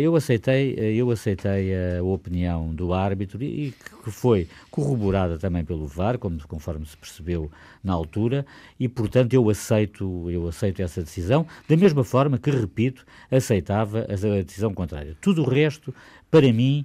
eu 0.00 0.16
aceitei, 0.16 0.74
eh, 0.76 0.92
eu 0.94 1.10
aceitei 1.10 1.72
a 1.98 2.02
opinião 2.02 2.74
do 2.74 2.92
árbitro 2.92 3.42
e 3.42 3.72
que 4.04 4.10
foi 4.10 4.48
corroborada 4.70 5.38
também 5.38 5.64
pelo 5.64 5.86
VAR, 5.86 6.18
conforme 6.18 6.84
se 6.84 6.96
percebeu 6.96 7.50
na 7.82 7.92
altura, 7.92 8.44
e 8.78 8.88
portanto 8.88 9.34
eu 9.34 9.48
aceito, 9.48 10.28
eu 10.30 10.48
aceito 10.48 10.82
essa 10.82 11.00
decisão, 11.00 11.46
da 11.68 11.76
mesma 11.76 12.02
forma 12.02 12.38
que, 12.38 12.50
repito, 12.50 13.04
aceitava 13.30 14.00
a 14.00 14.42
decisão 14.42 14.74
contrária. 14.74 15.16
Tudo 15.20 15.42
o 15.42 15.48
resto, 15.48 15.94
para 16.30 16.52
mim, 16.52 16.84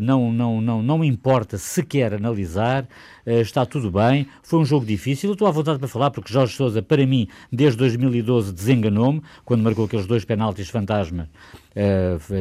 não, 0.00 0.32
não, 0.32 0.60
não, 0.60 0.82
não 0.82 0.98
me 0.98 1.06
importa 1.06 1.58
sequer 1.58 2.14
analisar, 2.14 2.84
uh, 3.26 3.30
está 3.40 3.64
tudo 3.66 3.90
bem. 3.90 4.26
Foi 4.42 4.58
um 4.58 4.64
jogo 4.64 4.84
difícil. 4.84 5.30
Eu 5.30 5.32
estou 5.32 5.48
à 5.48 5.50
vontade 5.50 5.78
para 5.78 5.88
falar, 5.88 6.10
porque 6.10 6.32
Jorge 6.32 6.54
Souza, 6.54 6.82
para 6.82 7.06
mim, 7.06 7.28
desde 7.52 7.78
2012, 7.78 8.52
desenganou-me 8.52 9.22
quando 9.44 9.62
marcou 9.62 9.84
aqueles 9.84 10.06
dois 10.06 10.24
penaltis 10.24 10.68
fantasma 10.68 11.28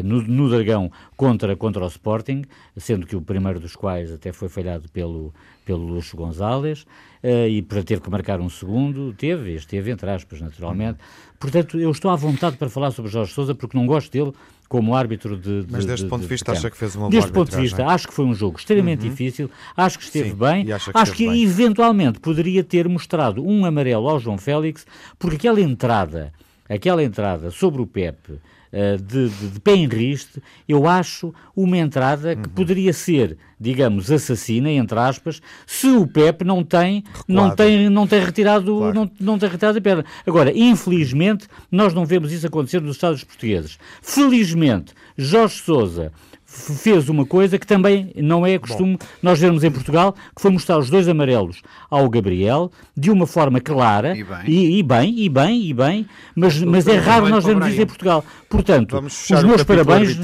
no, 0.03 0.21
no 0.23 0.49
Dragão 0.49 0.91
contra, 1.15 1.55
contra 1.55 1.83
o 1.83 1.87
Sporting, 1.87 2.43
sendo 2.75 3.05
que 3.05 3.15
o 3.15 3.21
primeiro 3.21 3.59
dos 3.59 3.75
quais 3.75 4.11
até 4.11 4.31
foi 4.31 4.49
falhado 4.49 4.89
pelo, 4.89 5.33
pelo 5.63 5.85
Luxo 5.85 6.17
Gonzalez 6.17 6.85
e 7.23 7.61
para 7.61 7.83
teve 7.83 8.01
que 8.01 8.09
marcar 8.09 8.41
um 8.41 8.49
segundo. 8.49 9.13
Teve, 9.13 9.53
esteve 9.53 9.91
entre 9.91 10.09
aspas, 10.09 10.41
naturalmente. 10.41 10.99
Portanto, 11.39 11.79
eu 11.79 11.91
estou 11.91 12.11
à 12.11 12.15
vontade 12.15 12.57
para 12.57 12.69
falar 12.69 12.91
sobre 12.91 13.11
Jorge 13.11 13.33
Souza, 13.33 13.55
porque 13.55 13.77
não 13.77 13.85
gosto 13.85 14.11
dele 14.11 14.33
como 14.69 14.95
árbitro 14.95 15.35
de. 15.35 15.65
Mas 15.69 15.81
de, 15.81 15.87
deste 15.87 16.03
de, 16.03 16.09
ponto 16.09 16.21
de 16.21 16.27
vista, 16.27 16.45
campo. 16.45 16.59
acha 16.59 16.69
que 16.69 16.77
fez 16.77 16.95
uma 16.95 17.09
boa 17.09 17.11
Deste 17.11 17.31
ponto 17.31 17.49
de 17.49 17.57
vista, 17.57 17.85
acho 17.87 18.07
que 18.07 18.13
foi 18.13 18.23
um 18.23 18.35
jogo 18.35 18.59
extremamente 18.59 19.01
difícil, 19.01 19.49
acho 19.75 19.97
que 19.97 20.05
esteve 20.05 20.29
Sim, 20.29 20.35
bem, 20.35 20.65
que 20.65 20.71
acho 20.71 21.13
que 21.13 21.43
eventualmente 21.43 22.19
poderia 22.19 22.63
ter 22.63 22.87
mostrado 22.87 23.43
um 23.43 23.65
amarelo 23.65 24.07
ao 24.07 24.19
João 24.19 24.37
Félix, 24.37 24.85
porque 25.17 25.35
aquela 25.35 25.59
entrada, 25.59 26.31
aquela 26.69 27.03
entrada 27.03 27.49
sobre 27.49 27.81
o 27.81 27.87
Pepe. 27.87 28.39
Eh, 28.71 28.97
de, 28.97 29.29
de, 29.29 29.47
de 29.49 29.59
pé 29.59 29.73
em 29.75 29.87
riste, 29.87 30.41
eu 30.67 30.87
acho 30.87 31.33
uma 31.55 31.77
entrada 31.77 32.29
Uhum. 32.35 32.41
que 32.41 32.49
poderia 32.49 32.93
ser, 32.93 33.37
digamos, 33.59 34.11
assassina, 34.11 34.69
entre 34.71 34.97
aspas, 34.99 35.41
se 35.65 35.87
o 35.87 36.05
Pepe 36.07 36.43
não 36.45 36.63
tem, 36.63 37.03
não 37.27 37.55
tem, 37.55 37.89
não 37.89 38.05
tem 38.07 38.19
retirado, 38.23 38.77
Claro. 38.77 38.93
não, 38.93 39.11
não 39.19 39.39
tem 39.39 39.49
retirado 39.49 39.77
a 39.77 39.81
perna. 39.81 40.05
Agora, 40.25 40.51
infelizmente, 40.55 41.47
nós 41.71 41.93
não 41.93 42.05
vemos 42.05 42.31
isso 42.31 42.45
acontecer 42.47 42.81
nos 42.81 42.95
Estados 42.95 43.23
portugueses. 43.23 43.77
Felizmente, 44.01 44.93
Jorge 45.17 45.55
Sousa 45.63 46.11
fez 46.51 47.07
uma 47.09 47.25
coisa 47.25 47.59
que 47.59 47.67
também 47.67 48.11
não 48.15 48.45
é 48.45 48.57
costume 48.57 48.97
nós 49.21 49.39
vermos 49.39 49.63
em 49.63 49.69
Portugal, 49.69 50.13
que 50.35 50.41
foi 50.41 50.49
mostrar 50.51 50.79
os 50.79 50.89
dois 50.89 51.07
amarelos 51.07 51.61
ao 51.89 52.09
Gabriel 52.09 52.71
de 52.97 53.11
uma 53.11 53.27
forma 53.27 53.61
clara 53.61 54.17
E 54.17 54.23
bem. 54.23 54.37
e, 54.47 54.79
e 54.79 54.83
bem, 54.83 55.19
e 55.19 55.29
bem, 55.29 55.61
e 55.61 55.73
bem, 55.73 56.07
mas, 56.35 56.61
mas 56.63 56.87
é 56.87 56.97
raro 56.97 57.29
nós 57.29 57.43
o 57.43 57.47
vermos 57.47 57.67
isso 57.67 57.81
em 57.81 57.85
Portugal. 57.85 58.25
Portanto, 58.49 58.97
os 58.99 59.29
o 59.29 59.47
meus 59.47 59.63
parabéns 59.63 60.17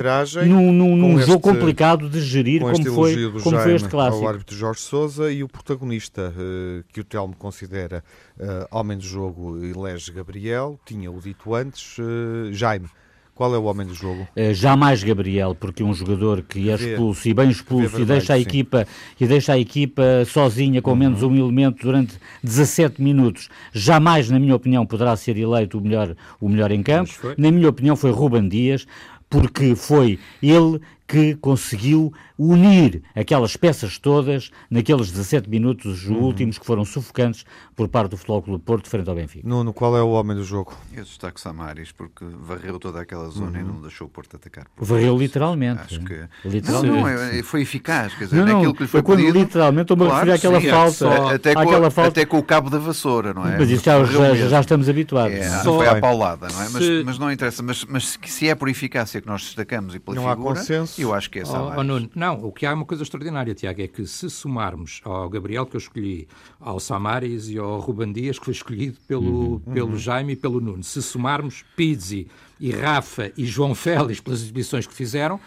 num, 0.47 0.71
num, 0.71 0.95
num 0.95 1.19
jogo 1.19 1.39
complicado 1.41 2.09
de 2.09 2.19
gerir 2.21 2.61
com 2.61 2.71
como 2.71 2.85
foi, 2.85 3.31
como 3.43 3.59
foi 3.59 3.75
este 3.75 3.87
clássico. 3.87 4.23
ao 4.23 4.29
árbitro 4.29 4.55
Jorge 4.55 4.81
Sousa 4.81 5.31
e 5.31 5.43
o 5.43 5.47
protagonista 5.47 6.33
eh, 6.37 6.83
que 6.91 6.99
o 7.01 7.03
Telmo 7.03 7.35
considera 7.35 8.03
eh, 8.39 8.67
homem 8.71 8.97
do 8.97 9.03
jogo 9.05 9.63
elege 9.63 10.11
Gabriel, 10.11 10.79
tinha-o 10.85 11.19
dito 11.21 11.53
antes. 11.53 11.97
eh, 11.99 12.51
Jaime, 12.51 12.87
qual 13.35 13.53
é 13.53 13.57
o 13.57 13.63
homem 13.65 13.85
do 13.85 13.93
jogo? 13.93 14.25
Uh, 14.35 14.53
jamais 14.53 15.03
Gabriel, 15.03 15.53
porque 15.53 15.83
um 15.83 15.93
jogador 15.93 16.41
que 16.41 16.69
é 16.69 16.75
expulso 16.75 17.27
e 17.27 17.33
bem 17.33 17.49
expulso 17.49 18.01
e 18.01 18.05
deixa 18.05 18.33
a 18.33 18.37
sim. 18.37 18.43
equipa 18.43 18.87
e 19.19 19.27
deixa 19.27 19.53
a 19.53 19.59
equipa 19.59 20.03
sozinha 20.25 20.81
com 20.81 20.95
menos 20.95 21.21
um 21.21 21.35
elemento 21.35 21.83
durante 21.83 22.17
17 22.41 23.01
minutos, 23.01 23.49
jamais, 23.73 24.29
na 24.29 24.39
minha 24.39 24.55
opinião, 24.55 24.85
poderá 24.85 25.15
ser 25.17 25.37
eleito 25.37 25.77
o 25.77 25.81
melhor, 25.81 26.15
o 26.39 26.47
melhor 26.47 26.71
em 26.71 26.81
campo. 26.81 27.11
Na 27.37 27.51
minha 27.51 27.67
opinião, 27.67 27.97
foi 27.97 28.11
Ruben 28.11 28.47
Dias, 28.47 28.87
porque 29.29 29.75
foi 29.75 30.17
ele 30.41 30.79
que 31.07 31.35
conseguiu 31.35 32.11
unir 32.37 33.01
aquelas 33.15 33.55
peças 33.55 33.97
todas 33.99 34.51
naqueles 34.69 35.11
17 35.11 35.49
minutos 35.49 36.05
Uhum. 36.07 36.21
últimos 36.23 36.57
que 36.57 36.65
foram 36.65 36.83
sufocantes 36.83 37.45
por 37.75 37.87
parte 37.87 38.11
do 38.11 38.17
Futebol 38.17 38.41
Clube 38.41 38.59
do 38.59 38.63
Porto 38.65 38.89
frente 38.89 39.07
ao 39.09 39.15
Benfica. 39.15 39.47
Nuno, 39.47 39.71
qual 39.73 39.95
é 39.95 40.01
o 40.01 40.09
homem 40.09 40.35
do 40.35 40.43
jogo? 40.43 40.73
Eu 40.93 41.03
destaco 41.03 41.39
Samaris 41.39 41.91
porque 41.91 42.25
varreu 42.25 42.79
toda 42.79 42.99
aquela 43.01 43.29
zona 43.29 43.59
e 43.59 43.63
não 43.63 43.81
deixou 43.81 44.07
o 44.07 44.09
Porto 44.09 44.35
atacar. 44.35 44.65
Varreu 44.77 45.17
literalmente. 45.17 45.81
Acho 45.81 45.99
que. 46.01 46.15
Não, 46.15 46.51
Literalmente. 46.51 46.95
não, 46.97 47.07
é- 47.07 47.39
é- 47.39 47.43
foi 47.43 47.61
eficaz. 47.61 48.13
Quer 48.15 48.25
dizer, 48.25 48.35
Não, 48.37 48.45
não, 48.45 48.53
naquilo 48.55 48.73
que 48.73 48.83
lhe 48.83 48.87
foi 48.89 48.99
eu 48.99 49.03
quando 49.03 49.19
pedido. 49.19 49.37
literalmente 49.39 49.81
estou-me 49.83 50.03
a 50.03 50.07
Claro, 50.07 50.31
referir 50.31 50.37
àquela 50.37 50.61
sim, 50.61 50.69
falta. 50.69 50.91
só- 50.91 51.33
até, 51.35 51.53
com, 51.53 51.59
àquela 51.61 51.91
falta. 51.91 52.09
até 52.09 52.25
com 52.25 52.37
o 52.39 52.43
cabo 52.43 52.69
da 52.69 52.79
vassoura, 52.79 53.33
não 53.33 53.47
é? 53.47 53.57
Mas 53.57 53.69
isso 53.69 53.83
já, 53.83 54.03
já, 54.05 54.35
já 54.35 54.59
estamos 54.59 54.89
habituados. 54.89 55.37
É, 55.37 55.49
Só- 55.61 55.75
foi 55.77 55.87
à 55.87 55.99
paulada, 55.99 56.47
não 56.51 56.61
é? 56.61 56.69
Mas, 56.69 56.83
Se- 56.83 57.03
mas 57.05 57.19
não 57.19 57.31
interessa. 57.31 57.61
Mas, 57.61 57.85
mas 57.85 58.07
se- 58.09 58.19
se 58.25 58.47
é 58.49 58.55
por 58.55 58.67
eficácia 58.69 59.21
que 59.21 59.27
nós 59.27 59.43
destacamos 59.43 59.93
e 59.95 59.99
pela 59.99 60.15
Não 60.15 60.27
há 60.29 60.35
figura, 60.35 60.55
consenso? 60.55 60.94
Eu 61.01 61.13
acho 61.13 61.29
que 61.29 61.39
é 61.39 61.43
Oh, 61.43 61.45
Samaris. 61.45 61.77
oh, 61.79 61.83
Nuno, 61.83 62.09
não, 62.15 62.43
o 62.45 62.51
que 62.51 62.65
há 62.65 62.71
é 62.71 62.73
uma 62.73 62.85
coisa 62.85 63.03
extraordinária, 63.03 63.53
Tiago, 63.53 63.81
é 63.81 63.87
que 63.87 64.05
se 64.05 64.29
somarmos 64.29 65.01
ao 65.03 65.29
Gabriel, 65.29 65.65
que 65.65 65.75
eu 65.75 65.79
escolhi, 65.79 66.27
ao 66.59 66.79
Samaris 66.79 67.49
e 67.49 67.57
ao 67.57 67.79
Ruban 67.79 68.11
Dias, 68.11 68.37
que 68.39 68.45
foi 68.45 68.53
escolhido 68.53 68.97
pelo, 69.07 69.59
pelo 69.73 69.97
Jaime 69.97 70.33
e 70.33 70.35
pelo 70.35 70.59
Nuno, 70.59 70.83
se 70.83 71.01
somarmos 71.01 71.63
Pizzi 71.75 72.27
e 72.59 72.71
Rafa 72.71 73.31
e 73.37 73.45
João 73.45 73.75
Félix 73.75 74.19
pelas 74.19 74.41
exibições 74.41 74.87
que 74.87 74.93
fizeram, 74.93 75.39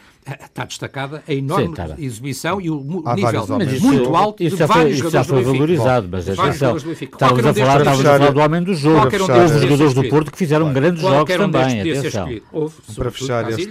Está 0.44 0.64
destacada 0.64 1.22
a 1.26 1.32
enorme 1.32 1.68
Sim, 1.68 1.74
tá 1.74 1.94
exibição 1.98 2.60
e 2.60 2.70
o 2.70 3.02
Há 3.06 3.14
nível 3.14 3.46
muito 3.80 4.02
isso, 4.02 4.14
alto 4.14 4.42
isso 4.42 4.56
de 4.56 4.64
vários 4.66 4.98
foi, 4.98 5.10
jogadores 5.10 5.12
já 5.12 5.24
foi 5.24 5.42
valorizado, 5.42 6.08
mas 6.10 6.28
atenção, 6.28 6.76
estávamos 6.76 7.46
a 7.46 7.54
falar, 7.54 7.78
estávamos 7.78 8.06
a 8.06 8.18
falar 8.18 8.32
do 8.32 8.40
homem 8.40 8.62
do 8.62 8.74
jogo. 8.74 8.98
Houve 8.98 9.16
um 9.16 9.60
jogadores 9.60 9.94
do 9.94 10.08
Porto 10.08 10.30
que 10.30 10.36
fizeram 10.36 10.72
grandes 10.72 11.00
jogos 11.00 11.34
um 11.34 11.38
também, 11.38 11.80
atenção. 11.80 12.28
Houve, 12.52 12.74
para, 12.94 13.10
fechar 13.10 13.50
este, 13.50 13.70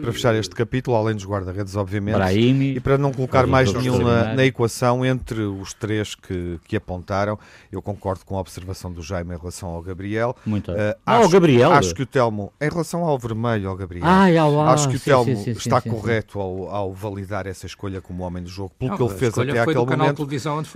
para 0.00 0.12
fechar 0.12 0.34
este 0.34 0.54
capítulo, 0.54 0.96
além 0.96 1.14
dos 1.14 1.26
guarda-redes, 1.26 1.76
obviamente, 1.76 2.14
Brahimi, 2.14 2.76
e 2.76 2.80
para 2.80 2.96
não 2.96 3.12
colocar 3.12 3.46
mais 3.46 3.72
nenhum 3.72 3.98
na, 3.98 4.34
na, 4.34 4.46
equação 4.46 5.04
entre 5.04 5.42
os 5.42 5.74
três 5.74 6.14
que, 6.14 6.58
que 6.66 6.76
apontaram, 6.76 7.38
eu 7.70 7.82
concordo 7.82 8.24
com 8.24 8.36
a 8.36 8.40
observação 8.40 8.90
do 8.90 9.02
Jaime 9.02 9.34
em 9.34 9.38
relação 9.38 9.68
ao 9.68 9.82
Gabriel. 9.82 10.34
Muito. 10.46 10.70
Uh, 10.70 10.94
acho, 11.04 11.28
Gabriel. 11.28 11.72
Acho 11.72 11.94
que 11.94 12.02
o 12.02 12.06
Telmo, 12.06 12.52
em 12.62 12.68
relação 12.68 13.04
ao 13.04 13.18
vermelho, 13.18 13.68
ao 13.68 13.76
Gabriel, 13.76 14.06
ah, 14.06 14.28
ao, 14.40 14.60
acho 14.68 14.88
que 14.88 14.96
o 14.96 15.00
Telmo 15.00 15.32
está 15.32 15.80
correto 15.80 16.40
ao, 16.40 16.70
ao, 16.70 16.92
validar 16.94 17.46
essa 17.46 17.66
escolha 17.66 18.00
como 18.00 18.22
homem 18.22 18.42
do 18.42 18.48
jogo, 18.48 18.72
pelo 18.78 18.92
não, 18.92 18.96
que 18.96 19.02
ele 19.02 19.14
fez 19.14 19.36
até 19.36 19.58
aquele 19.58 19.74
momento. 19.74 20.28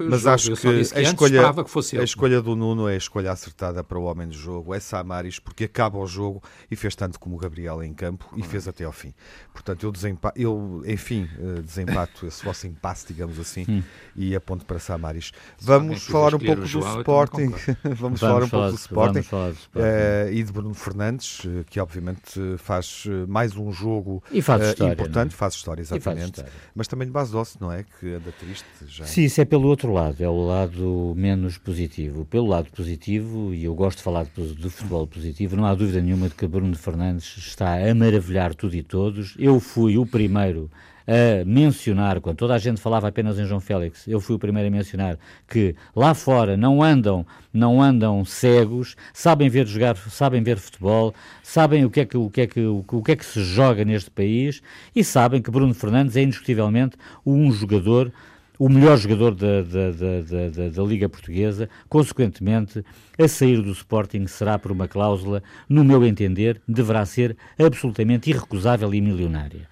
mas 0.08 0.20
jogo. 0.20 0.34
acho 0.34 0.54
que, 0.54 0.60
que 0.60 0.68
a, 0.68 1.02
escolha, 1.02 1.54
que 1.90 1.98
a 1.98 2.04
escolha 2.04 2.42
do 2.42 2.56
Nuno 2.56 2.88
é 2.88 2.94
a 2.94 2.96
escolha 2.96 3.30
acertada 3.30 3.84
para 3.84 3.98
o 3.98 4.02
homem 4.04 4.26
do 4.26 4.34
jogo, 4.34 4.74
é 4.74 4.80
Samaris, 4.80 5.38
porque 5.38 5.64
acaba 5.64 5.98
o 5.98 6.06
jogo 6.06 6.42
e 6.68 6.74
fez 6.74 6.96
tanto 6.96 7.20
como 7.20 7.36
o 7.36 7.38
Gabriel 7.38 7.82
em 7.82 7.94
campo 7.94 8.28
e 8.36 8.42
fez 8.42 8.66
até 8.66 8.84
ao 8.84 8.92
fim. 8.92 9.14
Portanto, 9.52 9.84
eu, 9.84 9.92
desempa 9.92 10.32
eu 10.34 10.82
enfim, 10.86 11.28
eh, 11.38 11.62
desempato 11.62 12.26
esse 12.26 12.44
vosso 12.44 12.66
impasse, 12.66 13.06
digamos 13.06 13.38
assim, 13.38 13.64
hum. 13.68 13.82
e 14.14 14.34
aponto 14.34 14.66
para 14.66 14.78
Samaris. 14.78 15.32
Vamos 15.60 16.04
falar 16.04 16.34
um 16.34 16.38
pouco 16.38 16.62
do 16.62 16.66
Sporting. 16.66 17.54
vamos, 17.94 18.20
falar 18.20 18.42
um 18.42 18.48
pouco 18.48 18.70
do 18.70 18.76
Sporting, 18.76 19.20
uh, 19.20 20.32
e 20.32 20.42
de 20.42 20.52
Bruno 20.52 20.74
Fernandes, 20.74 21.42
eh, 21.46 21.64
que 21.76 21.80
obviamente 21.80 22.56
faz 22.56 23.04
mais 23.28 23.54
um 23.54 23.70
jogo 23.70 24.22
faz 24.40 24.68
história, 24.68 24.94
importante, 24.94 25.34
faz 25.34 25.52
história, 25.52 25.82
exatamente. 25.82 26.20
Faz 26.20 26.28
história. 26.28 26.52
Mas 26.74 26.88
também 26.88 27.06
de 27.06 27.12
base 27.12 27.30
doce, 27.30 27.58
não 27.60 27.70
é? 27.70 27.84
Que 27.84 28.14
anda 28.14 28.32
triste 28.32 28.64
já. 28.86 29.04
Sim, 29.04 29.24
isso 29.24 29.42
é 29.42 29.44
pelo 29.44 29.68
outro 29.68 29.92
lado, 29.92 30.22
é 30.22 30.28
o 30.28 30.46
lado 30.46 31.12
menos 31.14 31.58
positivo. 31.58 32.24
Pelo 32.24 32.46
lado 32.46 32.70
positivo, 32.70 33.52
e 33.52 33.64
eu 33.64 33.74
gosto 33.74 33.98
de 33.98 34.04
falar 34.04 34.24
do 34.24 34.70
futebol 34.70 35.06
positivo, 35.06 35.54
não 35.54 35.66
há 35.66 35.74
dúvida 35.74 36.00
nenhuma 36.00 36.30
de 36.30 36.34
que 36.34 36.46
Bruno 36.46 36.74
Fernandes 36.74 37.36
está 37.36 37.74
a 37.74 37.94
maravilhar 37.94 38.54
tudo 38.54 38.74
e 38.74 38.82
todos. 38.82 39.34
Eu 39.38 39.60
fui 39.60 39.98
o 39.98 40.06
primeiro 40.06 40.70
a 41.06 41.44
mencionar, 41.44 42.20
quando 42.20 42.36
toda 42.36 42.54
a 42.54 42.58
gente 42.58 42.80
falava 42.80 43.08
apenas 43.08 43.38
em 43.38 43.44
João 43.44 43.60
Félix, 43.60 44.06
eu 44.08 44.20
fui 44.20 44.34
o 44.34 44.38
primeiro 44.38 44.68
a 44.68 44.70
mencionar 44.70 45.18
que 45.48 45.76
lá 45.94 46.14
fora 46.14 46.56
não 46.56 46.82
andam, 46.82 47.24
não 47.52 47.80
andam 47.80 48.24
cegos, 48.24 48.96
sabem 49.14 49.48
ver 49.48 49.66
jogar, 49.66 49.96
sabem 49.96 50.42
ver 50.42 50.58
futebol, 50.58 51.14
sabem 51.42 51.84
o 51.84 51.90
que 51.90 52.00
é 52.00 52.04
que 52.04 52.16
o 52.16 52.28
que 52.28 52.40
é 52.40 52.46
que 52.46 52.60
o, 52.60 53.02
que 53.04 53.12
é 53.12 53.16
que 53.16 53.24
se 53.24 53.42
joga 53.42 53.84
neste 53.84 54.10
país 54.10 54.62
e 54.94 55.04
sabem 55.04 55.40
que 55.40 55.50
Bruno 55.50 55.74
Fernandes 55.74 56.16
é 56.16 56.22
indiscutivelmente 56.22 56.96
um 57.24 57.52
jogador 57.52 58.12
o 58.58 58.70
melhor 58.70 58.96
jogador 58.96 59.34
da, 59.34 59.60
da, 59.60 59.90
da, 59.90 60.48
da, 60.48 60.68
da, 60.70 60.82
Liga 60.82 61.10
Portuguesa, 61.10 61.68
consequentemente, 61.90 62.82
a 63.18 63.28
sair 63.28 63.60
do 63.60 63.70
Sporting 63.70 64.26
será 64.26 64.58
por 64.58 64.72
uma 64.72 64.88
cláusula, 64.88 65.42
no 65.68 65.84
meu 65.84 66.04
entender, 66.06 66.60
deverá 66.66 67.04
ser 67.04 67.36
absolutamente 67.58 68.30
irrecusável 68.30 68.94
e 68.94 69.00
milionária. 69.02 69.68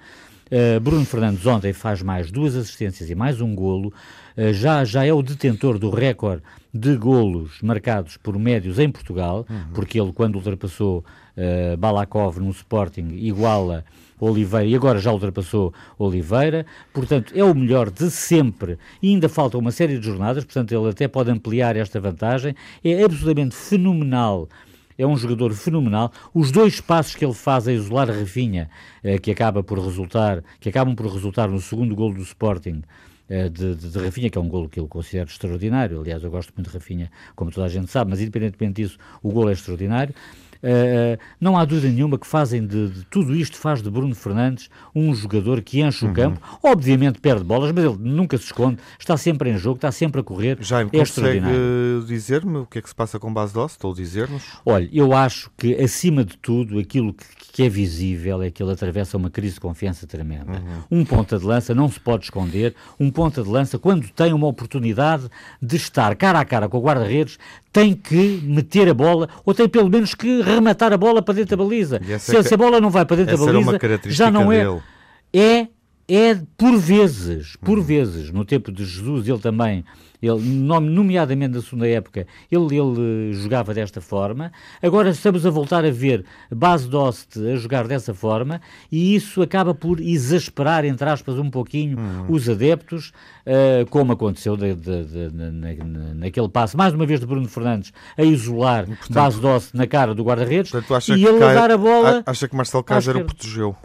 Uh, 0.50 0.78
Bruno 0.78 1.04
Fernandes 1.06 1.46
ontem 1.46 1.72
faz 1.72 2.02
mais 2.02 2.30
duas 2.30 2.54
assistências 2.54 3.08
e 3.08 3.14
mais 3.14 3.40
um 3.40 3.54
golo, 3.54 3.92
uh, 4.36 4.52
já, 4.52 4.84
já 4.84 5.04
é 5.04 5.12
o 5.12 5.22
detentor 5.22 5.78
do 5.78 5.90
recorde 5.90 6.42
de 6.72 6.96
golos 6.96 7.62
marcados 7.62 8.16
por 8.16 8.38
médios 8.38 8.78
em 8.78 8.90
Portugal, 8.90 9.46
uhum. 9.48 9.72
porque 9.72 9.98
ele, 9.98 10.12
quando 10.12 10.34
ultrapassou 10.34 11.04
uh, 11.36 11.76
Balakov 11.76 12.38
no 12.38 12.50
Sporting, 12.50 13.08
iguala 13.12 13.84
Oliveira 14.20 14.66
e 14.66 14.74
agora 14.74 14.98
já 14.98 15.12
ultrapassou 15.12 15.72
Oliveira, 15.98 16.66
portanto 16.92 17.32
é 17.34 17.42
o 17.42 17.54
melhor 17.54 17.90
de 17.90 18.10
sempre. 18.10 18.78
E 19.02 19.08
ainda 19.10 19.28
falta 19.28 19.56
uma 19.56 19.70
série 19.70 19.98
de 19.98 20.06
jornadas, 20.06 20.44
portanto 20.44 20.72
ele 20.72 20.88
até 20.88 21.08
pode 21.08 21.30
ampliar 21.30 21.76
esta 21.76 22.00
vantagem, 22.00 22.54
é 22.82 23.02
absolutamente 23.02 23.54
fenomenal 23.54 24.48
é 24.98 25.06
um 25.06 25.16
jogador 25.16 25.52
fenomenal. 25.54 26.12
Os 26.32 26.50
dois 26.50 26.80
passos 26.80 27.14
que 27.14 27.24
ele 27.24 27.34
faz 27.34 27.68
a 27.68 27.72
isolar 27.72 28.08
Rafinha, 28.08 28.70
eh, 29.02 29.18
que 29.18 29.30
acaba 29.30 29.62
por 29.62 29.78
resultar, 29.78 30.42
que 30.60 30.68
acabam 30.68 30.94
por 30.94 31.06
resultar 31.06 31.48
no 31.48 31.60
segundo 31.60 31.94
gol 31.94 32.12
do 32.12 32.22
Sporting, 32.22 32.82
eh, 33.28 33.48
de, 33.48 33.74
de, 33.74 33.90
de, 33.90 33.98
Rafinha, 33.98 34.28
que 34.28 34.36
é 34.36 34.40
um 34.40 34.48
golo 34.48 34.68
que 34.68 34.78
eu 34.78 34.86
considero 34.86 35.28
extraordinário. 35.28 36.00
Aliás, 36.00 36.22
eu 36.22 36.30
gosto 36.30 36.52
muito 36.54 36.68
de 36.68 36.74
Rafinha, 36.74 37.10
como 37.34 37.50
toda 37.50 37.66
a 37.66 37.70
gente 37.70 37.90
sabe, 37.90 38.10
mas 38.10 38.20
independentemente 38.20 38.82
disso, 38.82 38.98
o 39.22 39.30
golo 39.30 39.48
é 39.48 39.52
extraordinário. 39.52 40.14
Uh, 40.64 41.20
não 41.38 41.58
há 41.58 41.64
dúvida 41.66 41.92
nenhuma 41.92 42.18
que 42.18 42.26
fazem 42.26 42.66
de, 42.66 42.88
de, 42.88 43.04
tudo 43.10 43.36
isto 43.36 43.58
faz 43.58 43.82
de 43.82 43.90
Bruno 43.90 44.14
Fernandes 44.14 44.70
um 44.94 45.14
jogador 45.14 45.60
que 45.60 45.82
enche 45.82 46.06
uhum. 46.06 46.10
o 46.10 46.14
campo. 46.14 46.40
Obviamente 46.62 47.20
perde 47.20 47.44
bolas, 47.44 47.70
mas 47.70 47.84
ele 47.84 47.98
nunca 47.98 48.38
se 48.38 48.44
esconde, 48.44 48.78
está 48.98 49.14
sempre 49.18 49.50
em 49.50 49.58
jogo, 49.58 49.76
está 49.76 49.92
sempre 49.92 50.22
a 50.22 50.24
correr. 50.24 50.56
Já 50.60 50.80
é 50.80 50.86
consegue 50.86 51.44
dizer-me 52.06 52.58
o 52.58 52.66
que 52.66 52.78
é 52.78 52.82
que 52.82 52.88
se 52.88 52.94
passa 52.94 53.18
com 53.18 53.30
base 53.30 53.52
Doss? 53.52 53.72
Estou 53.72 53.92
a 53.92 53.94
dizer-nos? 53.94 54.42
Olha, 54.64 54.88
eu 54.90 55.12
acho 55.12 55.50
que 55.58 55.74
acima 55.74 56.24
de 56.24 56.38
tudo 56.38 56.78
aquilo 56.78 57.12
que, 57.12 57.26
que, 57.52 57.62
é 57.64 57.68
visível 57.68 58.42
é 58.42 58.50
que 58.50 58.62
ele 58.62 58.72
atravessa 58.72 59.18
uma 59.18 59.28
crise 59.28 59.54
de 59.54 59.60
confiança 59.60 60.06
tremenda. 60.06 60.52
Uhum. 60.90 61.00
Um 61.00 61.04
ponta 61.04 61.38
de 61.38 61.44
lança 61.44 61.74
não 61.74 61.90
se 61.90 62.00
pode 62.00 62.24
esconder. 62.24 62.74
Um 62.98 63.10
ponta 63.10 63.42
de 63.42 63.50
lança, 63.50 63.78
quando 63.78 64.08
tem 64.08 64.32
uma 64.32 64.46
oportunidade 64.46 65.28
de 65.60 65.76
estar 65.76 66.16
cara 66.16 66.40
a 66.40 66.44
cara 66.44 66.70
com 66.70 66.78
o 66.78 66.82
guarda-redes, 66.82 67.38
tem 67.74 67.92
que 67.92 68.40
meter 68.44 68.88
a 68.88 68.94
bola, 68.94 69.28
ou 69.44 69.52
tem 69.52 69.68
pelo 69.68 69.90
menos 69.90 70.14
que 70.14 70.40
rematar 70.54 70.92
a 70.92 70.96
bola 70.96 71.22
para 71.22 71.34
dentro 71.34 71.56
da 71.56 71.62
baliza. 71.64 72.00
Se, 72.18 72.42
se, 72.42 72.54
a 72.54 72.56
bola 72.56 72.80
não 72.80 72.90
vai 72.90 73.04
para 73.04 73.16
dentro 73.16 73.36
da 73.36 73.52
baliza, 73.52 73.78
já 74.06 74.30
não 74.30 74.52
é. 74.52 74.64
Dele. 74.64 74.82
É, 75.32 75.68
é 76.08 76.34
por 76.56 76.76
vezes, 76.76 77.56
por 77.56 77.80
vezes, 77.80 78.30
no 78.30 78.44
tempo 78.44 78.70
de 78.70 78.84
Jesus, 78.84 79.26
ele 79.28 79.38
também 79.38 79.84
ele, 80.26 80.40
nomeadamente 80.40 81.54
na 81.54 81.62
segunda 81.62 81.86
época, 81.88 82.26
ele, 82.50 82.76
ele 82.76 83.32
jogava 83.34 83.74
desta 83.74 84.00
forma. 84.00 84.52
Agora 84.82 85.10
estamos 85.10 85.44
a 85.44 85.50
voltar 85.50 85.84
a 85.84 85.90
ver 85.90 86.24
Base 86.50 86.88
Dost 86.88 87.38
a 87.38 87.56
jogar 87.56 87.86
dessa 87.86 88.14
forma 88.14 88.60
e 88.90 89.14
isso 89.14 89.42
acaba 89.42 89.74
por 89.74 90.00
exasperar, 90.00 90.84
entre 90.84 91.08
aspas, 91.08 91.38
um 91.38 91.50
pouquinho 91.50 91.98
uhum. 91.98 92.26
os 92.28 92.48
adeptos, 92.48 93.12
uh, 93.46 93.88
como 93.90 94.12
aconteceu 94.12 94.56
de, 94.56 94.74
de, 94.74 95.04
de, 95.04 95.30
na, 95.32 96.14
naquele 96.14 96.48
passo, 96.48 96.76
mais 96.76 96.94
uma 96.94 97.06
vez 97.06 97.20
de 97.20 97.26
Bruno 97.26 97.48
Fernandes, 97.48 97.92
a 98.16 98.22
isolar 98.22 98.86
Portanto, 98.86 99.12
Base 99.12 99.40
Dost 99.40 99.76
na 99.76 99.86
cara 99.86 100.14
do 100.14 100.22
guarda-redes 100.22 100.72
e 101.08 101.24
ele 101.24 101.44
a 101.44 101.54
dar 101.54 101.70
a 101.70 101.76
bola. 101.76 102.22
Acha 102.24 102.48
que 102.48 102.56
Marcelo 102.56 102.82
Cáceres 102.82 103.22
o 103.22 103.24
protegeu? 103.24 103.76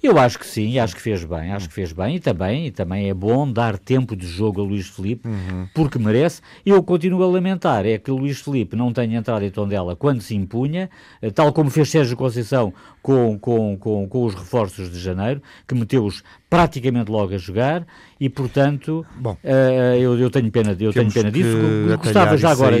Eu 0.00 0.16
acho 0.16 0.38
que 0.38 0.46
sim, 0.46 0.78
acho 0.78 0.94
que 0.94 1.02
fez 1.02 1.24
bem, 1.24 1.52
acho 1.52 1.68
que 1.68 1.74
fez 1.74 1.92
bem 1.92 2.16
e 2.16 2.20
também, 2.20 2.66
e 2.66 2.70
também 2.70 3.08
é 3.08 3.14
bom 3.14 3.50
dar 3.50 3.76
tempo 3.76 4.14
de 4.14 4.26
jogo 4.26 4.60
a 4.60 4.64
Luís 4.64 4.86
Felipe, 4.86 5.26
uhum. 5.28 5.66
porque 5.74 5.98
merece. 5.98 6.40
Eu 6.64 6.80
continuo 6.84 7.22
a 7.24 7.26
lamentar 7.26 7.84
é 7.84 7.98
que 7.98 8.10
o 8.10 8.16
Luís 8.16 8.40
Felipe 8.40 8.76
não 8.76 8.92
tenha 8.92 9.18
entrado 9.18 9.44
em 9.44 9.50
Tondela 9.50 9.96
quando 9.96 10.20
se 10.20 10.36
impunha, 10.36 10.88
eh, 11.20 11.30
tal 11.30 11.52
como 11.52 11.68
fez 11.68 11.90
Sérgio 11.90 12.16
Conceição 12.16 12.72
com, 13.02 13.38
com, 13.38 13.76
com, 13.76 14.08
com 14.08 14.24
os 14.24 14.34
reforços 14.34 14.90
de 14.90 15.00
janeiro, 15.00 15.42
que 15.66 15.74
meteu-os 15.74 16.22
praticamente 16.48 17.10
logo 17.10 17.34
a 17.34 17.38
jogar 17.38 17.86
e, 18.20 18.28
portanto, 18.28 19.04
Bom, 19.16 19.36
uh, 19.44 19.96
eu, 19.98 20.18
eu 20.18 20.30
tenho 20.30 20.50
pena, 20.50 20.76
eu 20.78 20.92
tenho 20.92 21.12
pena 21.12 21.30
disso. 21.30 21.56
Gostava 22.02 22.36
já, 22.36 22.50
agora, 22.50 22.76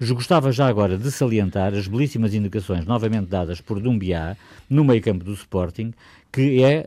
gostava 0.00 0.52
já 0.52 0.66
agora 0.66 0.98
de 0.98 1.10
salientar 1.10 1.74
as 1.74 1.86
belíssimas 1.86 2.34
indicações 2.34 2.84
novamente 2.84 3.26
dadas 3.26 3.60
por 3.60 3.80
Dumbiá 3.80 4.36
no 4.68 4.84
meio 4.84 5.02
campo 5.02 5.24
do 5.24 5.32
Sporting, 5.34 5.92
que 6.32 6.62
é, 6.64 6.86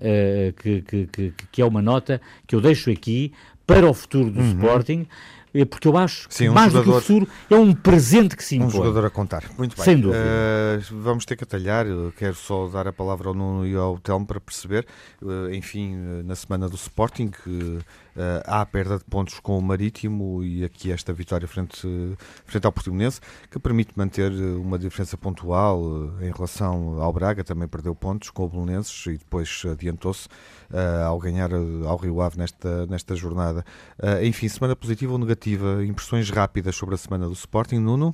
uh, 0.50 0.54
que, 0.54 0.82
que, 0.82 1.08
que, 1.08 1.34
que, 1.52 1.62
é 1.62 1.66
uma 1.66 1.82
nota 1.82 2.20
que 2.48 2.56
eu 2.56 2.62
deixo 2.62 2.90
aqui 2.90 3.32
para 3.66 3.88
o 3.88 3.94
futuro 3.94 4.32
do 4.32 4.40
uhum. 4.40 4.52
Sporting, 4.52 5.08
eh, 5.54 5.64
porque 5.64 5.88
eu 5.88 5.98
acho 5.98 6.28
Sim, 6.30 6.46
que 6.46 6.50
um 6.50 6.54
mais 6.54 6.74
jogador, 6.74 6.86
do 6.86 6.92
que 6.92 6.98
o 6.98 7.02
futuro 7.02 7.32
é 7.50 7.56
um 7.56 7.74
presente 7.74 8.36
que 8.36 8.44
se 8.44 8.58
impõe. 8.58 8.68
Um 8.68 8.72
jogador 8.72 9.06
a 9.06 9.10
contar. 9.10 9.44
Muito 9.58 9.76
bem. 9.76 9.86
Sem 9.86 10.00
dúvida. 10.00 10.20
Uh, 10.20 11.02
vamos 11.02 11.26
ter 11.26 11.38
que 11.38 11.44
atalhar. 11.46 11.88
Eu 11.88 12.14
quero 12.18 12.36
só 12.36 12.68
dar 12.68 12.88
a 12.88 12.94
palavra 12.94 13.30
ao 13.30 13.34
Nuno 13.34 13.66
e 13.66 13.74
ao 13.76 13.98
Telmo 13.98 14.26
para 14.26 14.40
perceber. 14.40 14.86
Uh, 15.22 15.54
enfim, 15.54 15.96
na 16.26 16.36
semana 16.36 16.68
do 16.68 16.76
Sporting, 16.76 17.32
uh, 17.48 17.80
há 18.46 18.62
a 18.62 18.66
perda 18.66 18.98
de 18.98 19.04
pontos 19.04 19.40
com 19.40 19.58
o 19.58 19.62
Marítimo 19.62 20.44
e 20.44 20.64
aqui 20.64 20.92
esta 20.92 21.12
vitória 21.14 21.48
frente, 21.48 21.88
frente 22.46 22.66
ao 22.66 22.72
Portimonense, 22.72 23.20
que 23.50 23.60
permite 23.60 23.92
manter 23.96 24.32
uma 24.32 24.80
diferença 24.80 25.18
pontual 25.18 25.82
em 26.22 26.32
relação 26.32 27.02
ao 27.02 27.12
Braga. 27.12 27.44
Também 27.44 27.68
perdeu 27.68 27.96
pontos 27.96 28.30
com 28.30 28.44
o 28.46 28.50
Belenenses 28.50 29.06
e 29.08 29.18
depois 29.18 29.64
adiantou-se 29.72 30.28
ao 31.06 31.20
ganhar 31.20 31.52
ao 31.54 31.98
Rio 31.98 32.22
Ave 32.22 32.38
nesta, 32.38 32.86
nesta 32.88 33.16
jornada. 33.16 33.66
enfim, 34.24 34.48
semana 34.48 34.76
positiva 34.76 35.14
ou 35.14 35.20
negativa? 35.20 35.86
impressões 35.86 36.30
rápidas 36.30 36.76
sobre 36.76 36.96
a 36.96 36.98
semana 36.98 37.28
do 37.28 37.34
Sporting, 37.34 37.80
Nuno? 37.80 38.14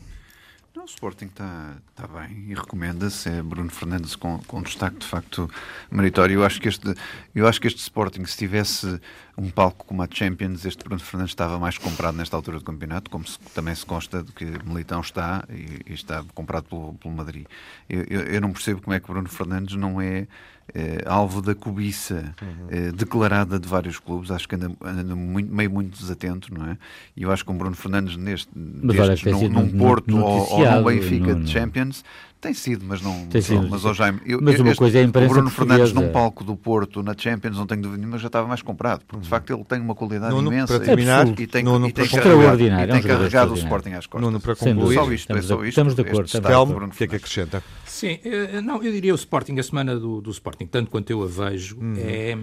Não, 0.74 0.84
o 0.84 0.86
Sporting 0.86 1.26
está 1.26 1.76
tá 1.94 2.08
bem 2.08 2.46
e 2.48 2.54
recomenda-se. 2.54 3.28
É 3.28 3.44
Bruno 3.44 3.70
Fernandes 3.70 4.16
com, 4.16 4.40
com 4.48 4.62
destaque 4.62 5.00
de 5.00 5.06
facto 5.06 5.50
meritório. 5.92 6.36
Eu 6.36 6.46
acho, 6.46 6.62
que 6.62 6.70
este, 6.70 6.94
eu 7.36 7.46
acho 7.46 7.60
que 7.60 7.68
este 7.68 7.80
Sporting, 7.80 8.24
se 8.26 8.38
tivesse 8.38 9.00
um 9.42 9.50
palco 9.50 9.86
como 9.86 10.04
a 10.04 10.08
Champions, 10.10 10.66
este 10.66 10.84
Bruno 10.84 11.02
Fernandes 11.02 11.32
estava 11.32 11.58
mais 11.58 11.78
comprado 11.78 12.16
nesta 12.16 12.36
altura 12.36 12.60
do 12.60 12.64
campeonato, 12.64 13.10
como 13.10 13.26
se, 13.28 13.40
também 13.56 13.74
se 13.74 13.86
consta 13.86 14.22
de 14.22 14.32
que 14.32 14.46
Militão 14.64 15.02
está 15.02 15.44
e, 15.50 15.92
e 15.92 15.94
está 15.94 16.24
comprado 16.36 16.66
pelo, 16.66 16.94
pelo 16.94 17.14
Madrid. 17.14 17.46
Eu, 17.90 18.04
eu, 18.10 18.22
eu, 18.22 18.42
não 18.42 18.52
percebo 18.52 18.82
como 18.82 18.94
é 18.94 19.00
que 19.00 19.08
Bruno 19.08 19.28
Fernandes 19.28 19.76
não 19.76 20.00
é 20.00 20.28
eh, 20.76 21.04
alvo 21.06 21.42
da 21.42 21.56
cobiça 21.56 22.36
uhum. 22.42 22.68
eh, 22.70 22.92
declarada 22.92 23.60
de 23.60 23.68
vários 23.68 23.98
clubes. 23.98 24.30
Acho 24.30 24.48
que 24.48 24.56
anda, 24.56 24.72
anda 24.80 25.16
muito, 25.16 25.54
meio 25.54 25.72
muito 25.72 25.98
desatento, 25.98 26.54
não 26.54 26.66
é? 26.68 26.78
E 27.18 27.24
eu 27.24 27.32
acho 27.32 27.44
que 27.44 27.52
o 27.52 27.54
Bruno 27.54 27.76
Fernandes 27.76 28.16
neste, 28.16 28.50
destes, 28.56 29.32
num, 29.34 29.50
num 29.50 29.78
Porto 29.78 30.18
ou, 30.18 30.52
ou 30.52 30.72
num 30.72 30.84
Benfica 30.84 31.34
no, 31.34 31.44
de 31.44 31.52
Champions 31.52 32.04
tem 32.42 32.56
sido, 32.56 32.84
mas 32.86 33.02
não. 33.02 33.28
Tem 33.28 33.40
sido. 33.40 33.70
Mas, 33.70 33.86
oh, 33.86 33.94
Jaime, 33.94 34.20
eu, 34.26 34.40
mas 34.42 34.60
uma 34.60 34.70
este, 34.70 34.80
coisa 34.80 34.98
é 34.98 35.04
a 35.04 35.08
o 35.08 35.12
Bruno 35.12 35.28
portuguesa. 35.28 35.52
Fernandes 35.52 35.94
num 35.94 36.12
palco 36.12 36.44
do 36.44 36.56
Porto 36.56 37.04
na 37.04 37.16
Champions, 37.16 37.56
não 37.56 37.68
tenho 37.68 37.84
dúvida 37.84 38.00
nenhuma, 38.00 38.18
já 38.18 38.28
estava 38.28 38.48
mais 38.48 38.64
comprado, 38.64 39.04
porque 39.08 39.22
de 39.22 39.30
facto 39.30 39.54
ele 39.54 39.64
tem 39.64 39.80
uma 39.80 39.94
qualidade 39.94 40.34
Nuno, 40.34 40.52
imensa 40.52 40.76
para 40.76 40.84
terminar, 40.84 41.28
e 41.40 41.46
tem, 41.46 41.64
Nuno, 41.64 41.88
e 41.88 41.94
tem 41.94 42.08
para 42.08 42.22
carregado, 42.24 42.62
e 42.64 42.88
tem 42.88 43.02
carregado 43.04 43.54
o 43.54 43.56
Sporting 43.56 43.92
às 43.92 44.08
costas. 44.08 44.22
Nuno, 44.22 44.42
para 44.42 44.56
concluir, 44.56 44.96
só 44.96 45.04
isto, 45.04 45.14
estamos, 45.14 45.46
é 45.46 45.48
só 45.48 45.56
isto, 45.58 45.68
estamos 45.68 45.96
de 45.96 46.02
acordo. 46.02 46.42
Telmo, 46.42 46.86
o 46.86 46.90
que 46.90 47.04
é 47.04 47.08
que 47.08 47.16
acrescenta? 47.16 47.64
Sim, 47.86 48.20
eh, 48.24 48.60
não, 48.62 48.82
eu 48.82 48.92
diria 48.92 49.14
o 49.14 49.16
Sporting, 49.16 49.60
a 49.60 49.64
semana 49.64 49.96
do, 50.00 50.20
do 50.20 50.32
Sporting, 50.32 50.66
tanto 50.66 50.90
quanto 50.90 51.12
eu 51.12 51.22
a 51.22 51.28
vejo, 51.28 51.78
uhum. 51.80 51.94
é 51.98 52.36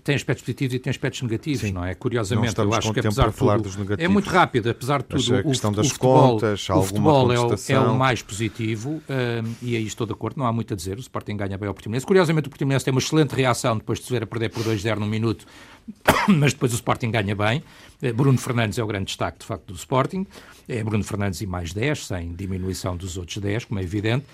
tem 0.00 0.14
aspectos 0.14 0.42
positivos 0.42 0.74
e 0.74 0.78
tem 0.78 0.90
aspectos 0.90 1.20
negativos, 1.22 1.60
Sim. 1.60 1.72
não 1.72 1.84
é? 1.84 1.94
Curiosamente, 1.94 2.58
eu 2.58 2.72
acho 2.72 2.92
que 2.92 3.00
apesar 3.00 3.28
de 3.28 3.36
tudo, 3.36 3.94
é 3.98 4.08
muito 4.08 4.28
rápido, 4.30 4.70
apesar 4.70 5.02
de 5.02 5.08
tudo, 5.08 5.36
a 5.36 5.42
questão 5.42 5.70
o, 5.70 5.74
das 5.74 5.86
o 5.86 5.90
futebol, 5.90 6.30
contas, 6.32 6.68
o 6.70 6.82
futebol 6.82 7.32
é 7.32 7.38
o, 7.38 7.54
é 7.68 7.78
o, 7.78 7.94
mais 7.94 8.22
positivo 8.22 8.90
um, 8.90 9.54
e 9.60 9.76
aí 9.76 9.86
estou 9.86 10.06
de 10.06 10.12
acordo, 10.12 10.38
não 10.38 10.46
há 10.46 10.52
muito 10.52 10.72
a 10.72 10.76
dizer, 10.76 10.96
o 10.96 11.00
Sporting 11.00 11.36
ganha 11.36 11.58
bem 11.58 11.68
ao 11.68 11.74
Portimonense. 11.74 12.06
Curiosamente, 12.06 12.46
o 12.46 12.50
Portimonense 12.50 12.84
tem 12.84 12.92
uma 12.92 13.00
excelente 13.00 13.34
reação 13.34 13.76
depois 13.76 13.98
de 13.98 14.06
se 14.06 14.12
ver 14.12 14.22
a 14.22 14.26
perder 14.26 14.48
por 14.48 14.62
2-0 14.62 14.96
no 14.96 15.06
minuto, 15.06 15.46
mas 16.28 16.54
depois 16.54 16.72
o 16.72 16.76
Sporting 16.76 17.10
ganha 17.10 17.34
bem. 17.34 17.62
Eh, 18.00 18.12
Bruno 18.12 18.38
Fernandes 18.38 18.78
é 18.78 18.82
o 18.82 18.86
grande 18.86 19.06
destaque, 19.06 19.40
de 19.40 19.44
facto, 19.46 19.66
do 19.66 19.74
Sporting. 19.74 20.26
É 20.68 20.82
Bruno 20.82 21.04
Fernandes 21.04 21.40
e 21.42 21.46
mais 21.46 21.72
10, 21.72 22.06
sem 22.06 22.34
diminuição 22.34 22.96
dos 22.96 23.18
outros 23.18 23.36
10, 23.36 23.66
como 23.66 23.78
é 23.78 23.82
evidente. 23.82 24.24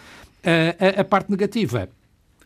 A, 0.44 0.98
a, 0.98 1.00
a 1.00 1.04
parte 1.04 1.30
negativa 1.30 1.88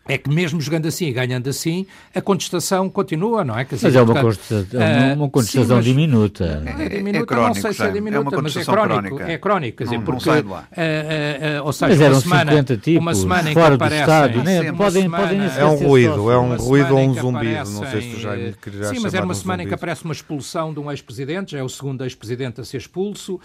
é 0.08 0.18
que 0.18 0.28
mesmo 0.28 0.60
jogando 0.60 0.86
assim 0.86 1.06
e 1.06 1.12
ganhando 1.12 1.48
assim, 1.48 1.86
a 2.14 2.20
contestação 2.20 2.90
continua, 2.90 3.44
não 3.44 3.56
é? 3.56 3.64
Dizer, 3.64 3.86
mas 3.86 3.94
é 3.94 4.02
uma 4.02 4.20
contestação, 4.20 4.80
uh, 4.80 5.14
uma 5.14 5.30
contestação 5.30 5.76
sim, 5.78 5.88
diminuta. 5.88 6.62
É, 6.66 6.84
é, 6.84 6.88
diminuta, 6.88 7.18
é 7.18 7.26
crónico, 7.26 7.54
não 7.54 7.62
sei 7.62 7.72
se 7.72 7.82
é 7.82 7.90
diminuta, 7.90 8.36
é 8.36 8.40
mas 8.40 8.56
é 8.56 8.64
crónico. 8.64 8.92
Crónica. 8.92 9.32
É 9.32 9.38
crónico, 9.38 9.78
quer 9.78 9.84
dizer, 9.84 9.96
não, 9.96 10.04
porque, 10.04 10.26
não 10.26 10.34
sai 10.34 10.42
de 10.42 10.48
lá. 10.48 10.68
Uh, 10.72 11.62
uh, 11.62 11.66
ou 11.66 11.72
seja, 11.72 11.88
mas 11.88 12.00
eram 12.00 12.14
uma 12.14 12.20
semana, 12.20 12.50
50 12.50 12.76
tipos, 12.78 13.00
uma 13.00 13.14
semana 13.14 13.50
em 13.50 13.54
fora 13.54 13.68
que 13.68 13.74
aparecem, 13.74 14.04
do 14.04 14.10
estádio, 14.10 14.42
né? 14.42 14.72
podem, 14.72 15.02
semana, 15.02 15.26
podem 15.26 15.40
É 15.56 15.64
um 15.64 15.76
ruído, 15.76 16.30
é 16.30 16.38
um 16.38 16.56
ruído 16.56 16.96
ou 16.96 17.00
um 17.00 17.14
zumbido, 17.14 17.70
não 17.70 17.86
sei 17.90 18.02
se 18.02 18.08
tu 18.10 18.20
já 18.20 18.36
me 18.36 18.52
queria 18.54 18.84
Sim, 18.84 19.00
mas 19.00 19.14
era 19.14 19.24
uma 19.24 19.34
semana 19.34 19.62
em 19.62 19.68
que 19.68 19.74
aparece 19.74 20.04
uma 20.04 20.12
expulsão 20.12 20.74
de 20.74 20.80
um 20.80 20.90
ex-presidente, 20.90 21.52
já 21.52 21.58
é 21.58 21.62
o 21.62 21.68
segundo 21.68 22.02
ex-presidente 22.02 22.60
a 22.60 22.64
ser 22.64 22.78
expulso, 22.78 23.40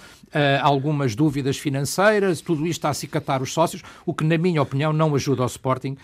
algumas 0.62 1.16
dúvidas 1.16 1.58
financeiras, 1.58 2.42
tudo 2.42 2.66
isto 2.66 2.84
a 2.86 2.90
acicatar 2.90 3.44
os 3.44 3.54
sócios, 3.54 3.84
o 4.06 4.14
que, 4.14 4.24
na 4.24 4.40
minha 4.40 4.62
opinião, 4.62 4.92
não 4.92 5.14
ajuda 5.14 5.44
ao 5.44 5.48
Sporting 5.48 5.96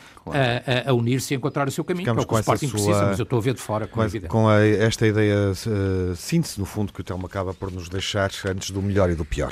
a 0.86 0.94
unir 0.94 1.22
se 1.22 1.34
encontrar 1.34 1.68
o 1.68 1.72
seu 1.72 1.84
caminho, 1.84 2.06
Ficamos 2.06 2.26
que 2.26 2.34
é 2.34 2.40
o 2.40 2.44
que 2.44 2.50
o 2.50 2.54
Sporting 2.54 2.68
sua, 2.68 2.72
precisa, 2.72 3.06
mas 3.06 3.20
eu 3.20 3.24
estou 3.24 3.40
a 3.40 3.42
ver 3.42 3.54
de 3.54 3.62
fora, 3.62 3.88
com, 3.88 4.02
com, 4.02 4.28
com 4.28 4.50
a, 4.50 4.66
esta 4.66 5.08
ideia 5.08 5.52
uh, 5.52 6.16
síntese, 6.16 6.60
no 6.60 6.66
fundo, 6.66 6.94
que 6.94 7.02
o 7.02 7.04
Telmo 7.04 7.26
acaba 7.26 7.54
por 7.54 7.72
nos 7.72 7.90
deixar 7.90 8.32
antes 8.48 8.72
do 8.72 8.82
melhor 8.82 9.10
e 9.10 9.16
do 9.16 9.26
pior. 9.26 9.52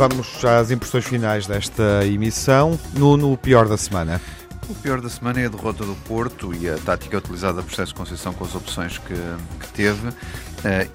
Vamos 0.00 0.42
às 0.46 0.70
impressões 0.70 1.04
finais 1.04 1.46
desta 1.46 2.06
emissão. 2.06 2.80
No, 2.94 3.18
no 3.18 3.36
pior 3.36 3.68
da 3.68 3.76
semana. 3.76 4.18
O 4.66 4.74
pior 4.76 4.98
da 4.98 5.10
semana 5.10 5.42
é 5.42 5.44
a 5.44 5.48
derrota 5.50 5.84
do 5.84 5.94
Porto 6.08 6.54
e 6.54 6.70
a 6.70 6.78
tática 6.78 7.18
utilizada 7.18 7.62
por 7.62 7.70
Sérgio 7.70 7.94
Conceição 7.94 8.32
com 8.32 8.42
as 8.42 8.54
opções 8.54 8.96
que, 8.96 9.12
que 9.12 9.68
teve 9.74 10.08
uh, 10.08 10.14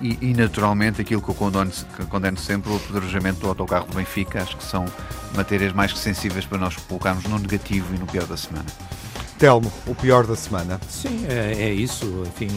e, 0.02 0.18
e, 0.20 0.34
naturalmente 0.34 1.02
aquilo 1.02 1.22
que 1.22 1.30
eu 1.30 1.36
condeno, 1.36 1.70
que 1.70 2.04
condeno 2.08 2.36
sempre, 2.40 2.72
o 2.72 2.78
apedrejamento 2.78 3.42
do 3.42 3.48
autocarro 3.48 3.86
do 3.86 3.96
Benfica. 3.96 4.42
Acho 4.42 4.58
que 4.58 4.64
são 4.64 4.86
matérias 5.36 5.72
mais 5.72 5.94
que 5.94 6.00
sensíveis 6.00 6.44
para 6.44 6.58
nós 6.58 6.76
colocarmos 6.76 7.26
no 7.26 7.38
negativo 7.38 7.94
e 7.94 8.00
no 8.00 8.08
pior 8.08 8.26
da 8.26 8.38
semana. 8.38 8.66
Telmo, 9.38 9.72
o 9.86 9.94
pior 9.94 10.26
da 10.26 10.36
semana. 10.36 10.82
Sim, 10.90 11.28
é, 11.30 11.62
é 11.62 11.72
isso. 11.72 12.24
Enfim, 12.26 12.50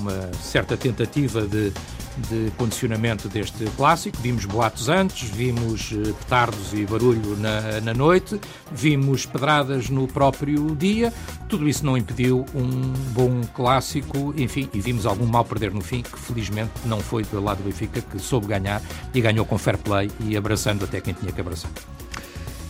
uma 0.00 0.28
certa 0.42 0.76
tentativa 0.76 1.42
de 1.42 1.72
de 2.16 2.50
condicionamento 2.56 3.28
deste 3.28 3.64
clássico. 3.76 4.16
Vimos 4.20 4.44
boatos 4.44 4.88
antes, 4.88 5.28
vimos 5.30 5.92
eh, 5.92 6.12
petardos 6.20 6.72
e 6.72 6.84
barulho 6.84 7.36
na, 7.36 7.80
na 7.80 7.94
noite, 7.94 8.40
vimos 8.72 9.26
pedradas 9.26 9.88
no 9.88 10.06
próprio 10.06 10.74
dia. 10.76 11.12
Tudo 11.48 11.68
isso 11.68 11.84
não 11.84 11.96
impediu 11.96 12.44
um 12.54 12.92
bom 13.12 13.42
clássico, 13.54 14.34
enfim, 14.36 14.68
e 14.72 14.80
vimos 14.80 15.06
algum 15.06 15.26
mal 15.26 15.44
perder 15.44 15.72
no 15.72 15.80
fim, 15.80 16.02
que 16.02 16.18
felizmente 16.18 16.72
não 16.84 17.00
foi 17.00 17.24
pelo 17.24 17.44
lado 17.44 17.58
do 17.58 17.64
Benfica, 17.64 18.00
que 18.00 18.18
soube 18.18 18.46
ganhar 18.46 18.82
e 19.12 19.20
ganhou 19.20 19.44
com 19.44 19.58
fair 19.58 19.78
play 19.78 20.10
e 20.20 20.36
abraçando 20.36 20.84
até 20.84 21.00
quem 21.00 21.14
tinha 21.14 21.32
que 21.32 21.40
abraçar. 21.40 21.70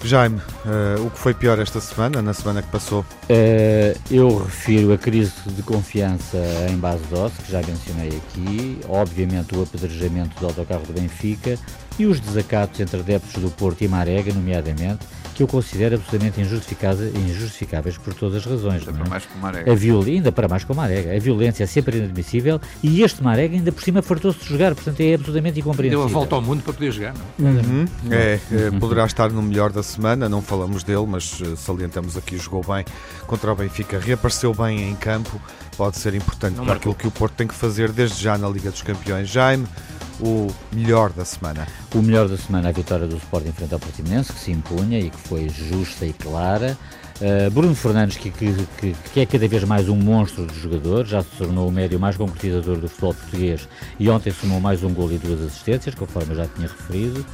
Jaime, 0.04 0.36
uh, 0.36 1.06
o 1.06 1.10
que 1.10 1.18
foi 1.18 1.32
pior 1.32 1.58
esta 1.58 1.80
semana, 1.80 2.20
na 2.20 2.34
semana 2.34 2.60
que 2.60 2.68
passou? 2.68 3.00
Uh, 3.00 3.98
eu 4.10 4.36
refiro 4.36 4.92
a 4.92 4.98
crise 4.98 5.32
de 5.46 5.62
confiança 5.62 6.36
em 6.70 6.76
base 6.76 7.02
de 7.04 7.14
osso, 7.14 7.40
que 7.42 7.50
já 7.50 7.62
mencionei 7.62 8.08
aqui, 8.08 8.78
obviamente 8.86 9.56
o 9.56 9.62
apedrejamento 9.62 10.38
do 10.38 10.46
autocarro 10.46 10.84
do 10.84 10.92
Benfica 10.92 11.58
e 11.98 12.04
os 12.04 12.20
desacatos 12.20 12.78
entre 12.80 13.00
adeptos 13.00 13.40
do 13.40 13.50
Porto 13.50 13.82
e 13.82 13.88
Marega, 13.88 14.30
nomeadamente, 14.34 15.06
que 15.34 15.42
eu 15.42 15.48
considero 15.48 15.96
absolutamente 15.96 16.40
injustificáveis 16.40 17.98
por 17.98 18.14
todas 18.14 18.36
as 18.38 18.46
razões. 18.46 18.86
Ainda 18.86 18.92
para 18.92 19.06
é? 19.06 19.08
mais 19.08 19.26
com 19.26 19.38
Marega. 19.38 19.72
A 19.72 19.74
viol... 19.74 20.02
Ainda 20.04 20.32
para 20.32 20.48
mais 20.48 20.64
com 20.64 20.74
Marega. 20.74 21.14
A 21.14 21.18
violência 21.18 21.64
é 21.64 21.66
sempre 21.66 21.98
inadmissível 21.98 22.60
e 22.82 23.02
este 23.02 23.22
Marega 23.22 23.56
ainda 23.56 23.72
por 23.72 23.82
cima 23.82 24.00
fartou-se 24.02 24.38
de 24.38 24.48
jogar, 24.48 24.74
portanto 24.74 25.00
é 25.00 25.14
absolutamente 25.14 25.60
incompreensível. 25.60 26.06
Deu 26.06 26.16
a 26.16 26.20
volta 26.20 26.34
ao 26.36 26.42
mundo 26.42 26.62
para 26.62 26.72
poder 26.72 26.92
jogar, 26.92 27.14
não? 27.38 27.50
Uhum. 27.50 27.84
É, 28.10 28.38
é, 28.52 28.70
poderá 28.78 29.04
estar 29.04 29.30
no 29.30 29.42
melhor 29.42 29.72
da 29.72 29.82
semana, 29.82 30.28
não 30.28 30.40
falamos 30.40 30.84
dele, 30.84 31.06
mas 31.06 31.40
eh, 31.42 31.56
salientamos 31.56 32.16
aqui, 32.16 32.38
jogou 32.38 32.62
bem 32.62 32.84
contra 33.26 33.52
o 33.52 33.56
Benfica, 33.56 33.98
reapareceu 33.98 34.54
bem 34.54 34.90
em 34.90 34.94
campo, 34.94 35.40
pode 35.76 35.96
ser 35.98 36.14
importante 36.14 36.56
não 36.56 36.64
para 36.64 36.74
marcou. 36.74 36.92
aquilo 36.92 36.94
que 36.94 37.08
o 37.08 37.10
Porto 37.10 37.34
tem 37.34 37.46
que 37.46 37.54
fazer 37.54 37.90
desde 37.90 38.22
já 38.22 38.38
na 38.38 38.48
Liga 38.48 38.70
dos 38.70 38.82
Campeões. 38.82 39.28
Jaime, 39.28 39.66
o 40.20 40.48
melhor 40.72 41.10
da 41.12 41.24
semana? 41.24 41.66
O 41.94 42.02
melhor 42.02 42.28
da 42.28 42.36
semana 42.36 42.68
é 42.68 42.70
a 42.70 42.72
vitória 42.72 43.06
do 43.06 43.16
Sporting 43.16 43.52
frente 43.52 43.74
ao 43.74 43.80
Portimonense, 43.80 44.32
que 44.32 44.38
se 44.38 44.50
impunha 44.50 44.98
e 44.98 45.10
que 45.10 45.16
foi 45.16 45.48
justa 45.48 46.06
e 46.06 46.12
clara. 46.12 46.76
Uh, 47.20 47.50
Bruno 47.50 47.74
Fernandes, 47.74 48.16
que, 48.16 48.30
que, 48.30 48.94
que, 49.12 49.20
é 49.20 49.26
cada 49.26 49.46
vez 49.46 49.62
mais 49.64 49.88
um 49.88 49.96
monstro 49.96 50.46
de 50.46 50.58
jogador, 50.58 51.06
já 51.06 51.22
se 51.22 51.28
tornou 51.38 51.68
o 51.68 51.72
médio 51.72 51.98
mais 51.98 52.16
concretizador 52.16 52.76
do 52.76 52.88
futebol 52.88 53.14
português 53.14 53.68
e 54.00 54.10
ontem 54.10 54.32
somou 54.32 54.60
mais 54.60 54.82
um 54.82 54.92
gol 54.92 55.12
e 55.12 55.18
duas 55.18 55.40
assistências, 55.40 55.94
conforme 55.94 56.32
eu 56.32 56.36
já 56.36 56.46
tinha 56.48 56.66
referido. 56.66 57.24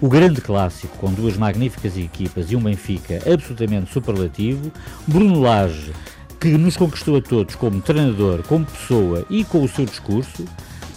O 0.00 0.08
grande 0.08 0.40
clássico, 0.40 0.96
com 0.98 1.12
duas 1.12 1.36
magníficas 1.36 1.96
equipas 1.96 2.50
e 2.50 2.56
um 2.56 2.60
Benfica 2.60 3.20
absolutamente 3.32 3.92
superlativo. 3.92 4.72
Bruno 5.06 5.40
Lage, 5.40 5.92
que 6.40 6.48
nos 6.50 6.76
conquistou 6.76 7.16
a 7.16 7.20
todos 7.20 7.56
como 7.56 7.80
treinador, 7.80 8.42
como 8.44 8.64
pessoa 8.64 9.24
e 9.28 9.44
com 9.44 9.62
o 9.62 9.68
seu 9.68 9.84
discurso 9.84 10.44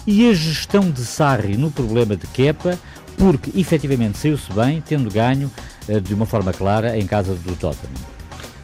e 0.06 0.28
a 0.28 0.34
gestão 0.34 0.90
de 0.90 1.04
Sarri 1.04 1.56
no 1.56 1.70
problema 1.70 2.16
de 2.16 2.26
Kepa, 2.26 2.78
porque 3.16 3.58
efetivamente 3.58 4.18
saiu-se 4.18 4.52
bem, 4.52 4.80
tendo 4.80 5.10
ganho 5.10 5.50
uh, 5.88 6.00
de 6.00 6.14
uma 6.14 6.26
forma 6.26 6.52
clara 6.52 6.98
em 6.98 7.06
casa 7.06 7.34
do 7.34 7.56
Tottenham. 7.56 8.12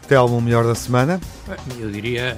Telmo, 0.09 0.39
o 0.39 0.41
melhor 0.41 0.65
da 0.65 0.75
semana? 0.75 1.21
Eu 1.79 1.91
diria 1.91 2.35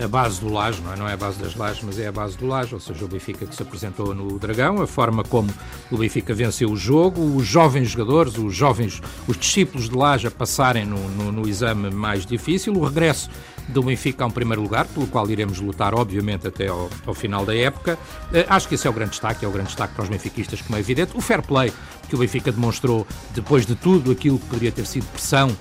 a, 0.00 0.04
a, 0.04 0.08
base 0.08 0.40
do 0.40 0.50
Laje, 0.50 0.80
não 0.80 0.94
é? 0.94 0.96
não 0.96 1.06
é 1.06 1.12
a 1.12 1.16
base 1.18 1.38
das 1.38 1.54
Lajes, 1.54 1.82
mas 1.84 1.98
é 1.98 2.06
a 2.06 2.12
base 2.12 2.36
do 2.38 2.46
Laje, 2.46 2.72
ou 2.72 2.80
seja, 2.80 3.04
o 3.04 3.08
Benfica 3.08 3.44
que 3.44 3.54
se 3.54 3.62
apresentou 3.62 4.14
no 4.14 4.38
Dragão, 4.38 4.80
a 4.80 4.86
forma 4.86 5.22
como 5.22 5.50
o 5.90 5.98
Benfica 5.98 6.32
venceu 6.32 6.70
o 6.70 6.76
jogo, 6.76 7.22
os 7.36 7.46
jovens 7.46 7.90
jogadores, 7.90 8.38
os 8.38 8.56
jovens, 8.56 9.02
os 9.28 9.36
discípulos 9.36 9.90
de 9.90 9.94
Laje 9.94 10.28
a 10.28 10.30
passarem 10.30 10.86
no, 10.86 10.96
no, 11.10 11.30
no 11.30 11.46
exame 11.46 11.90
mais 11.90 12.24
difícil, 12.24 12.72
o 12.72 12.86
regresso 12.86 13.28
do 13.70 13.82
Benfica 13.82 14.24
a 14.24 14.26
um 14.26 14.30
primeiro 14.30 14.62
lugar, 14.62 14.86
pelo 14.86 15.06
qual 15.06 15.28
iremos 15.30 15.60
lutar, 15.60 15.94
obviamente, 15.94 16.46
até 16.46 16.68
ao, 16.68 16.90
ao 17.06 17.14
final 17.14 17.44
da 17.44 17.54
época. 17.54 17.98
Uh, 18.32 18.44
acho 18.48 18.68
que 18.68 18.74
esse 18.74 18.86
é 18.86 18.90
o 18.90 18.92
grande 18.92 19.12
destaque, 19.12 19.44
é 19.44 19.48
o 19.48 19.50
grande 19.50 19.68
destaque 19.68 19.94
para 19.94 20.02
os 20.02 20.08
benfiquistas, 20.08 20.60
como 20.60 20.76
é 20.76 20.80
evidente. 20.80 21.12
O 21.14 21.20
fair 21.20 21.42
play 21.42 21.72
que 22.08 22.14
o 22.14 22.18
Benfica 22.18 22.50
demonstrou 22.50 23.06
depois 23.34 23.64
de 23.64 23.74
tudo 23.74 24.10
aquilo 24.10 24.38
que 24.38 24.46
poderia 24.46 24.72
ter 24.72 24.86
sido 24.86 25.06
pressão 25.06 25.56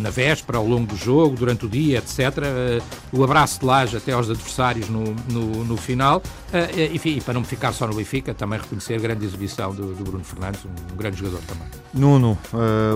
na 0.00 0.10
véspera, 0.10 0.58
ao 0.58 0.66
longo 0.66 0.86
do 0.86 0.96
jogo, 0.96 1.36
durante 1.36 1.66
o 1.66 1.68
dia, 1.68 1.98
etc. 1.98 2.36
o 3.12 3.22
abraço 3.22 3.60
de 3.60 3.66
laje 3.66 3.96
até 3.96 4.12
aos 4.12 4.30
adversários 4.30 4.88
no, 4.88 5.14
no, 5.30 5.64
no 5.64 5.76
final. 5.76 6.22
enfim, 6.92 7.16
e 7.16 7.20
para 7.20 7.34
não 7.34 7.44
ficar 7.44 7.72
só 7.72 7.86
no 7.86 7.94
Benfica, 7.94 8.34
também 8.34 8.58
reconhecer 8.58 8.94
a 8.94 8.98
grande 8.98 9.24
exibição 9.24 9.74
do, 9.74 9.94
do 9.94 10.04
Bruno 10.04 10.24
Fernandes, 10.24 10.64
um, 10.64 10.92
um, 10.92 10.96
grande 10.96 11.18
jogador 11.18 11.40
também. 11.46 11.66
Nuno, 11.94 12.38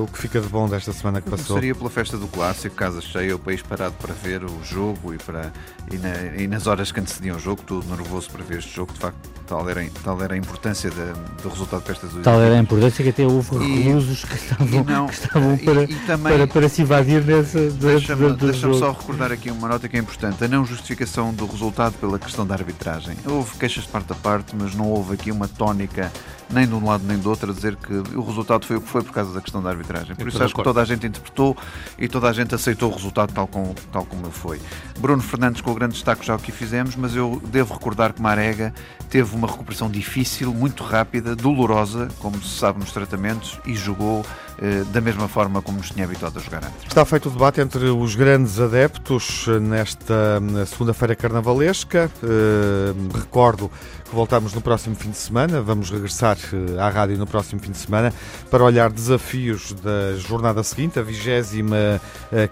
o 0.02 0.06
que 0.06 0.18
fica 0.18 0.40
de 0.40 0.48
bom 0.48 0.68
desta 0.68 0.92
semana 0.92 1.20
que 1.20 1.28
passou? 1.28 1.56
Seria 1.56 1.74
pela 1.74 1.90
festa 1.90 2.16
do 2.16 2.26
Clássico, 2.28 2.74
casa 2.74 3.00
cheia, 3.00 3.36
o 3.36 3.38
país 3.38 3.62
parado 3.62 3.94
para 3.94 4.14
ver 4.14 4.44
o 4.44 4.64
jogo 4.64 5.14
e, 5.14 5.18
para, 5.18 5.52
e, 5.92 5.96
na, 5.98 6.42
e 6.42 6.46
nas 6.46 6.66
horas 6.66 6.90
que 6.90 7.00
antecediam 7.00 7.36
o 7.36 7.40
jogo, 7.40 7.62
tudo 7.66 7.86
nervoso 7.88 8.30
para 8.30 8.42
ver 8.44 8.58
este 8.58 8.74
jogo, 8.74 8.92
de 8.92 8.98
facto, 8.98 9.16
tal 9.46 9.68
era, 9.68 9.84
tal 10.02 10.22
era 10.22 10.34
a 10.34 10.36
importância 10.36 10.90
de, 10.90 11.42
do 11.42 11.48
resultado 11.48 11.80
de 11.80 11.86
festas 11.86 12.10
do 12.10 12.20
Tal 12.20 12.40
era 12.40 12.54
a 12.54 12.58
importância 12.58 13.02
que 13.02 13.10
até 13.10 13.26
houve 13.26 13.58
reclusos 13.58 14.24
que 14.24 14.34
estavam, 14.34 14.84
não, 14.84 15.06
que 15.06 15.14
estavam 15.14 15.58
para, 15.58 15.82
e, 15.82 15.92
e 15.92 15.94
também, 16.06 16.32
para, 16.32 16.45
para, 16.46 16.68
se 16.68 16.82
invadir 16.82 17.24
nessa 17.24 17.70
Deixa-me 17.70 18.32
deixa 18.34 18.72
só 18.74 18.92
recordar 18.92 19.32
aqui 19.32 19.50
uma 19.50 19.68
nota 19.68 19.88
que 19.88 19.96
é 19.96 20.00
importante, 20.00 20.44
a 20.44 20.48
não 20.48 20.64
justificação 20.64 21.32
do 21.32 21.46
resultado 21.46 21.94
pela 21.94 22.18
questão 22.18 22.46
da 22.46 22.54
arbitragem. 22.54 23.16
Houve 23.26 23.56
queixas 23.58 23.84
de 23.84 23.90
parte 23.90 24.12
a 24.12 24.14
parte, 24.14 24.54
mas 24.56 24.74
não 24.74 24.88
houve 24.88 25.14
aqui 25.14 25.30
uma 25.30 25.48
tónica 25.48 26.12
nem 26.50 26.66
de 26.66 26.74
um 26.74 26.84
lado 26.84 27.04
nem 27.04 27.18
do 27.18 27.28
outro 27.28 27.50
a 27.50 27.54
dizer 27.54 27.76
que 27.76 27.92
o 27.92 28.22
resultado 28.22 28.64
foi 28.66 28.76
o 28.76 28.80
que 28.80 28.88
foi 28.88 29.02
por 29.02 29.12
causa 29.12 29.32
da 29.32 29.40
questão 29.40 29.62
da 29.62 29.70
arbitragem. 29.70 30.14
Por 30.14 30.28
isso 30.28 30.42
acho 30.42 30.54
que 30.54 30.62
toda 30.62 30.80
a 30.80 30.84
gente 30.84 31.06
interpretou 31.06 31.56
e 31.98 32.08
toda 32.08 32.28
a 32.28 32.32
gente 32.32 32.54
aceitou 32.54 32.90
o 32.90 32.94
resultado 32.94 33.32
tal 33.32 33.46
como, 33.46 33.74
tal 33.92 34.04
como 34.04 34.26
ele 34.26 34.32
foi. 34.32 34.60
Bruno 34.98 35.22
Fernandes 35.22 35.60
com 35.60 35.70
o 35.70 35.74
grande 35.74 35.94
destaque 35.94 36.24
já 36.24 36.34
o 36.34 36.38
que 36.38 36.52
fizemos, 36.52 36.96
mas 36.96 37.14
eu 37.14 37.40
devo 37.46 37.74
recordar 37.74 38.12
que 38.12 38.22
Marega 38.22 38.72
teve 39.10 39.34
uma 39.34 39.46
recuperação 39.46 39.90
difícil, 39.90 40.52
muito 40.52 40.82
rápida, 40.82 41.34
dolorosa, 41.34 42.08
como 42.18 42.40
se 42.42 42.58
sabe 42.58 42.78
nos 42.78 42.92
tratamentos, 42.92 43.58
e 43.64 43.74
jogou 43.74 44.24
eh, 44.58 44.84
da 44.92 45.00
mesma 45.00 45.28
forma 45.28 45.60
como 45.60 45.78
nos 45.78 45.90
tinha 45.90 46.04
habituado 46.04 46.38
a 46.38 46.42
jogar 46.42 46.64
antes. 46.64 46.86
Está 46.86 47.04
feito 47.04 47.28
o 47.28 47.32
debate 47.32 47.60
entre 47.60 47.84
os 47.86 48.14
grandes 48.14 48.58
adeptos 48.58 49.46
nesta 49.60 50.40
segunda-feira 50.66 51.14
carnavalesca. 51.14 52.10
Eh, 52.22 52.94
recordo 53.14 53.70
voltamos 54.12 54.52
no 54.52 54.60
próximo 54.60 54.94
fim 54.94 55.10
de 55.10 55.16
semana. 55.16 55.60
Vamos 55.60 55.90
regressar 55.90 56.36
eh, 56.52 56.80
à 56.80 56.88
rádio 56.88 57.16
no 57.18 57.26
próximo 57.26 57.60
fim 57.60 57.70
de 57.70 57.78
semana 57.78 58.12
para 58.50 58.64
olhar 58.64 58.90
desafios 58.90 59.72
da 59.72 60.16
jornada 60.16 60.62
seguinte, 60.62 60.98
a 60.98 61.02
25 61.02 61.26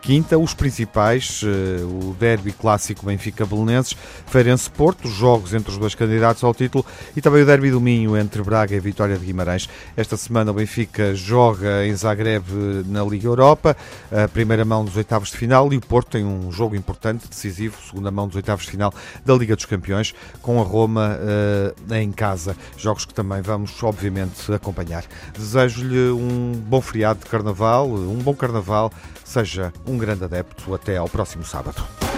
quinta, 0.01 0.39
os 0.39 0.55
principais, 0.55 1.43
o 1.43 2.15
derby 2.19 2.53
clássico 2.53 3.07
Benfica-Belenenses, 3.07 3.97
Feirense-Porto, 4.27 5.09
jogos 5.09 5.55
entre 5.55 5.71
os 5.71 5.79
dois 5.79 5.95
candidatos 5.95 6.43
ao 6.45 6.55
título 6.55 6.85
e 7.17 7.21
também 7.21 7.43
o 7.43 7.47
derby 7.47 7.71
do 7.71 7.81
Minho 7.81 8.17
entre 8.17 8.43
Braga 8.43 8.75
e 8.75 8.81
Vitória 8.81 9.17
de 9.17 9.25
Guimarães. 9.25 9.69
Esta 9.97 10.17
semana 10.17 10.51
o 10.51 10.55
Benfica 10.55 11.15
joga 11.15 11.87
em 11.87 11.95
Zagreb 11.95 12.45
na 12.87 13.03
Liga 13.05 13.27
Europa, 13.27 13.77
a 14.11 14.29
primeira 14.29 14.65
mão 14.65 14.85
dos 14.85 14.97
oitavos 14.97 15.31
de 15.31 15.37
final 15.37 15.73
e 15.73 15.77
o 15.77 15.81
Porto 15.81 16.11
tem 16.11 16.25
um 16.25 16.51
jogo 16.51 16.77
importante, 16.77 17.29
decisivo, 17.29 17.77
segunda 17.87 18.11
mão 18.11 18.27
dos 18.27 18.37
oitavos 18.37 18.65
de 18.65 18.71
final 18.71 18.93
da 19.25 19.35
Liga 19.35 19.57
dos 19.57 19.65
Campeões, 19.65 20.15
com 20.43 20.61
a 20.61 20.65
Roma 20.65 21.19
uh, 21.45 21.95
em 21.95 22.11
casa. 22.13 22.57
Jogos 22.77 23.05
que 23.05 23.15
também 23.15 23.43
vamos, 23.43 23.83
obviamente, 23.83 24.53
acompanhar. 24.53 25.05
Desejo-lhe 25.37 26.11
um 26.11 26.53
bom 26.53 26.81
feriado 26.81 27.21
de 27.21 27.27
carnaval, 27.27 27.89
um 27.89 28.19
bom 28.19 28.35
carnaval, 28.35 28.93
seja 29.25 29.73
um 29.87 29.99
grande 29.99 30.25
adepto. 30.25 30.75
Até 30.75 30.97
ao 30.97 31.09
próximo 31.09 31.45
sábado. 31.45 32.14